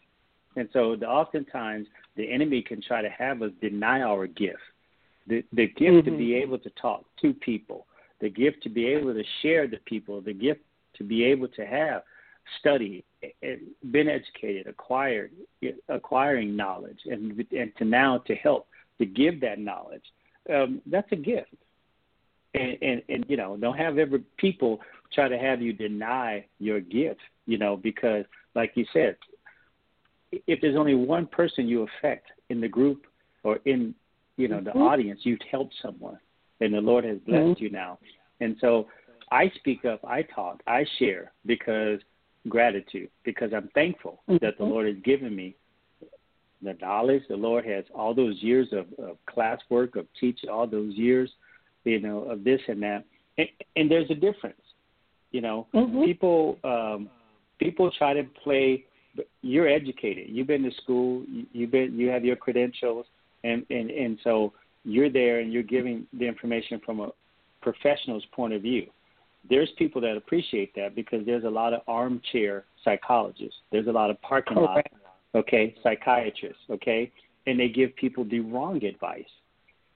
And 0.56 0.68
so 0.74 0.96
the, 0.96 1.08
oftentimes 1.08 1.88
the 2.16 2.32
enemy 2.32 2.62
can 2.64 2.82
try 2.82 3.02
to 3.02 3.10
have 3.10 3.42
us 3.44 3.52
deny 3.62 4.02
our 4.02 4.26
gift, 4.28 4.58
the 5.28 5.44
the 5.54 5.68
gift 5.68 6.06
to 6.06 6.12
Mhm. 6.12 6.18
be 6.18 6.36
able 6.36 6.58
to 6.60 6.70
talk 6.72 7.06
to 7.22 7.34
people, 7.34 7.86
the 8.20 8.30
gift 8.30 8.64
to 8.64 8.70
be 8.70 8.88
able 8.88 9.14
to 9.14 9.24
share 9.42 9.68
the 9.68 9.78
people, 9.86 10.22
the 10.22 10.34
gift 10.34 10.62
to 10.98 11.04
be 11.04 11.24
able 11.24 11.48
to 11.50 11.66
have 11.66 12.04
studied, 12.60 13.04
been 13.92 14.08
educated, 14.08 14.68
acquired, 14.68 15.32
acquiring 15.90 16.56
knowledge, 16.56 17.00
and 17.06 17.46
and 17.52 17.72
to 17.78 17.86
now 17.86 18.20
to 18.20 18.36
help 18.36 18.68
to 19.00 19.06
give 19.06 19.42
that 19.42 19.60
knowledge. 19.60 20.04
Um, 20.54 20.82
that's 20.86 21.12
a 21.12 21.16
gift. 21.16 21.54
And, 22.54 22.78
and 22.82 23.02
and 23.10 23.26
you 23.28 23.38
know, 23.38 23.58
don't 23.58 23.78
have 23.78 23.98
every 23.98 24.24
people 24.38 24.80
try 25.14 25.28
to 25.28 25.38
have 25.38 25.62
you 25.62 25.74
deny 25.74 26.46
your 26.60 26.80
gift. 26.80 27.22
You 27.46 27.58
know, 27.58 27.78
because 27.78 28.26
like 28.56 28.72
you 28.76 28.86
said, 28.94 29.18
if 30.32 30.60
there's 30.62 30.76
only 30.76 30.96
one 30.96 31.28
person 31.28 31.68
you 31.68 31.88
affect 32.00 32.28
in 32.50 32.62
the 32.62 32.68
group 32.68 33.06
or 33.44 33.60
in 33.66 33.94
you 34.38 34.48
know 34.48 34.62
the 34.62 34.72
mm-hmm. 34.72 34.82
audience, 34.82 35.22
you've 35.24 35.40
helped 35.50 35.76
someone, 35.82 36.20
and 36.62 36.74
the 36.74 36.82
Lord 36.82 37.04
has 37.06 37.18
blessed 37.20 37.44
mm-hmm. 37.44 37.64
you 37.64 37.70
now. 37.70 38.00
And 38.40 38.56
so 38.62 38.88
I 39.32 39.52
speak 39.56 39.86
up, 39.86 40.00
I 40.06 40.22
talk, 40.24 40.62
I 40.68 40.86
share 41.00 41.32
because 41.46 42.00
gratitude, 42.48 43.10
because 43.24 43.52
I'm 43.54 43.70
thankful 43.74 44.22
mm-hmm. 44.30 44.44
that 44.46 44.58
the 44.58 44.64
Lord 44.64 44.88
has 44.88 44.96
given 45.04 45.36
me 45.36 45.56
the 46.62 46.76
knowledge. 46.82 47.24
The 47.30 47.36
Lord 47.36 47.66
has 47.66 47.84
all 47.94 48.14
those 48.14 48.42
years 48.42 48.70
of, 48.72 48.88
of 49.04 49.18
classwork, 49.28 49.96
of 49.96 50.08
teaching, 50.20 50.50
all 50.50 50.68
those 50.68 50.94
years, 50.96 51.30
you 51.84 52.00
know, 52.00 52.24
of 52.24 52.44
this 52.44 52.62
and 52.68 52.82
that. 52.84 53.04
And, 53.38 53.48
and 53.76 53.92
there's 53.92 54.10
a 54.10 54.16
difference. 54.16 54.62
You 55.32 55.42
know, 55.42 55.68
mm-hmm. 55.74 56.06
people 56.06 56.58
um, 56.64 57.10
people 57.60 57.92
try 57.98 58.14
to 58.14 58.24
play. 58.44 58.86
You're 59.42 59.68
educated. 59.68 60.28
You've 60.30 60.48
been 60.48 60.64
to 60.64 60.72
school. 60.82 61.24
You've 61.52 61.70
been. 61.72 62.00
You 62.00 62.08
have 62.08 62.24
your 62.24 62.38
credentials, 62.38 63.06
and 63.44 63.66
and 63.70 63.92
and 63.92 64.18
so 64.24 64.54
you're 64.86 65.10
there 65.10 65.40
and 65.40 65.52
you're 65.52 65.64
giving 65.64 66.08
the 66.18 66.26
information 66.26 66.80
from 66.86 67.02
a 67.02 67.10
professional's 67.62 68.24
point 68.32 68.54
of 68.54 68.62
view. 68.62 68.88
There's 69.50 69.70
people 69.78 70.02
that 70.02 70.18
appreciate 70.18 70.76
that 70.76 70.96
because 70.96 71.26
there's 71.26 71.44
a 71.44 71.50
lot 71.50 71.74
of 71.74 71.82
armchair 71.88 72.66
psychologists. 72.84 73.58
There's 73.72 73.88
a 73.88 73.92
lot 73.92 74.10
of 74.10 74.22
parking 74.22 74.58
lot, 74.58 74.86
okay, 75.36 75.76
psychiatrists, 75.84 76.62
okay, 76.70 77.12
and 77.46 77.60
they 77.60 77.70
give 77.70 77.96
people 77.96 78.26
the 78.26 78.42
wrong 78.42 78.84
advice. 78.84 79.24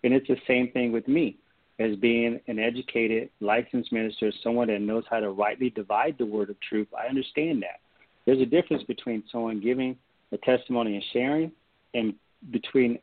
And 0.04 0.14
it's 0.14 0.28
the 0.28 0.38
same 0.47 0.72
thing 0.72 0.91
with 0.91 1.08
me 1.08 1.38
as 1.80 1.95
being 1.97 2.39
an 2.47 2.60
educated, 2.60 3.30
licensed 3.39 3.91
minister, 3.91 4.32
someone 4.43 4.68
that 4.68 4.82
knows 4.82 5.04
how 5.10 5.20
to 5.20 5.32
rightly 5.32 5.70
divide 5.70 6.16
the 6.18 6.26
word 6.26 6.49
of 6.49 6.56
truth. 6.62 6.88
I 6.97 7.08
understand 7.08 7.62
that. 7.64 7.80
There's 8.26 8.41
a 8.41 8.45
difference 8.45 8.84
between 8.84 9.24
someone 9.32 9.60
giving 9.60 9.97
a 10.32 10.38
testimony 10.38 10.95
and 10.95 11.04
sharing 11.12 11.52
and 11.93 12.14
between 12.52 12.99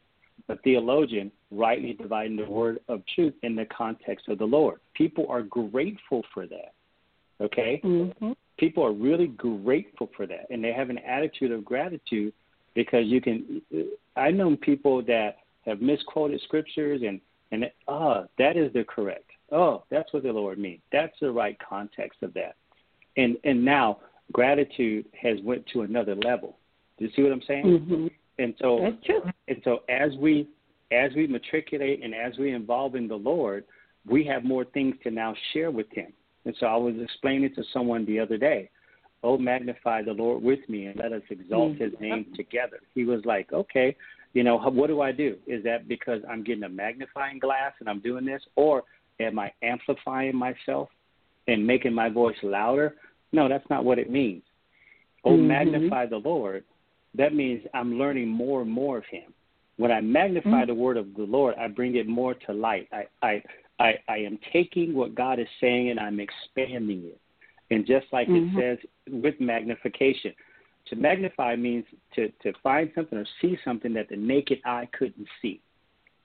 a 0.49 0.57
theologian 0.59 1.31
rightly 1.51 1.93
dividing 1.93 2.37
the 2.37 2.45
word 2.45 2.81
of 2.89 3.03
truth 3.15 3.35
in 3.43 3.55
the 3.55 3.67
context 3.67 4.29
of 4.29 4.39
the 4.39 4.45
Lord. 4.45 4.81
People 4.95 5.27
are 5.29 5.43
grateful 5.43 6.25
for 6.33 6.47
that. 6.47 6.73
Okay? 7.41 7.81
Mm-hmm. 7.85 8.33
People 8.59 8.85
are 8.85 8.93
really 8.93 9.29
grateful 9.29 10.11
for 10.17 10.27
that. 10.27 10.47
And 10.51 10.63
they 10.63 10.73
have 10.73 10.91
an 10.91 10.99
attitude 10.99 11.53
of 11.53 11.65
gratitude 11.65 12.33
because 12.75 13.07
you 13.07 13.21
can. 13.21 13.63
I 14.17 14.31
know 14.31 14.57
people 14.57 15.03
that 15.03 15.39
have 15.65 15.81
misquoted 15.81 16.41
scriptures 16.43 17.03
and, 17.07 17.21
and 17.53 17.71
ah, 17.87 18.23
oh, 18.23 18.27
that 18.39 18.57
is 18.57 18.73
the 18.73 18.85
correct. 18.85 19.31
Oh, 19.53 19.85
that's 19.91 20.13
what 20.13 20.25
the 20.25 20.33
Lord 20.33 20.59
means. 20.59 20.81
That's 20.93 21.15
the 21.21 21.31
right 21.31 21.57
context 21.67 22.23
of 22.23 22.35
that. 22.35 22.57
And 23.17 23.37
and 23.45 23.65
now 23.65 23.99
gratitude 24.33 25.07
has 25.21 25.39
went 25.43 25.67
to 25.73 25.83
another 25.83 26.15
level. 26.17 26.57
Do 26.99 27.05
you 27.05 27.11
see 27.15 27.23
what 27.23 27.33
I'm 27.33 27.43
saying? 27.47 27.65
Mm-hmm. 27.65 28.07
And 28.39 28.55
so, 28.61 28.93
and 29.49 29.61
so 29.65 29.81
as 29.89 30.13
we 30.19 30.49
as 30.91 31.11
we 31.15 31.27
matriculate 31.27 32.03
and 32.03 32.15
as 32.15 32.39
we 32.39 32.53
involve 32.53 32.95
in 32.95 33.09
the 33.09 33.17
Lord, 33.17 33.65
we 34.07 34.25
have 34.25 34.45
more 34.45 34.65
things 34.65 34.95
to 35.03 35.11
now 35.11 35.35
share 35.53 35.71
with 35.71 35.87
Him. 35.93 36.13
And 36.45 36.55
so 36.59 36.67
I 36.67 36.77
was 36.77 36.95
explaining 37.03 37.55
to 37.57 37.65
someone 37.73 38.07
the 38.07 38.21
other 38.21 38.39
day, 38.39 38.71
"Oh, 39.23 39.37
magnify 39.37 40.03
the 40.03 40.13
Lord 40.13 40.43
with 40.43 40.61
me 40.69 40.87
and 40.87 40.97
let 40.97 41.13
us 41.13 41.23
exalt 41.29 41.73
mm-hmm. 41.73 41.85
His 41.85 41.93
name 42.01 42.27
together." 42.37 42.81
He 42.95 43.05
was 43.05 43.25
like, 43.25 43.53
"Okay, 43.53 43.97
you 44.35 44.45
know, 44.45 44.57
what 44.59 44.87
do 44.87 45.01
I 45.01 45.13
do? 45.13 45.37
Is 45.47 45.65
that 45.65 45.89
because 45.89 46.23
I'm 46.29 46.45
getting 46.45 46.65
a 46.65 46.69
magnifying 46.69 47.39
glass 47.39 47.73
and 47.81 47.89
I'm 47.89 48.01
doing 48.01 48.25
this, 48.25 48.43
or 48.55 48.85
am 49.21 49.39
I 49.39 49.53
amplifying 49.63 50.37
myself 50.37 50.89
and 51.49 51.67
making 51.67 51.93
my 51.93 52.09
voice 52.09 52.37
louder?" 52.43 52.95
No, 53.33 53.49
that's 53.49 53.69
not 53.69 53.85
what 53.85 53.99
it 53.99 54.11
means. 54.11 54.43
Oh, 55.25 55.33
mm-hmm. 55.33 55.49
magnify 55.49 56.07
the 56.07 56.19
Lord 56.19 56.65
that 57.19 57.35
means 57.35 57.63
I'm 57.75 57.99
learning 57.99 58.29
more 58.29 58.63
and 58.63 58.71
more 58.71 58.97
of 58.97 59.05
Him. 59.11 59.35
When 59.77 59.93
I 59.93 60.01
magnify 60.01 60.49
mm-hmm. 60.49 60.67
the 60.67 60.75
word 60.75 60.97
of 60.97 61.15
the 61.15 61.25
Lord, 61.25 61.55
I 61.57 61.69
bring 61.69 61.97
it 61.97 62.09
more 62.09 62.35
to 62.35 62.53
light. 62.53 62.89
I, 62.93 63.05
I, 63.23 63.43
I, 63.79 63.95
I 64.09 64.17
am 64.19 64.39
taking 64.53 64.95
what 64.95 65.15
God 65.15 65.39
is 65.39 65.47
saying 65.61 65.91
and 65.91 66.01
I'm 66.01 66.19
expanding 66.21 67.05
it. 67.05 67.21
And 67.71 67.87
just 67.87 68.07
like 68.13 68.29
mm-hmm. 68.29 68.59
it 68.59 68.79
says 68.81 69.13
with 69.23 69.35
magnification, 69.41 70.33
to 70.89 70.97
magnify 70.97 71.55
means 71.55 71.85
to, 72.15 72.29
to 72.43 72.53
find 72.63 72.91
something 72.95 73.19
or 73.19 73.27
see 73.41 73.59
something 73.65 73.93
that 73.95 74.09
the 74.09 74.17
naked 74.17 74.59
eye 74.65 74.89
couldn't 74.99 75.29
see. 75.43 75.61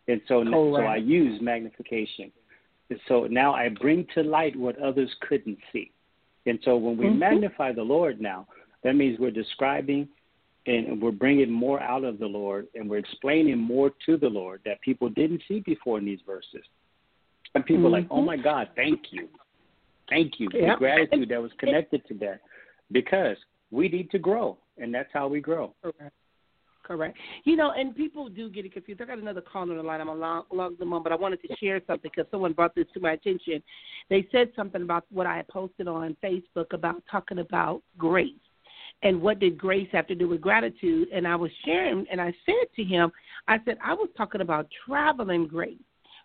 And 0.08 0.22
so, 0.28 0.44
so 0.44 0.82
I 0.82 0.96
use 0.98 1.42
magnification. 1.42 2.32
And 2.90 3.00
so 3.08 3.26
now 3.26 3.54
I 3.54 3.70
bring 3.70 4.08
to 4.16 4.24
light 4.24 4.56
what 4.56 4.82
others 4.82 5.10
couldn't 5.28 5.58
see. 5.72 5.92
And 6.46 6.60
so 6.66 6.76
when 6.76 6.98
we 6.98 7.06
mm-hmm. 7.06 7.20
magnify 7.20 7.74
the 7.74 7.84
Lord 7.84 8.20
now, 8.20 8.48
that 8.84 8.96
means 8.96 9.20
we're 9.20 9.32
describing 9.32 10.08
and 10.66 11.02
we're 11.02 11.12
bringing 11.12 11.52
more 11.52 11.82
out 11.82 12.04
of 12.04 12.20
the 12.20 12.26
Lord 12.26 12.68
and 12.76 12.90
we're 12.90 12.98
explaining 12.98 13.58
more 13.58 13.92
to 14.06 14.18
the 14.18 14.30
Lord 14.30 14.62
that 14.66 14.82
people 14.82 15.10
didn't 15.10 15.42
see 15.48 15.62
before 15.66 15.98
in 15.98 16.06
these 16.06 16.22
verses. 16.26 16.64
And 17.56 17.66
people 17.66 17.84
mm-hmm. 17.84 17.88
are 17.88 18.00
like, 18.00 18.08
oh 18.10 18.22
my 18.22 18.38
God, 18.38 18.70
thank 18.76 19.02
you. 19.12 19.28
Thank 20.10 20.34
you. 20.40 20.50
Yep. 20.54 20.62
The 20.62 20.80
gratitude 20.80 21.30
that 21.30 21.42
was 21.42 21.52
connected 21.60 22.06
to 22.08 22.14
that 22.16 22.40
because 22.92 23.38
we 23.72 23.90
need 23.90 24.10
to 24.12 24.20
grow 24.20 24.58
and 24.78 24.94
that's 24.94 25.10
how 25.14 25.28
we 25.28 25.42
grow. 25.42 25.74
Correct. 25.82 26.14
Correct. 26.84 27.18
You 27.46 27.56
know, 27.56 27.72
and 27.72 27.96
people 27.96 28.28
do 28.28 28.50
get 28.50 28.66
it 28.66 28.74
confused. 28.74 29.02
I 29.02 29.06
got 29.06 29.18
another 29.18 29.40
call 29.40 29.62
on 29.62 29.76
the 29.76 29.82
line. 29.82 30.02
I'm 30.02 30.10
a 30.10 30.14
long, 30.14 30.44
long 30.52 30.76
them 30.78 30.92
on, 30.92 31.02
but 31.02 31.14
I 31.14 31.16
wanted 31.16 31.42
to 31.44 31.56
share 31.56 31.82
something 31.88 32.12
because 32.14 32.30
someone 32.30 32.52
brought 32.52 32.76
this 32.76 32.88
to 32.94 33.00
my 33.00 33.14
attention. 33.14 33.64
They 34.10 34.28
said 34.34 34.52
something 34.54 34.82
about 34.82 35.06
what 35.10 35.26
I 35.26 35.38
had 35.38 35.48
posted 35.48 35.88
on 35.88 36.18
Facebook 36.22 36.74
about 36.74 37.02
talking 37.10 37.40
about 37.40 37.82
grace 37.98 38.34
and 39.04 39.22
what 39.22 39.40
did 39.40 39.58
grace 39.58 39.90
have 39.92 40.08
to 40.08 40.16
do 40.16 40.28
with 40.28 40.42
gratitude? 40.42 41.10
And 41.14 41.28
I 41.28 41.36
was 41.36 41.52
sharing, 41.66 42.06
and 42.10 42.20
I 42.20 42.34
said 42.46 42.68
to 42.76 42.84
him, 42.84 43.12
I 43.48 43.60
said, 43.66 43.78
I 43.84 43.94
was 43.94 44.10
talking 44.18 44.42
about 44.42 44.68
traveling 44.86 45.46
grace, 45.46 45.78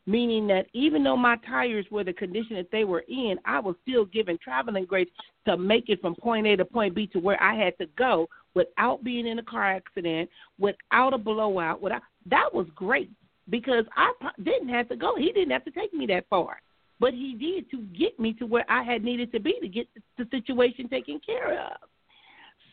meaning 0.06 0.46
that 0.46 0.66
even 0.72 1.02
though 1.02 1.16
my 1.16 1.36
tires 1.46 1.86
were 1.90 2.04
the 2.04 2.12
condition 2.12 2.56
that 2.56 2.70
they 2.70 2.84
were 2.84 3.04
in, 3.08 3.36
I 3.44 3.58
was 3.58 3.74
still 3.82 4.04
given 4.04 4.38
traveling 4.42 4.84
grace 4.84 5.08
to 5.46 5.56
make 5.56 5.88
it 5.88 6.00
from 6.00 6.14
point 6.14 6.46
A 6.46 6.56
to 6.56 6.64
point 6.64 6.94
B 6.94 7.08
to 7.08 7.18
where 7.18 7.42
I 7.42 7.54
had 7.54 7.76
to 7.78 7.86
go 7.98 8.28
without 8.54 9.02
being 9.02 9.26
in 9.26 9.38
a 9.38 9.44
car 9.44 9.64
accident, 9.64 10.30
without 10.58 11.14
a 11.14 11.18
blowout. 11.18 11.82
Without 11.82 12.02
that 12.26 12.48
was 12.54 12.66
great 12.74 13.10
because 13.50 13.84
I 13.96 14.12
didn't 14.42 14.68
have 14.68 14.88
to 14.90 14.96
go. 14.96 15.16
He 15.16 15.32
didn't 15.32 15.50
have 15.50 15.64
to 15.64 15.70
take 15.72 15.92
me 15.92 16.06
that 16.06 16.26
far 16.30 16.60
but 17.00 17.14
he 17.14 17.34
did 17.34 17.70
to 17.70 17.82
get 17.96 18.18
me 18.18 18.32
to 18.34 18.44
where 18.44 18.68
I 18.68 18.82
had 18.82 19.04
needed 19.04 19.30
to 19.32 19.38
be 19.38 19.54
to 19.60 19.68
get 19.68 19.86
the 20.16 20.26
situation 20.32 20.88
taken 20.88 21.20
care 21.24 21.52
of. 21.52 21.88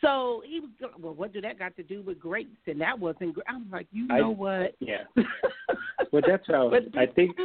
So 0.05 0.43
he 0.45 0.59
was, 0.59 0.69
going, 0.79 0.93
well, 0.99 1.15
what 1.15 1.33
do 1.33 1.41
that 1.41 1.57
got 1.57 1.75
to 1.77 1.83
do 1.83 2.03
with 2.03 2.19
grace? 2.19 2.45
And 2.67 2.79
that 2.79 2.97
wasn't. 2.97 3.35
I'm 3.47 3.69
like, 3.71 3.87
you 3.91 4.07
know 4.07 4.31
I, 4.31 4.35
what? 4.35 4.75
Yeah. 4.79 5.03
well, 6.11 6.21
that's 6.27 6.45
how 6.47 6.71
I 6.95 7.07
think. 7.07 7.35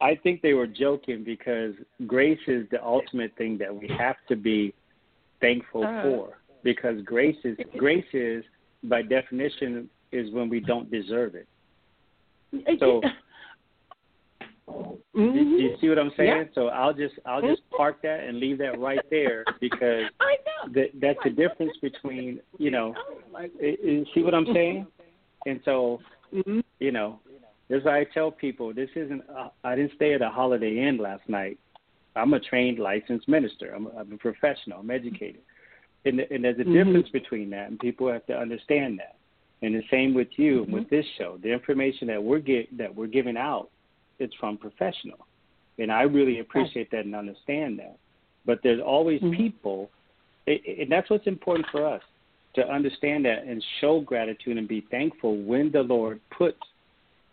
I 0.00 0.18
think 0.22 0.42
they 0.42 0.54
were 0.54 0.66
joking 0.66 1.22
because 1.22 1.74
grace 2.08 2.40
is 2.48 2.66
the 2.72 2.82
ultimate 2.84 3.32
thing 3.38 3.56
that 3.58 3.74
we 3.74 3.88
have 3.96 4.16
to 4.28 4.36
be 4.36 4.74
thankful 5.40 5.84
uh, 5.84 6.02
for. 6.02 6.38
Because 6.64 7.00
grace 7.04 7.36
is 7.44 7.56
grace 7.78 8.04
is 8.12 8.44
by 8.82 9.02
definition 9.02 9.88
is 10.10 10.32
when 10.32 10.48
we 10.48 10.58
don't 10.58 10.90
deserve 10.90 11.36
it. 11.36 11.46
So 12.80 13.00
Mm-hmm. 14.68 15.20
You, 15.20 15.58
you, 15.58 15.76
see 15.80 15.88
what 15.88 15.98
I'm 15.98 16.12
saying? 16.16 16.28
Yeah. 16.28 16.44
So 16.54 16.68
I'll 16.68 16.94
just 16.94 17.14
I'll 17.26 17.42
just 17.42 17.62
mm-hmm. 17.62 17.76
park 17.76 18.02
that 18.02 18.20
and 18.20 18.38
leave 18.38 18.58
that 18.58 18.78
right 18.78 19.00
there 19.10 19.44
because 19.60 20.04
I 20.20 20.36
know. 20.46 20.72
that 20.74 20.88
that's 21.00 21.18
the 21.24 21.30
difference 21.30 21.72
between 21.82 22.40
you 22.58 22.70
know. 22.70 22.94
You 23.60 24.06
see 24.14 24.22
what 24.22 24.34
I'm 24.34 24.46
saying? 24.52 24.86
And 25.46 25.60
so 25.64 26.00
mm-hmm. 26.32 26.60
you 26.78 26.92
know, 26.92 27.20
as 27.70 27.86
I 27.86 28.04
tell 28.14 28.30
people, 28.30 28.72
this 28.72 28.90
isn't. 28.94 29.22
I 29.64 29.74
didn't 29.74 29.92
stay 29.96 30.14
at 30.14 30.22
a 30.22 30.30
Holiday 30.30 30.86
Inn 30.86 30.98
last 30.98 31.28
night. 31.28 31.58
I'm 32.14 32.34
a 32.34 32.40
trained 32.40 32.78
licensed 32.78 33.28
minister. 33.28 33.72
I'm, 33.74 33.88
I'm 33.98 34.12
a 34.12 34.18
professional. 34.18 34.80
I'm 34.80 34.90
educated, 34.90 35.40
and, 36.04 36.20
and 36.20 36.44
there's 36.44 36.58
a 36.58 36.62
mm-hmm. 36.62 36.72
difference 36.72 37.08
between 37.08 37.50
that, 37.50 37.68
and 37.68 37.78
people 37.78 38.10
have 38.12 38.26
to 38.26 38.34
understand 38.34 38.98
that. 38.98 39.16
And 39.62 39.74
the 39.74 39.82
same 39.90 40.12
with 40.12 40.28
you 40.36 40.62
mm-hmm. 40.62 40.72
with 40.72 40.90
this 40.90 41.06
show. 41.18 41.38
The 41.42 41.52
information 41.52 42.08
that 42.08 42.22
we're 42.22 42.40
get 42.40 42.76
that 42.76 42.94
we're 42.94 43.06
giving 43.06 43.36
out 43.36 43.68
it's 44.22 44.34
from 44.40 44.56
professional. 44.56 45.26
And 45.78 45.90
I 45.90 46.02
really 46.02 46.40
appreciate 46.40 46.90
that 46.90 47.04
and 47.04 47.14
understand 47.14 47.78
that. 47.78 47.98
But 48.44 48.60
there's 48.62 48.80
always 48.80 49.20
mm-hmm. 49.20 49.36
people, 49.36 49.90
and 50.46 50.90
that's 50.90 51.08
what's 51.10 51.26
important 51.26 51.66
for 51.70 51.86
us 51.86 52.02
to 52.54 52.68
understand 52.68 53.24
that 53.24 53.44
and 53.44 53.64
show 53.80 54.00
gratitude 54.00 54.58
and 54.58 54.68
be 54.68 54.86
thankful 54.90 55.42
when 55.42 55.70
the 55.72 55.80
Lord 55.80 56.20
puts 56.36 56.58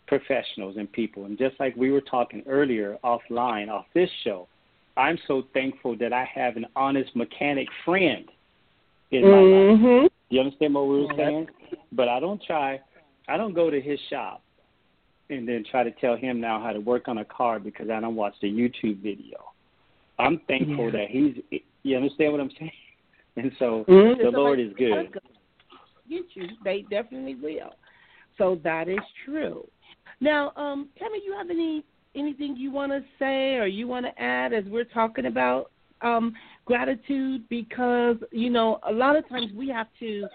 professionals 0.06 0.76
and 0.76 0.90
people. 0.90 1.26
And 1.26 1.38
just 1.38 1.58
like 1.60 1.76
we 1.76 1.90
were 1.90 2.00
talking 2.00 2.42
earlier 2.48 2.96
offline, 3.04 3.68
off 3.68 3.86
this 3.94 4.10
show, 4.24 4.48
I'm 4.96 5.18
so 5.28 5.44
thankful 5.52 5.96
that 5.98 6.12
I 6.12 6.28
have 6.34 6.56
an 6.56 6.66
honest 6.74 7.14
mechanic 7.14 7.68
friend 7.84 8.24
in 9.10 9.22
my 9.22 9.38
life. 9.38 10.10
You 10.30 10.40
understand 10.40 10.74
what 10.74 10.88
we 10.88 11.02
were 11.02 11.14
saying? 11.16 11.46
But 11.92 12.08
I 12.08 12.20
don't 12.20 12.42
try. 12.42 12.80
I 13.28 13.36
don't 13.36 13.54
go 13.54 13.70
to 13.70 13.80
his 13.80 13.98
shop 14.08 14.42
and 15.30 15.48
then 15.48 15.64
try 15.70 15.82
to 15.82 15.90
tell 15.92 16.16
him 16.16 16.40
now 16.40 16.60
how 16.60 16.72
to 16.72 16.80
work 16.80 17.08
on 17.08 17.18
a 17.18 17.24
car 17.24 17.58
because 17.58 17.88
I 17.88 18.00
don't 18.00 18.16
watch 18.16 18.34
the 18.42 18.48
YouTube 18.48 19.00
video. 19.00 19.38
I'm 20.18 20.38
thankful 20.48 20.86
Yeah. 20.86 20.90
that 20.92 21.10
he's. 21.10 21.42
You 21.82 21.96
understand 21.96 22.32
what 22.32 22.40
I'm 22.40 22.50
saying? 22.58 22.72
And 23.36 23.52
so 23.58 23.84
Mhm. 23.84 24.20
the 24.20 24.30
Lord 24.30 24.58
is 24.58 24.72
good. 24.74 25.18
Get 26.08 26.34
you. 26.34 26.48
They 26.62 26.82
definitely 26.82 27.36
will. 27.36 27.74
So 28.36 28.56
that 28.56 28.88
is 28.88 29.00
true. 29.24 29.66
Now, 30.20 30.52
um, 30.56 30.88
Tammy, 30.98 31.22
you 31.24 31.32
have 31.32 31.50
any 31.50 31.84
anything 32.16 32.56
you 32.56 32.72
want 32.72 32.90
to 32.90 33.04
say 33.18 33.56
or 33.56 33.66
you 33.66 33.86
want 33.86 34.04
to 34.04 34.20
add 34.20 34.52
as 34.52 34.64
we're 34.64 34.84
talking 34.84 35.26
about 35.26 35.70
um, 36.02 36.34
gratitude? 36.64 37.48
Because 37.48 38.16
you 38.32 38.50
know, 38.50 38.80
a 38.82 38.92
lot 38.92 39.16
of 39.16 39.28
times 39.28 39.52
we 39.52 39.68
have 39.68 39.88
to 40.00 40.28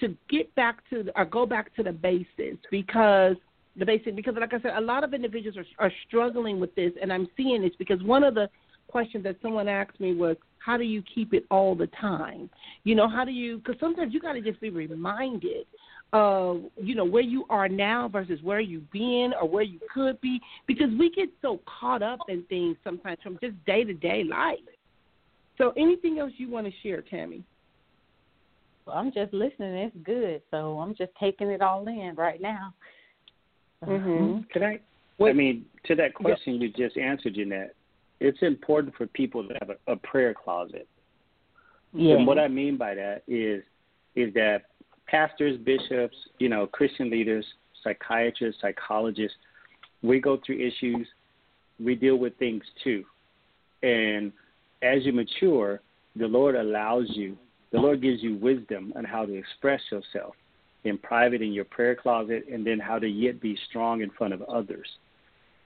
to 0.00 0.16
get 0.28 0.52
back 0.56 0.88
to 0.90 1.10
or 1.14 1.24
go 1.24 1.46
back 1.46 1.74
to 1.76 1.82
the 1.82 1.92
basis 1.92 2.58
because 2.70 3.36
the 3.76 3.86
basic 3.86 4.16
because 4.16 4.34
like 4.38 4.52
I 4.52 4.60
said, 4.60 4.72
a 4.76 4.80
lot 4.80 5.04
of 5.04 5.14
individuals 5.14 5.56
are, 5.56 5.86
are 5.86 5.92
struggling 6.06 6.60
with 6.60 6.74
this, 6.74 6.92
and 7.00 7.12
I'm 7.12 7.28
seeing 7.36 7.62
this 7.62 7.72
because 7.78 8.02
one 8.02 8.22
of 8.22 8.34
the 8.34 8.48
questions 8.88 9.24
that 9.24 9.36
someone 9.40 9.68
asked 9.68 9.98
me 9.98 10.14
was, 10.14 10.36
"How 10.58 10.76
do 10.76 10.84
you 10.84 11.02
keep 11.14 11.32
it 11.32 11.44
all 11.50 11.74
the 11.74 11.86
time?" 11.88 12.50
You 12.84 12.94
know, 12.94 13.08
how 13.08 13.24
do 13.24 13.32
you? 13.32 13.58
Because 13.58 13.76
sometimes 13.80 14.12
you 14.12 14.20
got 14.20 14.34
to 14.34 14.42
just 14.42 14.60
be 14.60 14.70
reminded 14.70 15.66
of 16.12 16.64
you 16.76 16.94
know 16.94 17.04
where 17.04 17.22
you 17.22 17.46
are 17.48 17.68
now 17.68 18.08
versus 18.08 18.38
where 18.42 18.60
you've 18.60 18.90
been 18.90 19.32
or 19.40 19.48
where 19.48 19.62
you 19.62 19.80
could 19.92 20.20
be 20.20 20.38
because 20.66 20.90
we 20.98 21.10
get 21.10 21.30
so 21.40 21.60
caught 21.80 22.02
up 22.02 22.18
in 22.28 22.42
things 22.50 22.76
sometimes 22.84 23.18
from 23.22 23.38
just 23.42 23.54
day 23.64 23.84
to 23.84 23.94
day 23.94 24.22
life. 24.24 24.58
So, 25.58 25.72
anything 25.76 26.18
else 26.18 26.32
you 26.36 26.50
want 26.50 26.66
to 26.66 26.72
share, 26.82 27.02
Tammy? 27.02 27.42
Well, 28.86 28.96
I'm 28.96 29.12
just 29.12 29.32
listening. 29.32 29.74
It's 29.74 29.96
good, 30.02 30.42
so 30.50 30.78
I'm 30.80 30.94
just 30.94 31.12
taking 31.18 31.48
it 31.48 31.62
all 31.62 31.86
in 31.86 32.14
right 32.16 32.40
now. 32.40 32.74
Mm-hmm. 33.84 34.42
Can 34.52 34.62
I? 34.62 34.80
I 35.20 35.32
mean, 35.32 35.66
to 35.86 35.94
that 35.96 36.14
question 36.14 36.60
you 36.60 36.68
just 36.70 36.96
answered, 36.96 37.34
Jeanette, 37.34 37.74
it's 38.18 38.38
important 38.42 38.94
for 38.96 39.06
people 39.06 39.46
to 39.46 39.54
have 39.60 39.70
a, 39.70 39.92
a 39.92 39.96
prayer 39.96 40.34
closet. 40.34 40.88
Yeah. 41.92 42.14
And 42.14 42.26
what 42.26 42.38
I 42.38 42.48
mean 42.48 42.76
by 42.76 42.94
that 42.94 43.22
is 43.28 43.62
is 44.14 44.32
that 44.34 44.62
pastors, 45.06 45.58
bishops, 45.58 46.16
you 46.38 46.48
know, 46.48 46.66
Christian 46.66 47.10
leaders, 47.10 47.44
psychiatrists, 47.82 48.60
psychologists, 48.60 49.36
we 50.02 50.20
go 50.20 50.38
through 50.44 50.66
issues, 50.66 51.06
we 51.82 51.94
deal 51.94 52.16
with 52.16 52.36
things 52.38 52.62
too. 52.82 53.04
And 53.82 54.32
as 54.82 55.04
you 55.04 55.12
mature, 55.12 55.80
the 56.16 56.26
Lord 56.26 56.54
allows 56.54 57.06
you, 57.10 57.36
the 57.72 57.78
Lord 57.78 58.02
gives 58.02 58.22
you 58.22 58.36
wisdom 58.36 58.92
on 58.96 59.04
how 59.04 59.24
to 59.24 59.34
express 59.34 59.80
yourself 59.90 60.34
in 60.84 60.98
private 60.98 61.42
in 61.42 61.52
your 61.52 61.64
prayer 61.64 61.94
closet 61.94 62.44
and 62.50 62.66
then 62.66 62.78
how 62.78 62.98
to 62.98 63.08
yet 63.08 63.40
be 63.40 63.56
strong 63.68 64.02
in 64.02 64.10
front 64.10 64.34
of 64.34 64.42
others. 64.42 64.88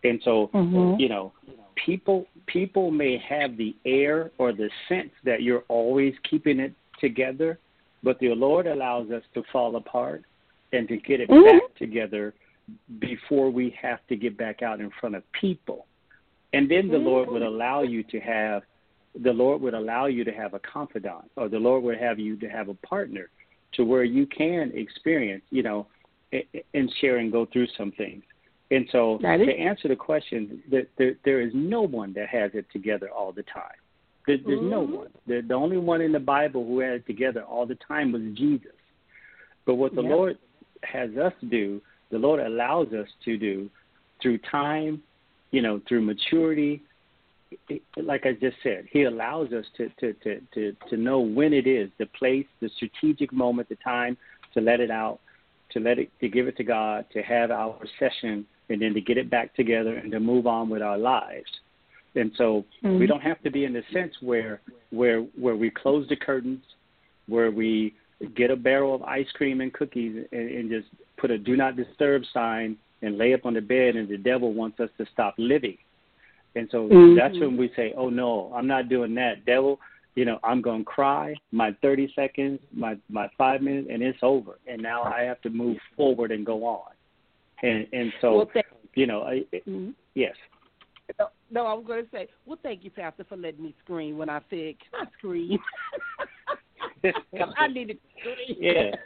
And 0.04 0.22
so, 0.22 0.48
Mhm. 0.48 1.00
you 1.00 1.08
know, 1.08 1.32
people 1.74 2.26
people 2.46 2.90
may 2.90 3.16
have 3.16 3.56
the 3.56 3.74
air 3.84 4.30
or 4.38 4.52
the 4.52 4.70
sense 4.88 5.10
that 5.24 5.42
you're 5.42 5.64
always 5.68 6.16
keeping 6.20 6.60
it 6.60 6.72
together, 7.00 7.58
but 8.02 8.18
the 8.18 8.34
Lord 8.34 8.66
allows 8.66 9.10
us 9.10 9.24
to 9.34 9.42
fall 9.44 9.76
apart 9.76 10.24
and 10.72 10.86
to 10.88 10.96
get 10.96 11.20
it 11.20 11.28
Mhm. 11.28 11.44
back 11.44 11.74
together 11.74 12.34
before 12.98 13.50
we 13.50 13.70
have 13.70 14.04
to 14.08 14.16
get 14.16 14.36
back 14.36 14.62
out 14.62 14.80
in 14.80 14.90
front 14.90 15.14
of 15.14 15.30
people. 15.32 15.86
And 16.52 16.68
then 16.68 16.88
the 16.88 16.98
Lord 16.98 17.28
would 17.28 17.42
allow 17.42 17.82
you 17.82 18.02
to 18.04 18.20
have 18.20 18.64
the 19.14 19.32
Lord 19.32 19.62
would 19.62 19.74
allow 19.74 20.06
you 20.06 20.24
to 20.24 20.32
have 20.32 20.52
a 20.52 20.58
confidant 20.58 21.30
or 21.36 21.48
the 21.48 21.58
Lord 21.58 21.82
would 21.82 21.98
have 21.98 22.18
you 22.18 22.36
to 22.36 22.48
have 22.48 22.68
a 22.68 22.74
partner 22.74 23.30
to 23.72 23.84
where 23.84 24.04
you 24.04 24.26
can 24.26 24.72
experience, 24.74 25.44
you 25.50 25.62
know, 25.62 25.86
and 26.74 26.92
share 27.00 27.18
and 27.18 27.30
go 27.30 27.46
through 27.46 27.66
some 27.76 27.92
things. 27.92 28.22
And 28.70 28.88
so 28.90 29.18
to 29.18 29.26
answer 29.28 29.88
the 29.88 29.96
question, 29.96 30.62
that 30.70 30.88
there, 30.98 31.14
there 31.24 31.40
is 31.40 31.52
no 31.54 31.82
one 31.82 32.12
that 32.14 32.28
has 32.28 32.50
it 32.54 32.66
together 32.72 33.08
all 33.10 33.32
the 33.32 33.44
time. 33.44 33.78
There, 34.26 34.38
there's 34.44 34.60
no 34.60 34.84
Mhm. 34.84 34.90
one. 34.90 35.10
The, 35.26 35.40
the 35.40 35.54
only 35.54 35.76
one 35.76 36.00
in 36.00 36.10
the 36.10 36.18
Bible 36.18 36.66
who 36.66 36.80
had 36.80 36.94
it 36.94 37.06
together 37.06 37.42
all 37.42 37.64
the 37.64 37.76
time 37.76 38.10
was 38.10 38.22
Jesus. 38.34 38.72
But 39.66 39.76
what 39.76 39.94
the 39.94 40.02
Yep. 40.02 40.10
Lord 40.10 40.38
has 40.82 41.16
us 41.16 41.32
do, 41.48 41.80
the 42.10 42.18
Lord 42.18 42.40
allows 42.40 42.92
us 42.92 43.08
to 43.24 43.36
do 43.36 43.70
through 44.20 44.38
time, 44.38 45.02
you 45.52 45.62
know, 45.62 45.80
through 45.86 46.02
maturity. 46.02 46.82
Like 47.96 48.26
I 48.26 48.32
just 48.32 48.56
said, 48.62 48.86
He 48.90 49.04
allows 49.04 49.52
us 49.52 49.64
to 49.76 49.88
to 50.00 50.12
to 50.24 50.40
to 50.54 50.76
to 50.90 50.96
know 50.96 51.20
when 51.20 51.52
it 51.52 51.66
is, 51.66 51.90
the 51.98 52.06
place, 52.06 52.46
the 52.60 52.70
strategic 52.76 53.32
moment, 53.32 53.68
the 53.68 53.76
time 53.76 54.16
to 54.54 54.60
let 54.60 54.80
it 54.80 54.90
out, 54.90 55.20
to 55.70 55.80
let 55.80 55.98
it 55.98 56.10
to 56.20 56.28
give 56.28 56.48
it 56.48 56.56
to 56.56 56.64
God, 56.64 57.06
to 57.12 57.22
have 57.22 57.50
our 57.50 57.78
session, 57.98 58.46
and 58.68 58.82
then 58.82 58.94
to 58.94 59.00
get 59.00 59.16
it 59.16 59.30
back 59.30 59.54
together 59.54 59.96
and 59.96 60.10
to 60.12 60.20
move 60.20 60.46
on 60.46 60.68
with 60.68 60.82
our 60.82 60.98
lives. 60.98 61.50
And 62.14 62.32
so 62.36 62.64
we 62.82 62.90
Mhm. 62.90 63.08
don't 63.08 63.22
have 63.22 63.42
to 63.42 63.50
be 63.50 63.64
in 63.64 63.72
the 63.72 63.82
sense 63.92 64.20
where 64.20 64.60
where 64.90 65.20
where 65.20 65.56
we 65.56 65.70
close 65.70 66.08
the 66.08 66.16
curtains, 66.16 66.64
where 67.26 67.50
we 67.50 67.94
get 68.34 68.50
a 68.50 68.56
barrel 68.56 68.94
of 68.94 69.02
ice 69.02 69.30
cream 69.32 69.60
and 69.60 69.72
cookies 69.72 70.26
and, 70.32 70.50
and 70.50 70.70
just 70.70 70.88
put 71.18 71.30
a 71.30 71.38
do 71.38 71.56
not 71.56 71.76
disturb 71.76 72.24
sign 72.32 72.76
and 73.02 73.18
lay 73.18 73.34
up 73.34 73.44
on 73.44 73.54
the 73.54 73.60
bed 73.60 73.94
and 73.96 74.08
the 74.08 74.16
devil 74.16 74.52
wants 74.54 74.80
us 74.80 74.90
to 74.98 75.06
stop 75.12 75.34
living. 75.36 75.76
And 76.56 76.68
so 76.70 76.88
Mhm. 76.88 77.16
that's 77.16 77.38
when 77.38 77.56
we 77.56 77.68
say, 77.76 77.92
"Oh 77.96 78.08
no, 78.08 78.50
I'm 78.54 78.66
not 78.66 78.88
doing 78.88 79.14
that, 79.14 79.44
devil." 79.44 79.78
You 80.14 80.24
know, 80.24 80.40
I'm 80.42 80.62
going 80.62 80.78
to 80.80 80.84
cry 80.84 81.34
my 81.52 81.72
30 81.82 82.10
seconds, 82.14 82.60
my 82.72 82.96
my 83.10 83.28
5 83.36 83.60
minutes 83.60 83.88
and 83.90 84.02
it's 84.02 84.18
over. 84.22 84.58
And 84.66 84.80
now 84.82 85.02
I 85.02 85.22
have 85.22 85.40
to 85.42 85.50
move 85.50 85.76
forward 85.94 86.32
and 86.32 86.44
go 86.44 86.64
on. 86.64 86.92
And 87.62 87.86
and 87.92 88.12
so, 88.20 88.36
Well, 88.36 88.50
thank- 88.52 88.66
you 88.94 89.06
know, 89.06 89.22
I, 89.22 89.44
Mhm. 89.52 89.94
yes. 90.14 90.34
No, 91.18 91.28
no, 91.50 91.66
I 91.66 91.74
was 91.74 91.86
going 91.86 92.04
to 92.04 92.10
say, 92.10 92.28
well, 92.46 92.58
thank 92.62 92.82
you, 92.82 92.90
Pastor, 92.90 93.24
for 93.24 93.36
letting 93.36 93.62
me 93.62 93.74
scream 93.84 94.16
when 94.18 94.28
I 94.28 94.40
said, 94.50 94.76
can 94.80 95.06
I 95.06 95.10
scream? 95.18 95.58
I 97.58 97.68
needed 97.68 97.98
to 98.02 98.20
scream. 98.20 98.56
Yeah. 98.60 98.96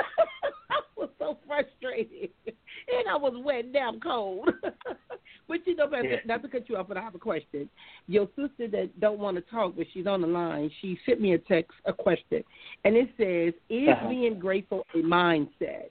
Was 0.98 1.10
so 1.18 1.38
frustrated. 1.46 2.30
And 2.90 3.06
I 3.10 3.16
was 3.16 3.34
wet 3.44 3.64
and 3.64 3.72
damn 3.72 4.00
cold. 4.00 4.48
but 5.48 5.58
you 5.66 5.76
know, 5.76 5.86
Pastor, 5.88 6.08
Yeah. 6.08 6.16
not 6.24 6.42
to 6.42 6.48
cut 6.48 6.66
you 6.68 6.76
off, 6.78 6.88
but 6.88 6.96
I 6.96 7.02
have 7.02 7.14
a 7.14 7.18
question. 7.18 7.68
Your 8.06 8.26
sister 8.34 8.66
that 8.68 8.98
don't 8.98 9.18
want 9.18 9.36
to 9.36 9.42
talk, 9.42 9.74
but 9.76 9.86
she's 9.92 10.06
on 10.06 10.22
the 10.22 10.26
line, 10.26 10.70
she 10.80 10.98
sent 11.04 11.20
me 11.20 11.34
a 11.34 11.38
text, 11.38 11.72
a 11.84 11.92
question. 11.92 12.42
And 12.84 12.96
it 12.96 13.08
says, 13.18 13.52
is 13.68 13.88
Uh-huh. 13.90 14.08
being 14.08 14.38
grateful 14.38 14.86
a 14.94 14.98
mindset? 14.98 15.90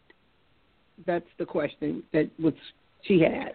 That's 1.05 1.27
the 1.37 1.45
question 1.45 2.01
that 2.13 2.29
was 2.39 2.53
she 3.03 3.19
had. 3.19 3.51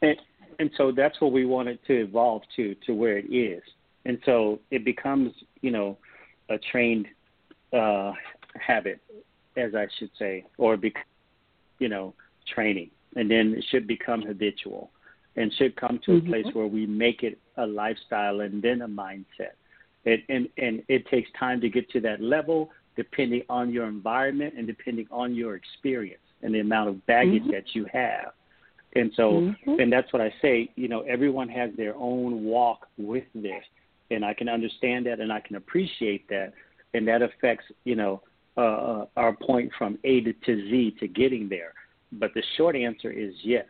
And, 0.00 0.16
and 0.58 0.70
so 0.78 0.92
that's 0.92 1.20
what 1.20 1.32
we 1.32 1.44
want 1.44 1.68
it 1.68 1.78
to 1.88 1.92
evolve 2.00 2.42
to, 2.56 2.74
to 2.86 2.92
where 2.94 3.18
it 3.18 3.26
is. 3.30 3.62
And 4.06 4.18
so 4.24 4.60
it 4.70 4.82
becomes, 4.84 5.32
you 5.60 5.70
know, 5.72 5.98
a 6.48 6.56
trained 6.72 7.06
uh, 7.72 8.12
habit, 8.58 9.00
as 9.56 9.74
I 9.74 9.86
should 9.98 10.10
say, 10.18 10.44
or, 10.58 10.76
bec- 10.76 11.06
you 11.78 11.88
know, 11.88 12.14
training. 12.46 12.90
And 13.16 13.30
then 13.30 13.54
it 13.56 13.64
should 13.70 13.86
become 13.86 14.22
habitual 14.22 14.90
and 15.36 15.52
should 15.54 15.76
come 15.76 15.98
to 16.00 16.12
Mhm. 16.12 16.18
a 16.18 16.26
place 16.26 16.54
where 16.54 16.66
we 16.66 16.86
make 16.86 17.22
it 17.22 17.38
a 17.56 17.66
lifestyle 17.66 18.40
and 18.40 18.62
then 18.62 18.82
a 18.82 18.88
mindset. 18.88 19.54
It, 20.04 20.22
and, 20.28 20.48
and 20.58 20.82
it 20.88 21.06
takes 21.06 21.30
time 21.32 21.60
to 21.62 21.68
get 21.68 21.90
to 21.90 22.00
that 22.00 22.20
level 22.20 22.70
depending 22.94 23.42
on 23.50 23.70
your 23.70 23.86
environment 23.86 24.54
and 24.56 24.66
depending 24.66 25.06
on 25.10 25.34
your 25.34 25.54
experience 25.54 26.22
and 26.42 26.54
the 26.54 26.60
amount 26.60 26.88
of 26.88 27.04
baggage 27.06 27.42
Mhm. 27.42 27.50
that 27.50 27.74
you 27.74 27.84
have. 27.86 28.32
And 28.94 29.12
so, 29.14 29.40
Mhm. 29.66 29.80
and 29.80 29.92
that's 29.92 30.10
what 30.12 30.22
I 30.22 30.32
say, 30.40 30.70
you 30.76 30.88
know, 30.88 31.00
everyone 31.00 31.48
has 31.50 31.74
their 31.74 31.94
own 31.96 32.44
walk 32.44 32.88
with 32.96 33.24
this. 33.34 33.64
And 34.10 34.24
I 34.24 34.32
can 34.32 34.48
understand 34.48 35.04
that 35.06 35.20
and 35.20 35.32
I 35.32 35.40
can 35.40 35.56
appreciate 35.56 36.28
that. 36.28 36.54
And 36.94 37.06
that 37.08 37.20
affects, 37.20 37.66
you 37.84 37.96
know, 37.96 38.22
uh, 38.56 38.60
uh, 38.60 39.06
our 39.16 39.34
point 39.34 39.70
from 39.76 39.98
A 40.04 40.20
to, 40.22 40.32
to 40.32 40.70
Z 40.70 40.96
to 41.00 41.08
getting 41.08 41.48
there. 41.48 41.72
But 42.12 42.32
the 42.34 42.42
short 42.56 42.76
answer 42.76 43.10
is 43.10 43.34
yes. 43.42 43.66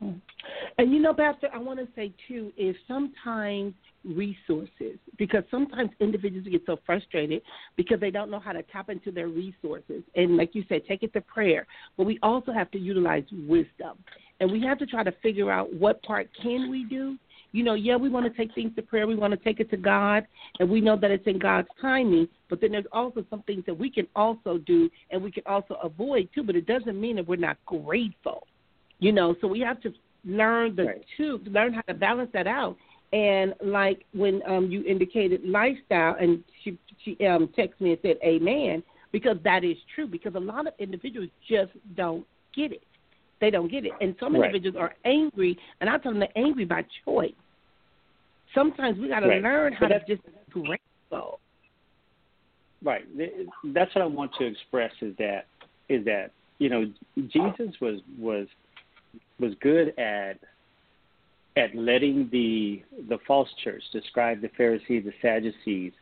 And 0.00 0.92
you 0.92 0.98
know, 0.98 1.12
Pastor, 1.12 1.48
I 1.52 1.58
want 1.58 1.78
to 1.78 1.88
say 1.94 2.12
too 2.26 2.52
is 2.56 2.74
sometimes 2.88 3.74
resources 4.04 4.98
because 5.18 5.44
sometimes 5.50 5.90
individuals 6.00 6.46
get 6.50 6.62
so 6.64 6.78
frustrated 6.86 7.42
because 7.76 8.00
they 8.00 8.10
don't 8.10 8.30
know 8.30 8.40
how 8.40 8.52
to 8.52 8.62
tap 8.62 8.88
into 8.88 9.10
their 9.10 9.28
resources. 9.28 10.02
And 10.14 10.36
like 10.36 10.54
you 10.54 10.64
said, 10.68 10.82
take 10.88 11.02
it 11.02 11.12
to 11.12 11.20
prayer. 11.20 11.66
But 11.98 12.06
we 12.06 12.18
also 12.22 12.52
have 12.52 12.70
to 12.70 12.78
utilize 12.78 13.24
wisdom, 13.46 13.98
and 14.40 14.50
we 14.50 14.62
have 14.62 14.78
to 14.78 14.86
try 14.86 15.02
to 15.02 15.12
figure 15.22 15.50
out 15.50 15.72
what 15.74 16.02
part 16.02 16.30
can 16.42 16.70
we 16.70 16.84
do. 16.84 17.18
You 17.52 17.64
know, 17.64 17.74
yeah, 17.74 17.96
we 17.96 18.08
want 18.08 18.26
to 18.26 18.36
take 18.36 18.54
things 18.54 18.74
to 18.76 18.82
prayer. 18.82 19.06
We 19.06 19.16
want 19.16 19.32
to 19.32 19.38
take 19.38 19.60
it 19.60 19.70
to 19.70 19.76
God, 19.76 20.26
and 20.58 20.70
we 20.70 20.80
know 20.80 20.96
that 20.96 21.10
it's 21.10 21.26
in 21.26 21.38
God's 21.38 21.68
timing. 21.80 22.28
But 22.48 22.60
then 22.60 22.72
there's 22.72 22.84
also 22.92 23.24
some 23.30 23.42
things 23.42 23.64
that 23.66 23.74
we 23.76 23.90
can 23.90 24.06
also 24.14 24.58
do, 24.58 24.88
and 25.10 25.22
we 25.22 25.32
can 25.32 25.42
also 25.46 25.74
avoid 25.82 26.28
too. 26.34 26.42
But 26.42 26.56
it 26.56 26.66
doesn't 26.66 27.00
mean 27.00 27.16
that 27.16 27.26
we're 27.26 27.36
not 27.36 27.58
grateful 27.66 28.46
you 29.02 29.12
know 29.12 29.34
so 29.40 29.48
we 29.48 29.60
have 29.60 29.80
to 29.80 29.90
learn 30.24 30.76
the 30.76 30.84
Right. 30.84 31.04
two, 31.16 31.40
learn 31.46 31.72
how 31.72 31.82
to 31.82 31.94
balance 31.94 32.30
that 32.32 32.46
out. 32.46 32.76
And 33.12 33.54
like 33.62 34.04
when 34.12 34.40
um, 34.46 34.70
you 34.70 34.84
indicated 34.84 35.44
lifestyle, 35.44 36.16
and 36.20 36.44
she 36.62 36.78
she 37.04 37.12
um, 37.26 37.48
texted 37.58 37.80
me 37.80 37.92
and 37.92 37.98
said, 38.02 38.18
"Amen," 38.24 38.82
because 39.10 39.36
that 39.42 39.64
is 39.64 39.76
true. 39.94 40.06
Because 40.06 40.34
a 40.36 40.40
lot 40.40 40.66
of 40.66 40.74
individuals 40.78 41.28
just 41.48 41.72
don't 41.96 42.24
get 42.54 42.72
it. 42.72 42.82
They 43.40 43.50
don't 43.50 43.70
get 43.70 43.86
it, 43.86 43.92
and 44.00 44.14
some 44.20 44.34
Right. 44.34 44.44
individuals 44.44 44.76
are 44.76 44.94
angry, 45.04 45.58
and 45.80 45.88
I 45.88 45.96
tell 45.98 46.12
them 46.12 46.20
they're 46.20 46.28
angry 46.36 46.66
by 46.66 46.84
choice. 47.04 47.34
Sometimes 48.54 48.98
we 48.98 49.08
got 49.08 49.20
to 49.20 49.28
Right. 49.28 49.42
learn 49.42 49.72
how 49.72 49.88
to 49.88 50.04
just 50.06 50.22
grateful. 50.50 51.40
Right. 52.82 53.06
That's 53.64 53.94
what 53.94 54.02
I 54.02 54.06
want 54.06 54.34
to 54.34 54.44
express 54.44 54.92
is 55.00 55.14
that 55.16 55.46
is 55.88 56.04
that 56.04 56.32
you 56.58 56.68
know 56.68 56.92
Jesus 57.28 57.78
was 57.80 58.00
was 58.18 58.48
was 59.38 59.54
good 59.56 59.98
at 59.98 60.38
at 61.56 61.74
letting 61.74 62.28
the 62.30 62.82
the 63.08 63.18
false 63.26 63.52
church 63.62 63.82
describe 63.92 64.40
the 64.40 64.48
Pharisees, 64.50 65.04
the 65.04 65.14
Sadducees, 65.20 65.92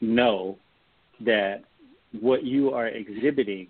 know 0.00 0.58
that 1.20 1.62
what 2.20 2.44
you 2.44 2.72
are 2.72 2.88
exhibiting 2.88 3.68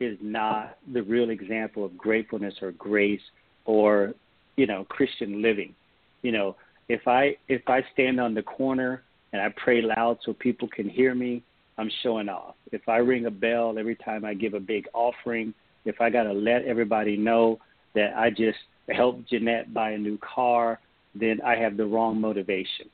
is 0.00 0.18
not 0.20 0.78
the 0.92 1.02
real 1.02 1.30
example 1.30 1.84
of 1.84 1.96
gratefulness 1.96 2.54
or 2.62 2.72
grace 2.72 3.20
or 3.64 4.14
you 4.56 4.66
know 4.66 4.84
Christian 4.88 5.42
living. 5.42 5.74
You 6.22 6.32
know, 6.32 6.56
if 6.88 7.06
I 7.06 7.36
if 7.48 7.62
I 7.68 7.84
stand 7.92 8.20
on 8.20 8.34
the 8.34 8.42
corner 8.42 9.02
and 9.32 9.42
I 9.42 9.48
pray 9.62 9.82
loud 9.82 10.18
so 10.24 10.32
people 10.32 10.68
can 10.68 10.88
hear 10.88 11.14
me, 11.14 11.42
I'm 11.78 11.90
showing 12.02 12.28
off. 12.28 12.54
If 12.72 12.88
I 12.88 12.96
ring 12.98 13.26
a 13.26 13.30
bell 13.30 13.76
every 13.78 13.96
time 13.96 14.24
I 14.24 14.34
give 14.34 14.54
a 14.54 14.60
big 14.60 14.86
offering, 14.94 15.52
if 15.84 16.00
I 16.00 16.10
got 16.10 16.24
to 16.24 16.32
let 16.32 16.64
everybody 16.64 17.16
know 17.16 17.58
that 17.94 18.14
I 18.16 18.30
just 18.30 18.58
helped 18.88 19.28
Jeanette 19.28 19.74
buy 19.74 19.90
a 19.90 19.98
new 19.98 20.18
car, 20.18 20.80
then 21.14 21.40
I 21.44 21.56
have 21.56 21.76
the 21.76 21.86
wrong 21.86 22.20
motivation. 22.20 22.86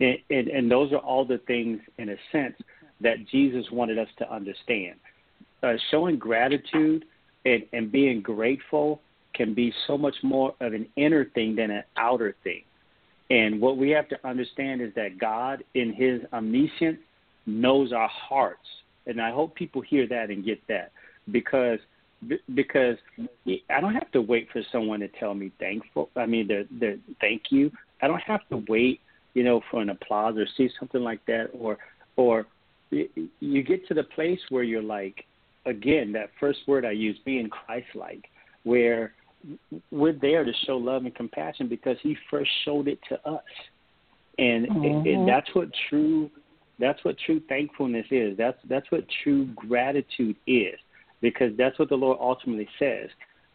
And, 0.00 0.18
and, 0.30 0.48
and 0.48 0.70
those 0.70 0.92
are 0.92 0.98
all 0.98 1.24
the 1.24 1.38
things, 1.46 1.80
in 1.98 2.10
a 2.10 2.16
sense, 2.32 2.54
that 3.00 3.26
Jesus 3.30 3.66
wanted 3.70 3.98
us 3.98 4.08
to 4.18 4.32
understand. 4.32 4.96
Uh, 5.66 5.76
showing 5.90 6.16
gratitude 6.16 7.04
and, 7.44 7.64
and 7.72 7.90
being 7.90 8.20
grateful 8.22 9.00
can 9.34 9.52
be 9.52 9.72
so 9.88 9.98
much 9.98 10.14
more 10.22 10.54
of 10.60 10.72
an 10.74 10.86
inner 10.94 11.24
thing 11.24 11.56
than 11.56 11.72
an 11.72 11.82
outer 11.96 12.36
thing. 12.44 12.62
And 13.30 13.60
what 13.60 13.76
we 13.76 13.90
have 13.90 14.08
to 14.10 14.28
understand 14.28 14.80
is 14.80 14.92
that 14.94 15.18
God, 15.18 15.64
in 15.74 15.92
His 15.92 16.20
omniscience, 16.32 17.00
knows 17.46 17.92
our 17.92 18.08
hearts. 18.08 18.68
And 19.06 19.20
I 19.20 19.32
hope 19.32 19.56
people 19.56 19.82
hear 19.82 20.06
that 20.06 20.30
and 20.30 20.44
get 20.44 20.60
that 20.68 20.92
because 21.32 21.80
because 22.54 22.96
I 23.68 23.80
don't 23.80 23.94
have 23.94 24.10
to 24.12 24.22
wait 24.22 24.48
for 24.52 24.62
someone 24.70 25.00
to 25.00 25.08
tell 25.08 25.34
me 25.34 25.50
thankful. 25.58 26.10
I 26.14 26.26
mean, 26.26 26.46
the 26.46 26.68
the 26.78 27.00
thank 27.20 27.42
you. 27.50 27.72
I 28.02 28.06
don't 28.06 28.22
have 28.22 28.48
to 28.50 28.62
wait, 28.68 29.00
you 29.34 29.42
know, 29.42 29.60
for 29.70 29.82
an 29.82 29.90
applause 29.90 30.36
or 30.36 30.46
see 30.56 30.70
something 30.78 31.02
like 31.02 31.24
that, 31.26 31.48
or 31.52 31.78
or 32.16 32.46
you 32.90 33.62
get 33.64 33.86
to 33.88 33.94
the 33.94 34.04
place 34.04 34.40
where 34.50 34.62
you're 34.62 34.82
like, 34.82 35.24
again, 35.66 36.12
that 36.12 36.30
first 36.40 36.60
word 36.66 36.84
I 36.84 36.92
use, 36.92 37.18
being 37.24 37.48
Christ-like, 37.48 38.24
where 38.62 39.12
we're 39.90 40.12
there 40.12 40.44
to 40.44 40.52
show 40.64 40.76
love 40.76 41.04
and 41.04 41.14
compassion 41.14 41.68
because 41.68 41.96
He 42.02 42.16
first 42.30 42.50
showed 42.64 42.88
it 42.88 42.98
to 43.08 43.28
us, 43.28 43.42
and, 44.38 44.66
Mhm. 44.66 45.14
and 45.14 45.28
that's 45.28 45.54
what 45.54 45.72
true 45.88 46.30
that's 46.78 47.02
what 47.04 47.16
true 47.18 47.40
thankfulness 47.48 48.06
is. 48.10 48.36
That's 48.36 48.58
that's 48.64 48.90
what 48.90 49.08
true 49.22 49.46
gratitude 49.46 50.36
is, 50.46 50.78
because 51.22 51.56
that's 51.56 51.78
what 51.78 51.88
the 51.88 51.96
Lord 51.96 52.18
ultimately 52.20 52.68
says. 52.78 53.08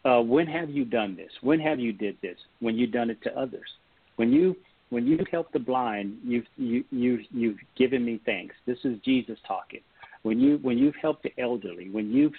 Uh, 0.04 0.20
when 0.20 0.46
have 0.48 0.68
you 0.70 0.84
done 0.84 1.14
this? 1.14 1.30
When 1.40 1.60
have 1.60 1.78
you 1.78 1.92
did 1.92 2.20
this? 2.20 2.36
When 2.58 2.76
you 2.76 2.88
done 2.88 3.10
it 3.10 3.22
to 3.22 3.38
others? 3.38 3.70
When 4.16 4.32
you 4.32 4.56
when 4.90 5.06
you've 5.06 5.28
helped 5.28 5.52
the 5.52 5.60
blind, 5.60 6.18
you've 6.24 6.48
you 6.56 6.84
you 6.90 7.20
you've 7.30 7.58
given 7.76 8.04
me 8.04 8.20
thanks. 8.26 8.54
This 8.66 8.78
is 8.84 8.98
Jesus 9.04 9.38
talking. 9.46 9.80
When 10.22 10.38
you 10.38 10.58
when 10.62 10.78
you've 10.78 10.96
helped 11.00 11.24
the 11.24 11.32
elderly, 11.38 11.90
when 11.90 12.10
you've 12.12 12.34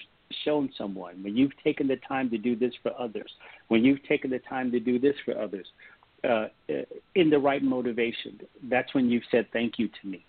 shown 0.45 0.69
someone, 0.77 1.21
when 1.23 1.36
you've 1.36 1.51
taken 1.63 1.88
the 1.88 1.97
time 2.07 2.29
to 2.29 2.38
do 2.38 2.55
this 2.55 2.73
for 2.81 2.91
others, 2.99 3.31
when 3.67 3.84
you've 3.84 4.03
taken 4.07 4.31
the 4.31 4.39
time 4.39 4.71
to 4.71 4.79
do 4.79 4.99
this 4.99 5.15
for 5.25 5.38
others, 5.39 5.67
uh, 6.23 6.47
in 7.15 7.29
the 7.29 7.38
right 7.38 7.63
motivation, 7.63 8.39
that's 8.69 8.93
when 8.93 9.09
you've 9.09 9.23
said 9.29 9.47
thank 9.51 9.77
you 9.77 9.89
to 10.01 10.07
me. 10.07 10.25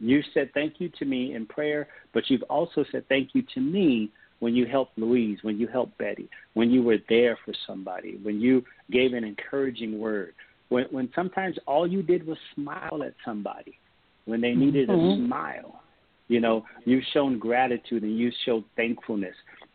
You 0.00 0.22
said 0.34 0.50
thank 0.54 0.74
you 0.78 0.90
to 0.98 1.04
me 1.04 1.34
in 1.34 1.46
prayer, 1.46 1.88
but 2.12 2.28
you've 2.28 2.42
also 2.44 2.84
said 2.90 3.04
thank 3.08 3.30
you 3.34 3.42
to 3.54 3.60
me 3.60 4.10
when 4.40 4.54
you 4.54 4.66
helped 4.66 4.98
Louise, 4.98 5.38
when 5.42 5.58
you 5.58 5.66
helped 5.66 5.96
Betty, 5.98 6.28
when 6.54 6.70
you 6.70 6.82
were 6.82 6.98
there 7.08 7.38
for 7.44 7.54
somebody, 7.66 8.18
when 8.22 8.40
you 8.40 8.62
gave 8.90 9.14
an 9.14 9.24
encouraging 9.24 9.98
word, 9.98 10.34
when 10.68 10.84
when 10.90 11.10
sometimes 11.14 11.56
all 11.66 11.86
you 11.86 12.02
did 12.02 12.26
was 12.26 12.38
smile 12.54 13.02
at 13.04 13.14
somebody 13.24 13.78
when 14.24 14.40
they 14.40 14.54
needed 14.54 14.88
Mhm. 14.88 15.22
a 15.22 15.26
smile. 15.26 15.82
You 16.28 16.40
know, 16.40 16.64
you've 16.84 17.04
shown 17.12 17.38
gratitude 17.38 18.02
and 18.02 18.18
you've 18.18 18.34
showed 18.44 18.64
thankfulness. 18.76 19.34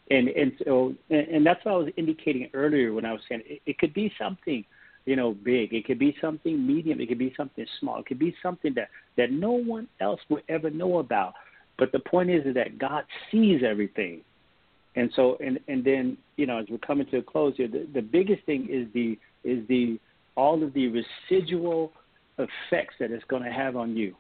And 0.10 0.28
and 0.30 0.52
so 0.66 0.93
and, 1.10 1.28
and 1.28 1.45
that's 1.45 1.64
what 1.64 1.74
I 1.74 1.78
was 1.78 1.93
indicating 1.97 2.49
earlier 2.54 2.93
when 2.93 3.06
I 3.06 3.14
was 3.14 3.22
saying 3.30 3.43
it, 3.45 3.62
it 3.66 3.78
could 3.78 3.93
be 3.93 4.12
something 4.20 4.66
you 5.06 5.16
know, 5.16 5.34
big. 5.34 5.74
It 5.74 5.86
could 5.86 5.99
be 5.99 6.16
something 6.22 6.66
medium. 6.66 7.02
It 7.02 7.08
could 7.08 7.18
be 7.18 7.34
something 7.36 7.66
small. 7.80 7.99
It 7.99 8.06
could 8.06 8.20
be 8.20 8.36
something 8.41 8.74
that 8.76 8.89
that 9.18 9.32
no 9.32 9.52
one 9.52 9.88
else 9.99 10.20
will 10.30 10.41
ever 10.49 10.70
know 10.70 10.99
about. 10.99 11.34
But 11.78 11.91
the 11.91 11.99
point 11.99 12.30
is, 12.30 12.45
is 12.45 12.54
that 12.56 12.78
God 12.78 13.06
sees 13.32 13.62
everything, 13.68 14.22
and 14.95 15.12
so 15.16 15.38
and 15.43 15.60
and 15.68 15.84
then 15.84 16.18
you 16.38 16.45
know, 16.45 16.60
as 16.60 16.66
we're 16.70 16.78
coming 16.78 17.08
to 17.08 17.18
a 17.18 17.24
close 17.24 17.56
here, 17.58 17.68
the, 17.68 17.88
the 17.93 18.02
biggest 18.02 18.43
thing 18.45 18.68
is 18.70 18.88
the 18.93 19.18
is 19.43 19.68
the 19.68 19.99
all 20.36 20.64
of 20.64 20.74
the 20.74 20.88
residual 20.88 21.91
effects 22.38 22.95
that 22.99 23.12
it's 23.12 23.26
going 23.26 23.43
to 23.43 23.52
have 23.52 23.76
on 23.76 23.97
you. 23.97 24.16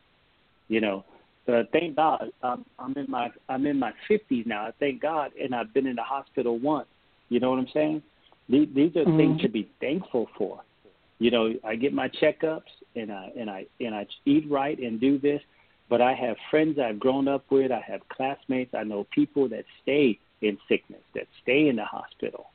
You 0.67 0.81
know, 0.81 1.05
uh, 1.47 1.63
thank 1.71 1.95
God 1.95 2.31
I'm, 2.43 2.65
I'm 2.77 2.93
in 2.95 3.05
my 3.09 3.31
I'm 3.49 3.65
in 3.65 3.79
my 3.79 3.93
50s 4.09 4.45
now. 4.45 4.67
I 4.67 4.71
thank 4.79 5.01
God, 5.01 5.31
and 5.41 5.55
I've 5.55 5.73
been 5.73 5.87
in 5.87 5.95
the 5.95 6.03
hospital 6.03 6.59
once. 6.59 6.87
You 7.29 7.39
know 7.39 7.49
what 7.49 7.59
I'm 7.59 7.67
saying? 7.73 8.01
These, 8.49 8.67
these 8.75 8.95
are 8.95 9.05
Mhm. 9.05 9.17
things 9.17 9.41
to 9.41 9.49
be 9.49 9.69
thankful 9.79 10.29
for. 10.37 10.61
You 11.19 11.31
know, 11.31 11.53
I 11.63 11.75
get 11.75 11.93
my 11.93 12.09
checkups 12.09 12.71
and 12.95 13.11
I 13.11 13.31
and 13.37 13.49
I 13.49 13.65
and 13.79 13.95
I 13.95 14.07
eat 14.25 14.49
right 14.49 14.77
and 14.77 14.99
do 14.99 15.17
this, 15.17 15.41
but 15.89 16.01
I 16.01 16.13
have 16.13 16.35
friends 16.49 16.79
I've 16.79 16.99
grown 16.99 17.27
up 17.27 17.49
with. 17.49 17.71
I 17.71 17.79
have 17.81 18.07
classmates. 18.09 18.73
I 18.73 18.83
know 18.83 19.05
people 19.11 19.47
that 19.49 19.65
stay 19.81 20.19
in 20.41 20.57
sickness, 20.67 21.01
that 21.13 21.27
stay 21.43 21.69
in 21.69 21.75
the 21.75 21.85
hospital, 21.85 22.47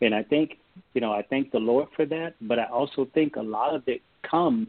and 0.00 0.14
I 0.14 0.22
think 0.22 0.58
you 0.94 1.00
know 1.00 1.12
I 1.12 1.22
thank 1.22 1.50
the 1.50 1.60
Lord 1.60 1.88
for 1.94 2.06
that. 2.06 2.34
But 2.40 2.58
I 2.58 2.64
also 2.64 3.06
think 3.14 3.36
a 3.36 3.42
lot 3.42 3.74
of 3.74 3.86
it 3.86 4.02
comes 4.22 4.68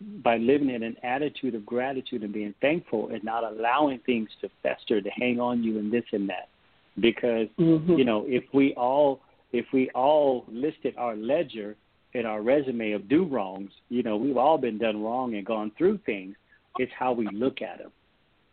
by 0.00 0.36
living 0.36 0.70
in 0.70 0.82
an 0.82 0.96
attitude 1.02 1.54
of 1.54 1.66
gratitude 1.66 2.22
and 2.22 2.32
being 2.32 2.54
thankful 2.60 3.08
and 3.08 3.22
not 3.24 3.44
allowing 3.44 3.98
things 4.00 4.28
to 4.40 4.48
fester 4.62 5.00
to 5.00 5.10
hang 5.10 5.40
on 5.40 5.62
you 5.62 5.78
and 5.78 5.92
this 5.92 6.04
and 6.12 6.28
that. 6.28 6.48
Because 7.00 7.48
Mhm. 7.58 7.98
you 7.98 8.04
know 8.04 8.24
if 8.28 8.44
we 8.52 8.74
all 8.74 9.20
if 9.52 9.72
we 9.72 9.88
all 9.90 10.44
listed 10.48 10.94
our 10.96 11.16
ledger 11.16 11.76
and 12.14 12.26
our 12.26 12.42
resume 12.42 12.92
of 12.92 13.08
do 13.08 13.24
wrongs 13.24 13.72
you 13.88 14.02
know 14.02 14.16
we've 14.16 14.36
all 14.36 14.58
been 14.58 14.78
done 14.78 15.02
wrong 15.02 15.34
and 15.34 15.44
gone 15.44 15.70
through 15.72 15.98
things. 15.98 16.36
It's 16.78 16.92
how 16.92 17.12
we 17.12 17.28
look 17.30 17.60
at 17.62 17.78
them 17.78 17.90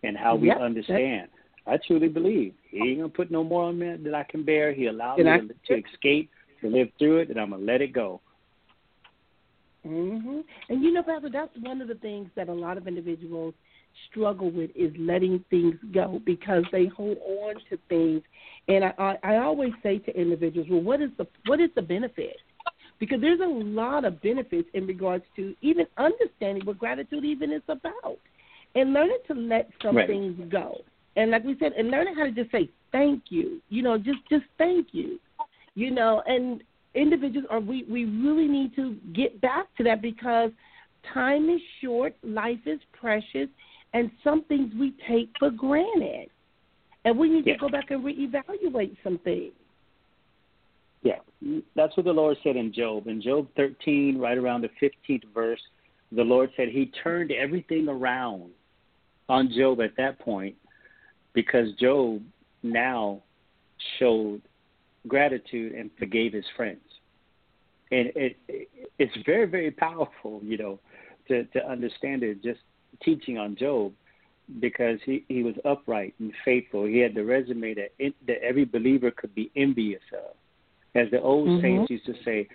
and 0.03 0.17
how 0.17 0.35
we 0.35 0.47
Yep, 0.47 0.59
understand. 0.59 1.29
I 1.67 1.77
truly 1.77 2.07
believe 2.07 2.53
he 2.69 2.89
ain't 2.89 2.99
gonna 2.99 3.09
put 3.09 3.29
no 3.31 3.43
more 3.43 3.63
on 3.63 3.77
me 3.79 3.95
that 3.97 4.13
i 4.15 4.23
can 4.23 4.43
bear. 4.43 4.71
He 4.73 4.87
allowed 4.87 5.19
me 5.19 5.29
I- 5.29 5.39
to, 5.39 5.53
to 5.67 5.83
escape 5.87 6.29
to 6.61 6.69
live 6.69 6.89
through 6.97 7.17
it 7.19 7.29
and 7.29 7.39
i'm 7.39 7.51
gonna 7.51 7.63
let 7.63 7.81
it 7.81 7.91
go 7.93 8.21
hmm 9.85 10.39
And 10.69 10.83
you 10.83 10.91
know, 10.91 11.03
Pastor, 11.03 11.29
that's 11.31 11.55
one 11.61 11.81
of 11.81 11.87
the 11.87 11.95
things 11.95 12.29
that 12.35 12.49
a 12.49 12.53
lot 12.53 12.77
of 12.77 12.87
individuals 12.87 13.53
struggle 14.09 14.51
with 14.51 14.71
is 14.75 14.91
letting 14.99 15.43
things 15.49 15.75
go 15.93 16.21
because 16.25 16.63
they 16.71 16.87
hold 16.87 17.17
on 17.19 17.55
to 17.69 17.77
things. 17.87 18.21
And 18.67 18.83
I, 18.83 18.93
I, 18.97 19.17
I 19.23 19.35
always 19.37 19.71
say 19.83 19.99
to 19.99 20.19
individuals, 20.19 20.67
well, 20.69 20.81
what 20.81 21.01
is 21.01 21.11
the 21.17 21.27
what 21.45 21.59
is 21.61 21.69
the 21.75 21.81
benefit? 21.81 22.37
Because 22.99 23.21
there's 23.21 23.41
a 23.41 23.45
lot 23.45 24.05
of 24.05 24.21
benefits 24.21 24.67
in 24.73 24.87
regards 24.87 25.23
to 25.35 25.53
even 25.61 25.85
understanding 25.97 26.65
what 26.65 26.79
gratitude 26.79 27.23
even 27.25 27.51
is 27.51 27.61
about, 27.67 28.17
and 28.73 28.93
learning 28.93 29.19
to 29.27 29.33
let 29.33 29.69
some 29.83 29.95
Right. 29.97 30.07
things 30.07 30.39
go. 30.49 30.77
And 31.15 31.31
like 31.31 31.43
we 31.43 31.55
said, 31.59 31.73
and 31.73 31.91
learning 31.91 32.15
how 32.15 32.25
to 32.25 32.31
just 32.31 32.51
say 32.51 32.69
thank 32.91 33.23
you. 33.29 33.61
You 33.69 33.83
know, 33.83 33.97
just 33.97 34.19
just 34.29 34.45
thank 34.57 34.87
you. 34.93 35.19
You 35.75 35.91
know, 35.91 36.23
and 36.25 36.63
individuals 36.95 37.47
are 37.49 37.59
we 37.59 37.83
we 37.89 38.05
really 38.05 38.47
need 38.47 38.75
to 38.75 38.97
get 39.13 39.39
back 39.41 39.67
to 39.77 39.83
that 39.83 40.01
because 40.01 40.51
time 41.13 41.49
is 41.49 41.61
short, 41.81 42.15
life 42.23 42.59
is 42.65 42.79
precious, 42.99 43.47
and 43.93 44.09
some 44.23 44.43
things 44.45 44.71
we 44.79 44.93
take 45.07 45.29
for 45.37 45.51
granted, 45.51 46.29
and 47.03 47.17
we 47.17 47.29
need 47.29 47.45
Yeah. 47.45 47.53
to 47.53 47.59
go 47.59 47.69
back 47.69 47.91
and 47.91 48.03
reevaluate 48.03 48.95
some 49.03 49.17
things. 49.19 49.53
Yeah, 51.03 51.19
that's 51.75 51.95
what 51.95 52.05
the 52.05 52.13
Lord 52.13 52.37
said 52.43 52.55
in 52.55 52.73
Job. 52.73 53.07
In 53.07 53.21
Job 53.21 53.47
13, 53.55 54.17
right 54.17 54.37
around 54.37 54.61
the 54.61 54.69
15th 54.79 55.23
verse, 55.25 55.61
the 56.11 56.23
Lord 56.23 56.51
said 56.57 56.69
He 56.69 56.87
turned 57.03 57.31
everything 57.31 57.87
around 57.87 58.51
on 59.29 59.51
Job 59.51 59.81
at 59.81 59.95
that 59.97 60.17
point 60.19 60.55
because 61.33 61.71
Job 61.73 62.23
now 62.63 63.21
showed 63.99 64.41
gratitude 65.07 65.73
and 65.73 65.91
forgave 65.99 66.33
his 66.33 66.45
friends. 66.55 66.81
And 67.91 68.11
it, 68.15 68.37
it 68.47 68.69
it's 68.97 69.15
very 69.25 69.45
very 69.45 69.71
powerful, 69.71 70.41
you 70.43 70.57
know, 70.57 70.79
to 71.27 71.43
to 71.45 71.67
understand 71.69 72.23
it. 72.23 72.43
Just 72.43 72.59
teaching 73.03 73.37
on 73.37 73.55
Job 73.55 73.93
because 74.59 74.99
he 75.05 75.23
he 75.27 75.43
was 75.43 75.55
upright 75.65 76.13
and 76.19 76.31
faithful. 76.43 76.85
He 76.85 76.99
had 76.99 77.15
the 77.15 77.23
resume 77.23 77.73
that 77.75 77.91
it, 77.99 78.13
that 78.27 78.41
every 78.43 78.65
believer 78.65 79.11
could 79.11 79.33
be 79.35 79.51
envious 79.55 80.01
of. 80.13 80.35
As 80.95 81.11
the 81.11 81.21
old 81.21 81.49
Mhm. 81.49 81.61
saints 81.61 81.91
used 81.91 82.05
to 82.05 82.23
say, 82.23 82.47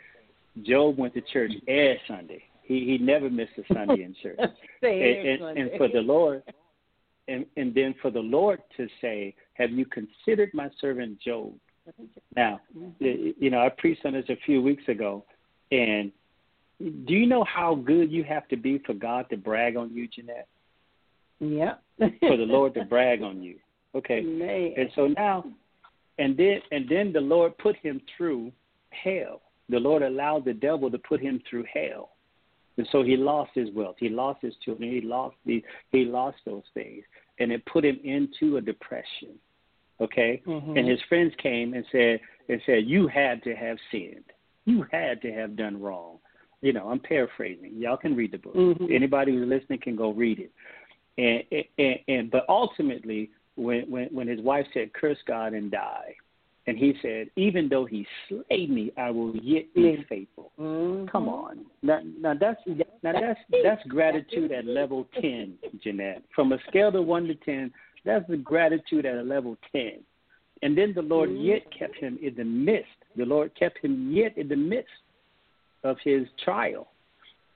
Job 0.63 0.97
went 0.97 1.15
to 1.15 1.21
church 1.21 1.53
every 1.69 2.01
Sunday. 2.09 2.43
He 2.63 2.85
he 2.85 2.99
never 2.99 3.29
missed 3.29 3.59
a 3.59 3.75
Sunday 3.75 4.03
in 4.03 4.15
church. 4.15 4.39
And, 4.83 5.43
and, 5.43 5.59
and 5.59 5.71
for 5.77 5.89
the 5.89 6.01
Lord, 6.01 6.43
and 7.29 7.45
and 7.57 7.75
then 7.75 7.95
for 8.01 8.11
the 8.11 8.21
Lord 8.21 8.63
to 8.77 8.89
say, 9.01 9.35
"Have 9.55 9.71
you 9.71 9.85
considered 9.85 10.51
my 10.55 10.71
servant 10.81 11.21
Job?" 11.21 11.53
Now, 12.37 12.61
mm-hmm. 12.77 12.91
y- 13.01 13.35
you 13.39 13.51
know, 13.51 13.61
I 13.61 13.69
preached 13.69 14.05
on 14.05 14.13
this 14.13 14.25
a 14.29 14.37
few 14.45 14.63
weeks 14.63 14.85
ago, 14.89 15.25
and 15.71 16.13
do 16.79 17.15
you 17.15 17.27
know 17.27 17.45
how 17.45 17.75
good 17.75 18.11
you 18.11 18.25
have 18.25 18.49
to 18.49 18.57
be 18.57 18.79
for 18.87 18.95
God 18.95 19.27
to 19.31 19.37
brag 19.37 19.77
on 19.77 19.95
you, 19.95 20.09
Jeanette? 20.09 20.49
yeah. 21.41 21.75
For 21.99 22.37
the 22.37 22.45
Lord 22.45 22.75
to 22.75 22.85
brag 22.89 23.23
on 23.23 23.43
you. 23.43 23.57
Okay. 23.95 24.21
Man. 24.21 24.73
And 24.77 24.91
so 24.95 25.09
now, 25.09 25.45
and 26.19 26.37
then 26.37 26.61
and 26.71 26.89
then 26.89 27.13
the 27.13 27.21
Lord 27.21 27.57
put 27.59 27.77
him 27.77 28.01
through 28.17 28.53
hell. 28.91 29.43
The 29.69 29.79
Lord 29.79 30.03
allowed 30.03 30.45
the 30.45 30.53
devil 30.53 30.91
to 30.91 30.99
put 30.99 31.21
him 31.21 31.43
through 31.49 31.65
hell, 31.73 32.11
and 32.77 32.87
so 32.93 33.03
he 33.03 33.17
lost 33.17 33.51
his 33.55 33.71
wealth. 33.75 33.97
He 33.99 34.09
lost 34.09 34.43
his 34.43 34.55
children. 34.65 34.91
He 34.91 35.01
lost 35.01 35.37
the 35.47 35.63
he 35.91 36.05
lost 36.05 36.39
those 36.45 36.63
things, 36.75 37.05
and 37.39 37.51
it 37.51 37.65
put 37.67 37.85
him 37.85 37.99
into 38.05 38.57
a 38.57 38.61
depression. 38.61 39.39
Okay, 40.01 40.41
Mhm. 40.47 40.79
and 40.79 40.89
his 40.89 41.01
friends 41.03 41.35
came 41.37 41.75
and 41.75 41.85
said 41.93 42.21
and 42.49 42.61
said 42.67 42.87
you 42.87 43.07
had 43.07 43.43
to 43.45 43.55
have 43.55 43.79
sinned. 43.91 44.25
You 44.65 44.87
had 44.91 45.21
to 45.23 45.33
have 45.33 45.57
done 45.57 45.81
wrong. 45.81 46.19
You 46.63 46.73
know, 46.73 46.89
I'm 46.89 47.01
paraphrasing. 47.01 47.75
Y'all 47.77 47.97
can 47.97 48.15
read 48.17 48.33
the 48.33 48.39
book. 48.39 48.55
Mhm. 48.55 48.91
Anybody 48.91 49.33
who's 49.33 49.49
listening 49.49 49.79
can 49.81 49.97
go 49.97 50.11
read 50.11 50.39
it. 50.39 50.53
And, 51.19 51.65
and 51.79 51.99
and 52.09 52.31
but 52.31 52.45
ultimately, 52.49 53.31
when 53.57 53.91
when 53.91 54.09
when 54.09 54.27
his 54.29 54.41
wife 54.41 54.67
said, 54.73 54.93
"Curse 54.93 55.21
God 55.27 55.53
and 55.55 55.71
die," 55.71 56.15
and 56.67 56.79
he 56.79 56.95
said, 57.03 57.31
"Even 57.37 57.69
though 57.69 57.85
he 57.85 58.07
slay 58.29 58.67
me, 58.67 58.93
I 58.97 59.11
will 59.11 59.37
yet 59.37 59.73
be 59.75 59.83
Mhm. 59.83 60.07
faithful." 60.07 60.53
Mhm. 60.59 61.09
Come 61.09 61.29
on, 61.29 61.67
now, 61.83 62.01
now 62.19 62.35
that's 62.35 62.61
now 63.03 63.13
that's 63.13 63.41
that's 63.63 63.87
gratitude 63.87 64.53
at 64.53 64.67
level 64.67 65.05
ten, 65.21 65.59
Jeanette. 65.83 66.23
From 66.35 66.53
a 66.53 66.59
scale 66.69 66.95
of 66.95 67.07
one 67.07 67.27
to 67.27 67.35
ten, 67.35 67.73
that's 68.05 68.29
the 68.29 68.37
gratitude 68.37 69.07
at 69.07 69.17
a 69.17 69.23
level 69.23 69.57
ten. 69.73 70.01
And 70.63 70.77
then 70.77 70.93
the 70.95 71.03
Lord 71.03 71.31
Mhm. 71.31 71.45
yet 71.45 71.71
kept 71.71 71.97
him 71.97 72.19
in 72.21 72.35
the 72.35 72.45
midst. 72.45 73.05
The 73.17 73.25
Lord 73.25 73.55
kept 73.55 73.79
him 73.79 74.13
yet 74.13 74.37
in 74.37 74.49
the 74.49 74.57
midst 74.57 74.93
of 75.85 75.99
his 76.01 76.29
trial. 76.45 76.93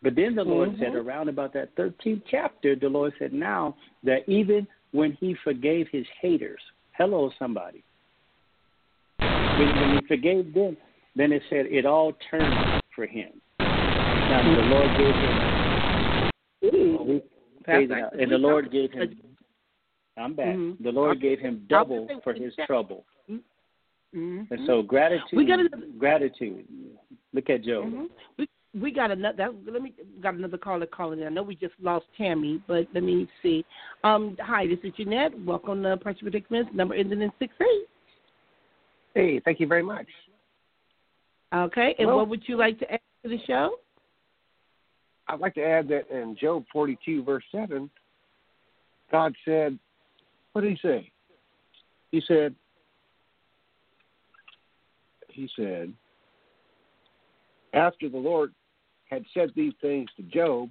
But 0.03 0.15
then 0.15 0.35
the 0.35 0.45
Lord 0.45 0.71
Mhm. 0.71 0.79
said, 0.79 0.95
around 0.95 1.29
about 1.29 1.53
that 1.55 1.75
13th 1.77 2.25
chapter, 2.27 2.75
the 2.75 2.89
Lord 2.89 3.15
said, 3.19 3.33
now 3.33 3.77
that 4.03 4.29
even 4.29 4.67
when 4.93 5.13
he 5.13 5.35
forgave 5.35 5.89
his 5.89 6.07
haters, 6.21 6.61
hello, 6.93 7.31
somebody. 7.39 7.83
When, 9.55 9.79
when 9.79 9.91
he 9.91 10.01
forgave 10.03 10.53
them, 10.53 10.77
then 11.15 11.33
it 11.33 11.43
said 11.49 11.67
it 11.67 11.87
all 11.87 12.13
turned 12.31 12.67
for 12.95 13.07
him. 13.07 13.41
Now 14.29 14.43
the 14.43 14.63
Lord 14.63 14.97
gave 14.97 15.17
him, 15.17 15.43
Ooh. 16.65 17.03
we 17.03 17.23
praise 17.63 17.89
God. 17.89 18.15
and 18.15 18.31
the 18.31 18.39
Lord 18.39 18.71
gave 18.71 18.93
him. 18.93 19.17
I'm 20.17 20.35
back. 20.35 20.55
Mhm. 20.55 20.83
The 20.83 20.93
Lord 20.93 21.21
gave 21.21 21.41
him 21.41 21.67
double 21.69 22.09
for 22.23 22.33
his 22.33 22.55
trouble. 22.67 23.05
Mhm. 23.29 24.49
And 24.51 24.67
so 24.67 24.83
gratitude, 24.83 25.33
We 25.37 25.45
gotta- 25.45 25.69
gratitude. 25.99 26.67
Look 27.33 27.51
at 27.51 27.63
Job. 27.63 27.87
Mhm. 27.87 28.11
We 28.37 28.49
we 28.75 28.91
got 28.91 29.13
another. 29.13 29.37
That, 29.37 29.73
let 29.73 29.83
me 29.83 29.93
got 30.21 30.35
another 30.35 30.59
caller 30.59 30.87
calling 30.87 31.21
in. 31.21 31.27
I 31.27 31.31
know 31.31 31.45
we 31.45 31.55
just 31.55 31.75
lost 31.81 32.07
Tammy, 32.17 32.61
but 32.67 32.89
let 32.93 33.05
me 33.05 33.29
see. 33.41 33.65
Um, 34.03 34.37
hi, 34.41 34.67
this 34.67 34.81
is 34.83 34.93
Jeanette. 34.95 35.33
Welcome 35.41 35.85
to 35.85 35.97
Pressure 35.97 36.25
Predicaments. 36.25 36.73
Number 36.75 36.95
ending 36.95 37.23
in 37.23 37.33
six 37.39 37.55
eight. 37.61 37.89
Hey, 39.15 39.39
thank 39.41 39.61
you 39.61 39.69
very 39.69 39.83
much. 39.85 40.09
Okay, 41.53 41.95
and 41.99 42.09
Well- 42.09 42.17
what 42.19 42.29
would 42.29 42.49
you 42.49 42.57
like 42.57 42.79
to 42.81 42.93
add 42.93 43.01
to 43.23 43.29
the 43.29 43.39
show? 43.47 43.79
I'd 45.29 45.39
like 45.41 45.55
to 45.55 45.65
add 45.65 45.87
that 45.89 46.09
in 46.11 46.35
Job 46.35 46.67
42, 46.73 47.23
verse 47.23 47.45
7, 47.53 47.89
God 49.11 49.35
said, 49.45 49.79
what 50.55 50.63
did 50.63 50.71
he 50.71 50.79
say? 50.89 51.11
He 52.13 52.23
said, 52.27 52.55
he 55.29 55.49
said, 55.57 55.93
after 57.73 58.09
the 58.09 58.17
Lord 58.17 58.55
had 59.11 59.25
said 59.35 59.51
these 59.57 59.73
things 59.83 60.09
to 60.17 60.23
Job, 60.23 60.71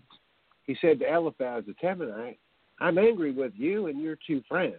he 0.65 0.75
said 0.79 0.99
to 0.99 1.13
Eliphaz 1.13 1.65
the 1.67 1.73
Temanite, 1.73 2.37
I'm 2.79 2.97
angry 2.97 3.33
with 3.33 3.51
you 3.55 3.87
and 3.87 4.01
your 4.01 4.17
two 4.25 4.41
friends, 4.47 4.75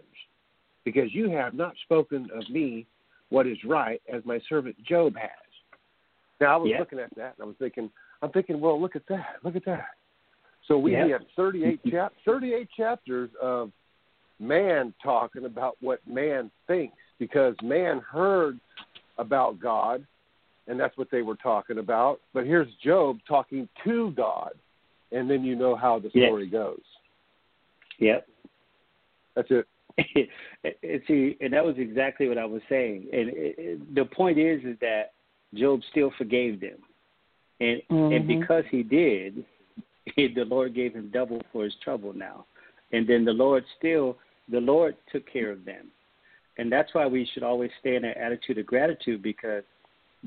because 0.85 1.13
you 1.13 1.29
have 1.29 1.53
not 1.53 1.75
spoken 1.83 2.27
of 2.33 2.49
me 2.49 2.87
what 3.29 3.45
is 3.45 3.57
right, 3.63 4.01
as 4.11 4.25
my 4.25 4.39
servant 4.49 4.75
Job 4.83 5.15
has. 5.15 5.29
Now 6.41 6.55
I 6.55 6.57
was 6.57 6.71
Yeah. 6.71 6.79
looking 6.79 6.99
at 6.99 7.13
that 7.15 7.35
and 7.37 7.43
I 7.43 7.45
was 7.45 7.57
thinking, 7.57 7.91
I'm 8.23 8.31
thinking, 8.31 8.59
well, 8.59 8.81
look 8.81 8.95
at 8.95 9.05
that, 9.07 9.37
look 9.43 9.55
at 9.55 9.65
that. 9.65 9.91
So 10.67 10.79
we 10.79 10.93
Yeah. 10.93 11.09
have 11.09 11.27
38 11.35 11.79
chap 11.91 12.13
38 12.25 12.67
chapters 12.71 13.29
of 13.35 13.71
man 14.39 14.93
talking 15.03 15.45
about 15.45 15.77
what 15.81 15.99
man 16.07 16.51
thinks 16.67 16.97
because 17.19 17.55
man 17.63 17.99
heard 17.99 18.59
about 19.17 19.59
God, 19.59 20.05
and 20.67 20.79
that's 20.79 20.97
what 20.97 21.09
they 21.11 21.21
were 21.21 21.35
talking 21.35 21.77
about. 21.77 22.19
But 22.33 22.45
here's 22.45 22.67
Job 22.83 23.19
talking 23.27 23.69
to 23.83 24.11
God, 24.11 24.51
and 25.11 25.29
then 25.29 25.43
you 25.43 25.55
know 25.55 25.75
how 25.75 25.99
the 25.99 26.11
Yes. 26.13 26.27
story 26.27 26.47
goes. 26.47 26.81
Yep. 27.99 28.27
That's 29.35 29.51
it. 29.51 29.67
and 30.83 31.01
see, 31.07 31.37
and 31.39 31.53
that 31.53 31.63
was 31.63 31.75
exactly 31.77 32.27
what 32.27 32.37
I 32.37 32.45
was 32.45 32.61
saying. 32.67 33.07
And 33.13 33.29
it, 33.29 33.55
it, 33.57 33.95
the 33.95 34.03
point 34.05 34.37
is, 34.37 34.61
is 34.65 34.77
that 34.81 35.13
Job 35.53 35.79
still 35.91 36.11
forgave 36.17 36.59
them, 36.59 36.79
and 37.61 37.81
and 37.89 38.25
Mhm. 38.25 38.27
because 38.27 38.65
he 38.69 38.83
did, 38.83 39.45
the 40.17 40.43
Lord 40.45 40.73
gave 40.73 40.93
him 40.93 41.09
double 41.13 41.41
for 41.53 41.63
his 41.63 41.75
trouble 41.75 42.11
now, 42.11 42.45
and 42.91 43.07
then 43.07 43.25
the 43.25 43.31
Lord 43.31 43.63
still, 43.77 44.17
the 44.49 44.59
Lord 44.59 44.95
took 45.11 45.31
care 45.31 45.51
of 45.51 45.65
them, 45.65 45.87
and 46.57 46.71
that's 46.71 46.93
why 46.93 47.07
we 47.07 47.27
should 47.33 47.43
always 47.43 47.71
stay 47.79 47.95
in 47.95 48.05
an 48.05 48.17
attitude 48.17 48.57
of 48.57 48.65
gratitude 48.65 49.21
because. 49.21 49.63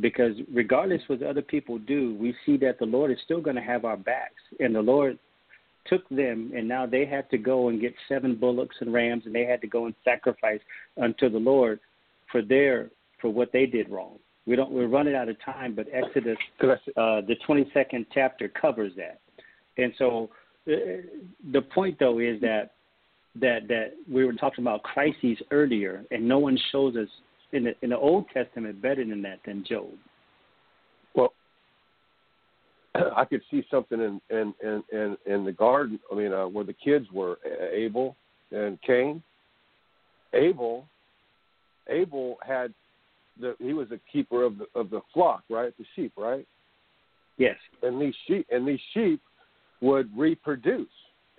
Because 0.01 0.35
regardless 0.55 1.03
what 1.09 1.25
other 1.25 1.43
people 1.43 1.77
do, 1.77 2.15
we 2.21 2.33
see 2.47 2.57
that 2.59 2.79
the 2.79 2.87
Lord 2.87 3.11
is 3.11 3.19
still 3.25 3.41
going 3.41 3.57
to 3.57 3.63
have 3.63 3.85
our 3.85 3.97
backs, 3.97 4.41
and 4.61 4.73
the 4.73 4.81
Lord 4.81 5.19
took 5.89 6.09
them, 6.09 6.53
and 6.55 6.69
now 6.69 6.87
they 6.87 7.07
had 7.07 7.29
to 7.31 7.39
go 7.39 7.69
and 7.69 7.81
get 7.81 7.95
seven 8.09 8.37
bullocks 8.37 8.77
and 8.81 8.93
rams, 8.93 9.25
and 9.27 9.35
they 9.35 9.45
had 9.45 9.61
to 9.61 9.67
go 9.67 9.87
and 9.87 9.95
sacrifice 10.05 10.61
unto 11.03 11.29
the 11.29 11.39
Lord 11.39 11.81
for 12.31 12.43
their 12.43 12.91
for 13.21 13.31
what 13.31 13.51
they 13.53 13.67
did 13.67 13.89
wrong. 13.89 14.19
We 14.47 14.57
don't 14.57 14.71
we're 14.71 14.87
running 14.87 15.15
out 15.15 15.29
of 15.29 15.37
time, 15.43 15.75
but 15.75 15.87
Exodus 15.93 16.39
uh, 16.61 17.21
the 17.23 17.37
22nd 17.49 18.07
chapter 18.13 18.49
covers 18.49 18.93
that. 18.97 19.21
And 19.77 19.93
so 19.99 20.31
the 21.53 21.63
point 21.75 21.99
though 21.99 22.19
is 22.19 22.41
that 22.41 22.73
that 23.41 23.69
that 23.69 23.93
we 24.11 24.25
were 24.25 24.33
talking 24.35 24.65
about 24.65 24.83
crises 24.83 25.39
earlier, 25.51 26.05
and 26.11 26.27
no 26.27 26.39
one 26.39 26.59
shows 26.73 26.97
us 26.97 27.09
in 27.53 27.65
the 27.65 27.75
in 27.83 27.91
the 27.91 27.99
Old 27.99 28.27
Testament 28.33 28.81
better 28.83 29.05
than 29.05 29.23
that 29.23 29.39
than 29.47 29.65
Job. 29.69 29.89
Well, 31.15 31.33
I 32.95 33.25
could 33.25 33.43
see 33.51 33.65
something 33.71 34.01
in 34.01 34.21
in 34.31 34.55
in 34.63 34.83
in, 34.93 35.17
in 35.27 35.45
the 35.45 35.53
garden. 35.53 35.99
I 36.13 36.15
mean, 36.15 36.33
uh, 36.33 36.47
where 36.47 36.65
the 36.65 36.75
kids 36.75 37.07
were, 37.13 37.39
Abel 37.73 38.17
and 38.51 38.81
Cain. 38.83 39.23
Abel, 40.35 40.87
Abel 41.89 42.37
had 42.47 42.75
the 43.41 43.57
he 43.59 43.73
was 43.73 43.89
a 43.91 44.01
keeper 44.13 44.43
of 44.43 44.59
the 44.59 44.67
of 44.75 44.91
the 44.91 45.01
flock, 45.15 45.45
right? 45.49 45.73
The 45.79 45.85
sheep, 45.97 46.13
right? 46.17 46.47
Yes. 47.39 47.57
And 47.83 48.01
these 48.03 48.15
sheep 48.27 48.47
and 48.51 48.67
these 48.67 48.81
sheep 48.93 49.23
would 49.81 50.11
reproduce, 50.17 50.89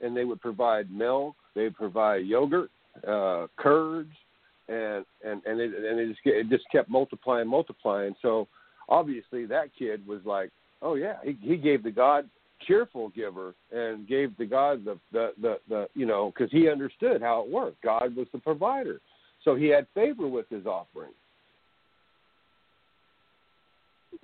and 0.01 0.15
they 0.15 0.25
would 0.25 0.41
provide 0.41 0.91
milk. 0.91 1.35
They'd 1.55 1.75
provide 1.75 2.25
yogurt, 2.25 2.71
uh, 3.07 3.47
curds, 3.57 4.11
and 4.67 5.05
and 5.25 5.41
and 5.45 5.59
it 5.59 5.73
and 5.75 5.99
it 5.99 6.07
just 6.07 6.19
it 6.25 6.49
just 6.49 6.65
kept 6.71 6.89
multiplying, 6.89 7.47
multiplying. 7.47 8.15
So 8.21 8.47
obviously 8.87 9.45
that 9.47 9.69
kid 9.77 10.05
was 10.07 10.21
like, 10.25 10.51
oh 10.81 10.95
yeah, 10.95 11.15
he 11.23 11.37
he 11.41 11.57
gave 11.57 11.83
the 11.83 11.91
God 11.91 12.29
cheerful 12.67 13.09
giver 13.09 13.55
and 13.71 14.07
gave 14.07 14.35
the 14.37 14.45
God 14.45 14.85
the 14.85 14.97
the 15.11 15.31
the, 15.41 15.57
the 15.67 15.87
you 15.95 16.05
know 16.05 16.31
because 16.33 16.51
he 16.51 16.69
understood 16.69 17.21
how 17.21 17.43
it 17.43 17.51
worked. 17.51 17.81
God 17.81 18.15
was 18.15 18.27
the 18.31 18.39
provider, 18.39 19.01
so 19.43 19.55
he 19.55 19.67
had 19.67 19.87
favor 19.93 20.27
with 20.27 20.47
his 20.49 20.65
offering. 20.65 21.11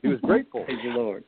He 0.02 0.08
was 0.08 0.20
grateful. 0.24 0.64
Praise 0.66 0.78
the 0.84 0.90
Lord. 0.90 1.24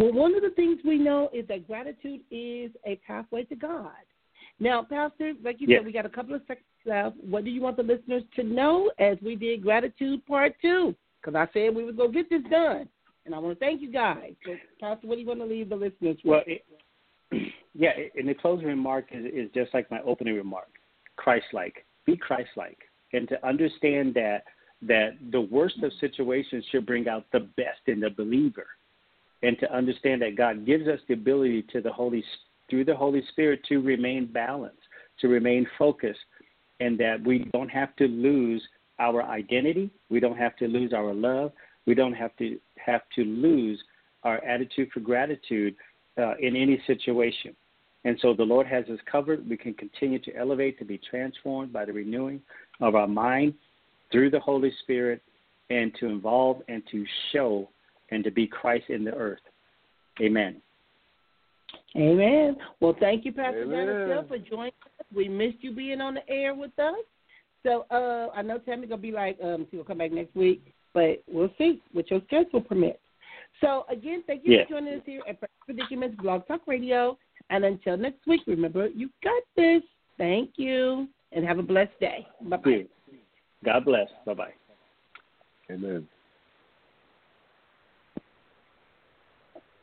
Well, 0.00 0.14
one 0.14 0.34
of 0.34 0.40
the 0.40 0.50
things 0.56 0.78
we 0.82 0.96
know 0.96 1.28
is 1.30 1.46
that 1.48 1.66
gratitude 1.66 2.22
is 2.30 2.70
a 2.86 2.98
pathway 3.06 3.44
to 3.44 3.54
God. 3.54 3.90
Now, 4.58 4.82
Pastor, 4.82 5.34
like 5.44 5.60
you 5.60 5.66
Yes. 5.68 5.80
said, 5.80 5.86
we 5.86 5.92
got 5.92 6.06
a 6.06 6.10
couple 6.10 6.34
of 6.34 6.40
seconds 6.46 6.66
left. 6.86 7.18
What 7.18 7.44
do 7.44 7.50
you 7.50 7.60
want 7.60 7.76
the 7.76 7.82
listeners 7.82 8.22
to 8.36 8.42
know 8.42 8.90
as 8.98 9.20
we 9.20 9.36
did 9.36 9.60
gratitude 9.60 10.24
part 10.24 10.54
two? 10.62 10.96
Because 11.20 11.34
I 11.34 11.52
said 11.52 11.74
we 11.74 11.84
would 11.84 11.98
go 11.98 12.08
get 12.08 12.30
this 12.30 12.42
done. 12.44 12.88
And 13.26 13.34
I 13.34 13.38
want 13.38 13.58
to 13.58 13.62
thank 13.62 13.82
you 13.82 13.92
guys. 13.92 14.32
So, 14.46 14.56
Pastor, 14.80 15.06
what 15.06 15.16
do 15.16 15.20
you 15.20 15.26
want 15.26 15.40
to 15.40 15.46
leave 15.46 15.68
the 15.68 15.76
listeners 15.76 16.16
with? 16.24 16.24
Well, 16.24 16.42
it, 16.46 16.64
yeah, 17.74 17.92
and 18.16 18.26
the 18.26 18.32
closing 18.32 18.68
remark 18.68 19.04
is, 19.12 19.26
is 19.26 19.50
just 19.52 19.74
like 19.74 19.90
my 19.90 20.00
opening 20.00 20.34
remark 20.34 20.70
Christ-like. 21.16 21.84
Be 22.06 22.16
Christ-like. 22.16 22.78
And 23.12 23.28
to 23.28 23.46
understand 23.46 24.14
that 24.14 24.44
that 24.80 25.18
the 25.30 25.42
worst 25.42 25.82
of 25.82 25.92
situations 26.00 26.64
should 26.70 26.86
bring 26.86 27.06
out 27.06 27.26
the 27.32 27.40
best 27.40 27.80
in 27.86 28.00
the 28.00 28.08
believer. 28.08 28.66
And 29.42 29.58
to 29.60 29.74
understand 29.74 30.22
that 30.22 30.36
God 30.36 30.66
gives 30.66 30.86
us 30.86 31.00
the 31.08 31.14
ability 31.14 31.64
to 31.72 31.80
the 31.80 31.92
Holy 31.92 32.24
through 32.68 32.84
the 32.84 32.94
Holy 32.94 33.22
Spirit 33.32 33.60
to 33.68 33.80
remain 33.80 34.26
balanced, 34.26 34.78
to 35.20 35.28
remain 35.28 35.66
focused, 35.78 36.20
and 36.78 36.98
that 36.98 37.22
we 37.24 37.50
don't 37.52 37.68
have 37.68 37.94
to 37.96 38.06
lose 38.06 38.62
our 38.98 39.22
identity, 39.22 39.90
we 40.08 40.20
don't 40.20 40.36
have 40.36 40.56
to 40.56 40.68
lose 40.68 40.92
our 40.92 41.12
love, 41.12 41.52
we 41.86 41.94
don't 41.94 42.12
have 42.12 42.36
to 42.36 42.58
have 42.78 43.00
to 43.16 43.24
lose 43.24 43.82
our 44.22 44.42
attitude 44.44 44.90
for 44.92 45.00
gratitude 45.00 45.74
uh, 46.18 46.34
in 46.36 46.54
any 46.54 46.80
situation. 46.86 47.56
And 48.04 48.18
so 48.22 48.32
the 48.32 48.44
Lord 48.44 48.66
has 48.66 48.84
us 48.86 48.98
covered. 49.10 49.48
We 49.48 49.56
can 49.56 49.74
continue 49.74 50.18
to 50.20 50.36
elevate, 50.36 50.78
to 50.78 50.84
be 50.84 50.98
transformed 50.98 51.72
by 51.72 51.84
the 51.84 51.92
renewing 51.92 52.40
of 52.80 52.94
our 52.94 53.08
mind 53.08 53.54
through 54.10 54.30
the 54.30 54.40
Holy 54.40 54.72
Spirit, 54.82 55.22
and 55.68 55.92
to 56.00 56.06
involve 56.06 56.62
and 56.68 56.82
to 56.90 57.04
show 57.32 57.68
and 58.10 58.24
to 58.24 58.30
be 58.30 58.46
Christ 58.46 58.84
in 58.88 59.04
the 59.04 59.14
earth. 59.14 59.40
Amen. 60.20 60.60
Amen. 61.96 62.56
Well, 62.80 62.96
thank 62.98 63.24
you, 63.24 63.32
Pastor 63.32 63.62
Amen. 63.62 64.26
for 64.28 64.38
joining 64.38 64.72
us. 64.84 65.06
We 65.14 65.28
missed 65.28 65.58
you 65.60 65.72
being 65.72 66.00
on 66.00 66.14
the 66.14 66.28
air 66.28 66.54
with 66.54 66.76
us. 66.78 66.94
So 67.64 67.86
uh, 67.90 68.28
I 68.34 68.42
know 68.42 68.58
Tammy's 68.58 68.88
gonna 68.88 69.02
be 69.02 69.12
like, 69.12 69.38
um, 69.42 69.66
she'll 69.70 69.84
come 69.84 69.98
back 69.98 70.12
next 70.12 70.34
week, 70.34 70.72
but 70.94 71.22
we'll 71.28 71.52
see 71.58 71.82
what 71.92 72.10
your 72.10 72.20
schedule 72.26 72.60
permits. 72.60 72.98
So 73.60 73.84
again, 73.90 74.22
thank 74.26 74.42
you 74.44 74.54
Yeah. 74.54 74.64
for 74.64 74.70
joining 74.70 74.94
us 74.94 75.02
here 75.04 75.22
at 75.28 75.38
Predicaments 75.66 76.16
Blog 76.20 76.46
Talk 76.46 76.62
Radio. 76.66 77.18
And 77.50 77.64
until 77.64 77.96
next 77.96 78.26
week, 78.26 78.42
remember 78.46 78.88
you 78.88 79.10
got 79.22 79.42
this. 79.56 79.82
Thank 80.16 80.50
you, 80.56 81.08
and 81.32 81.44
have 81.44 81.58
a 81.58 81.62
blessed 81.62 81.98
day. 81.98 82.26
Bye 82.42 82.56
bye. 82.58 82.86
God 83.64 83.84
bless. 83.84 84.08
Bye 84.24 84.34
bye. 84.34 84.54
Amen. 85.70 86.06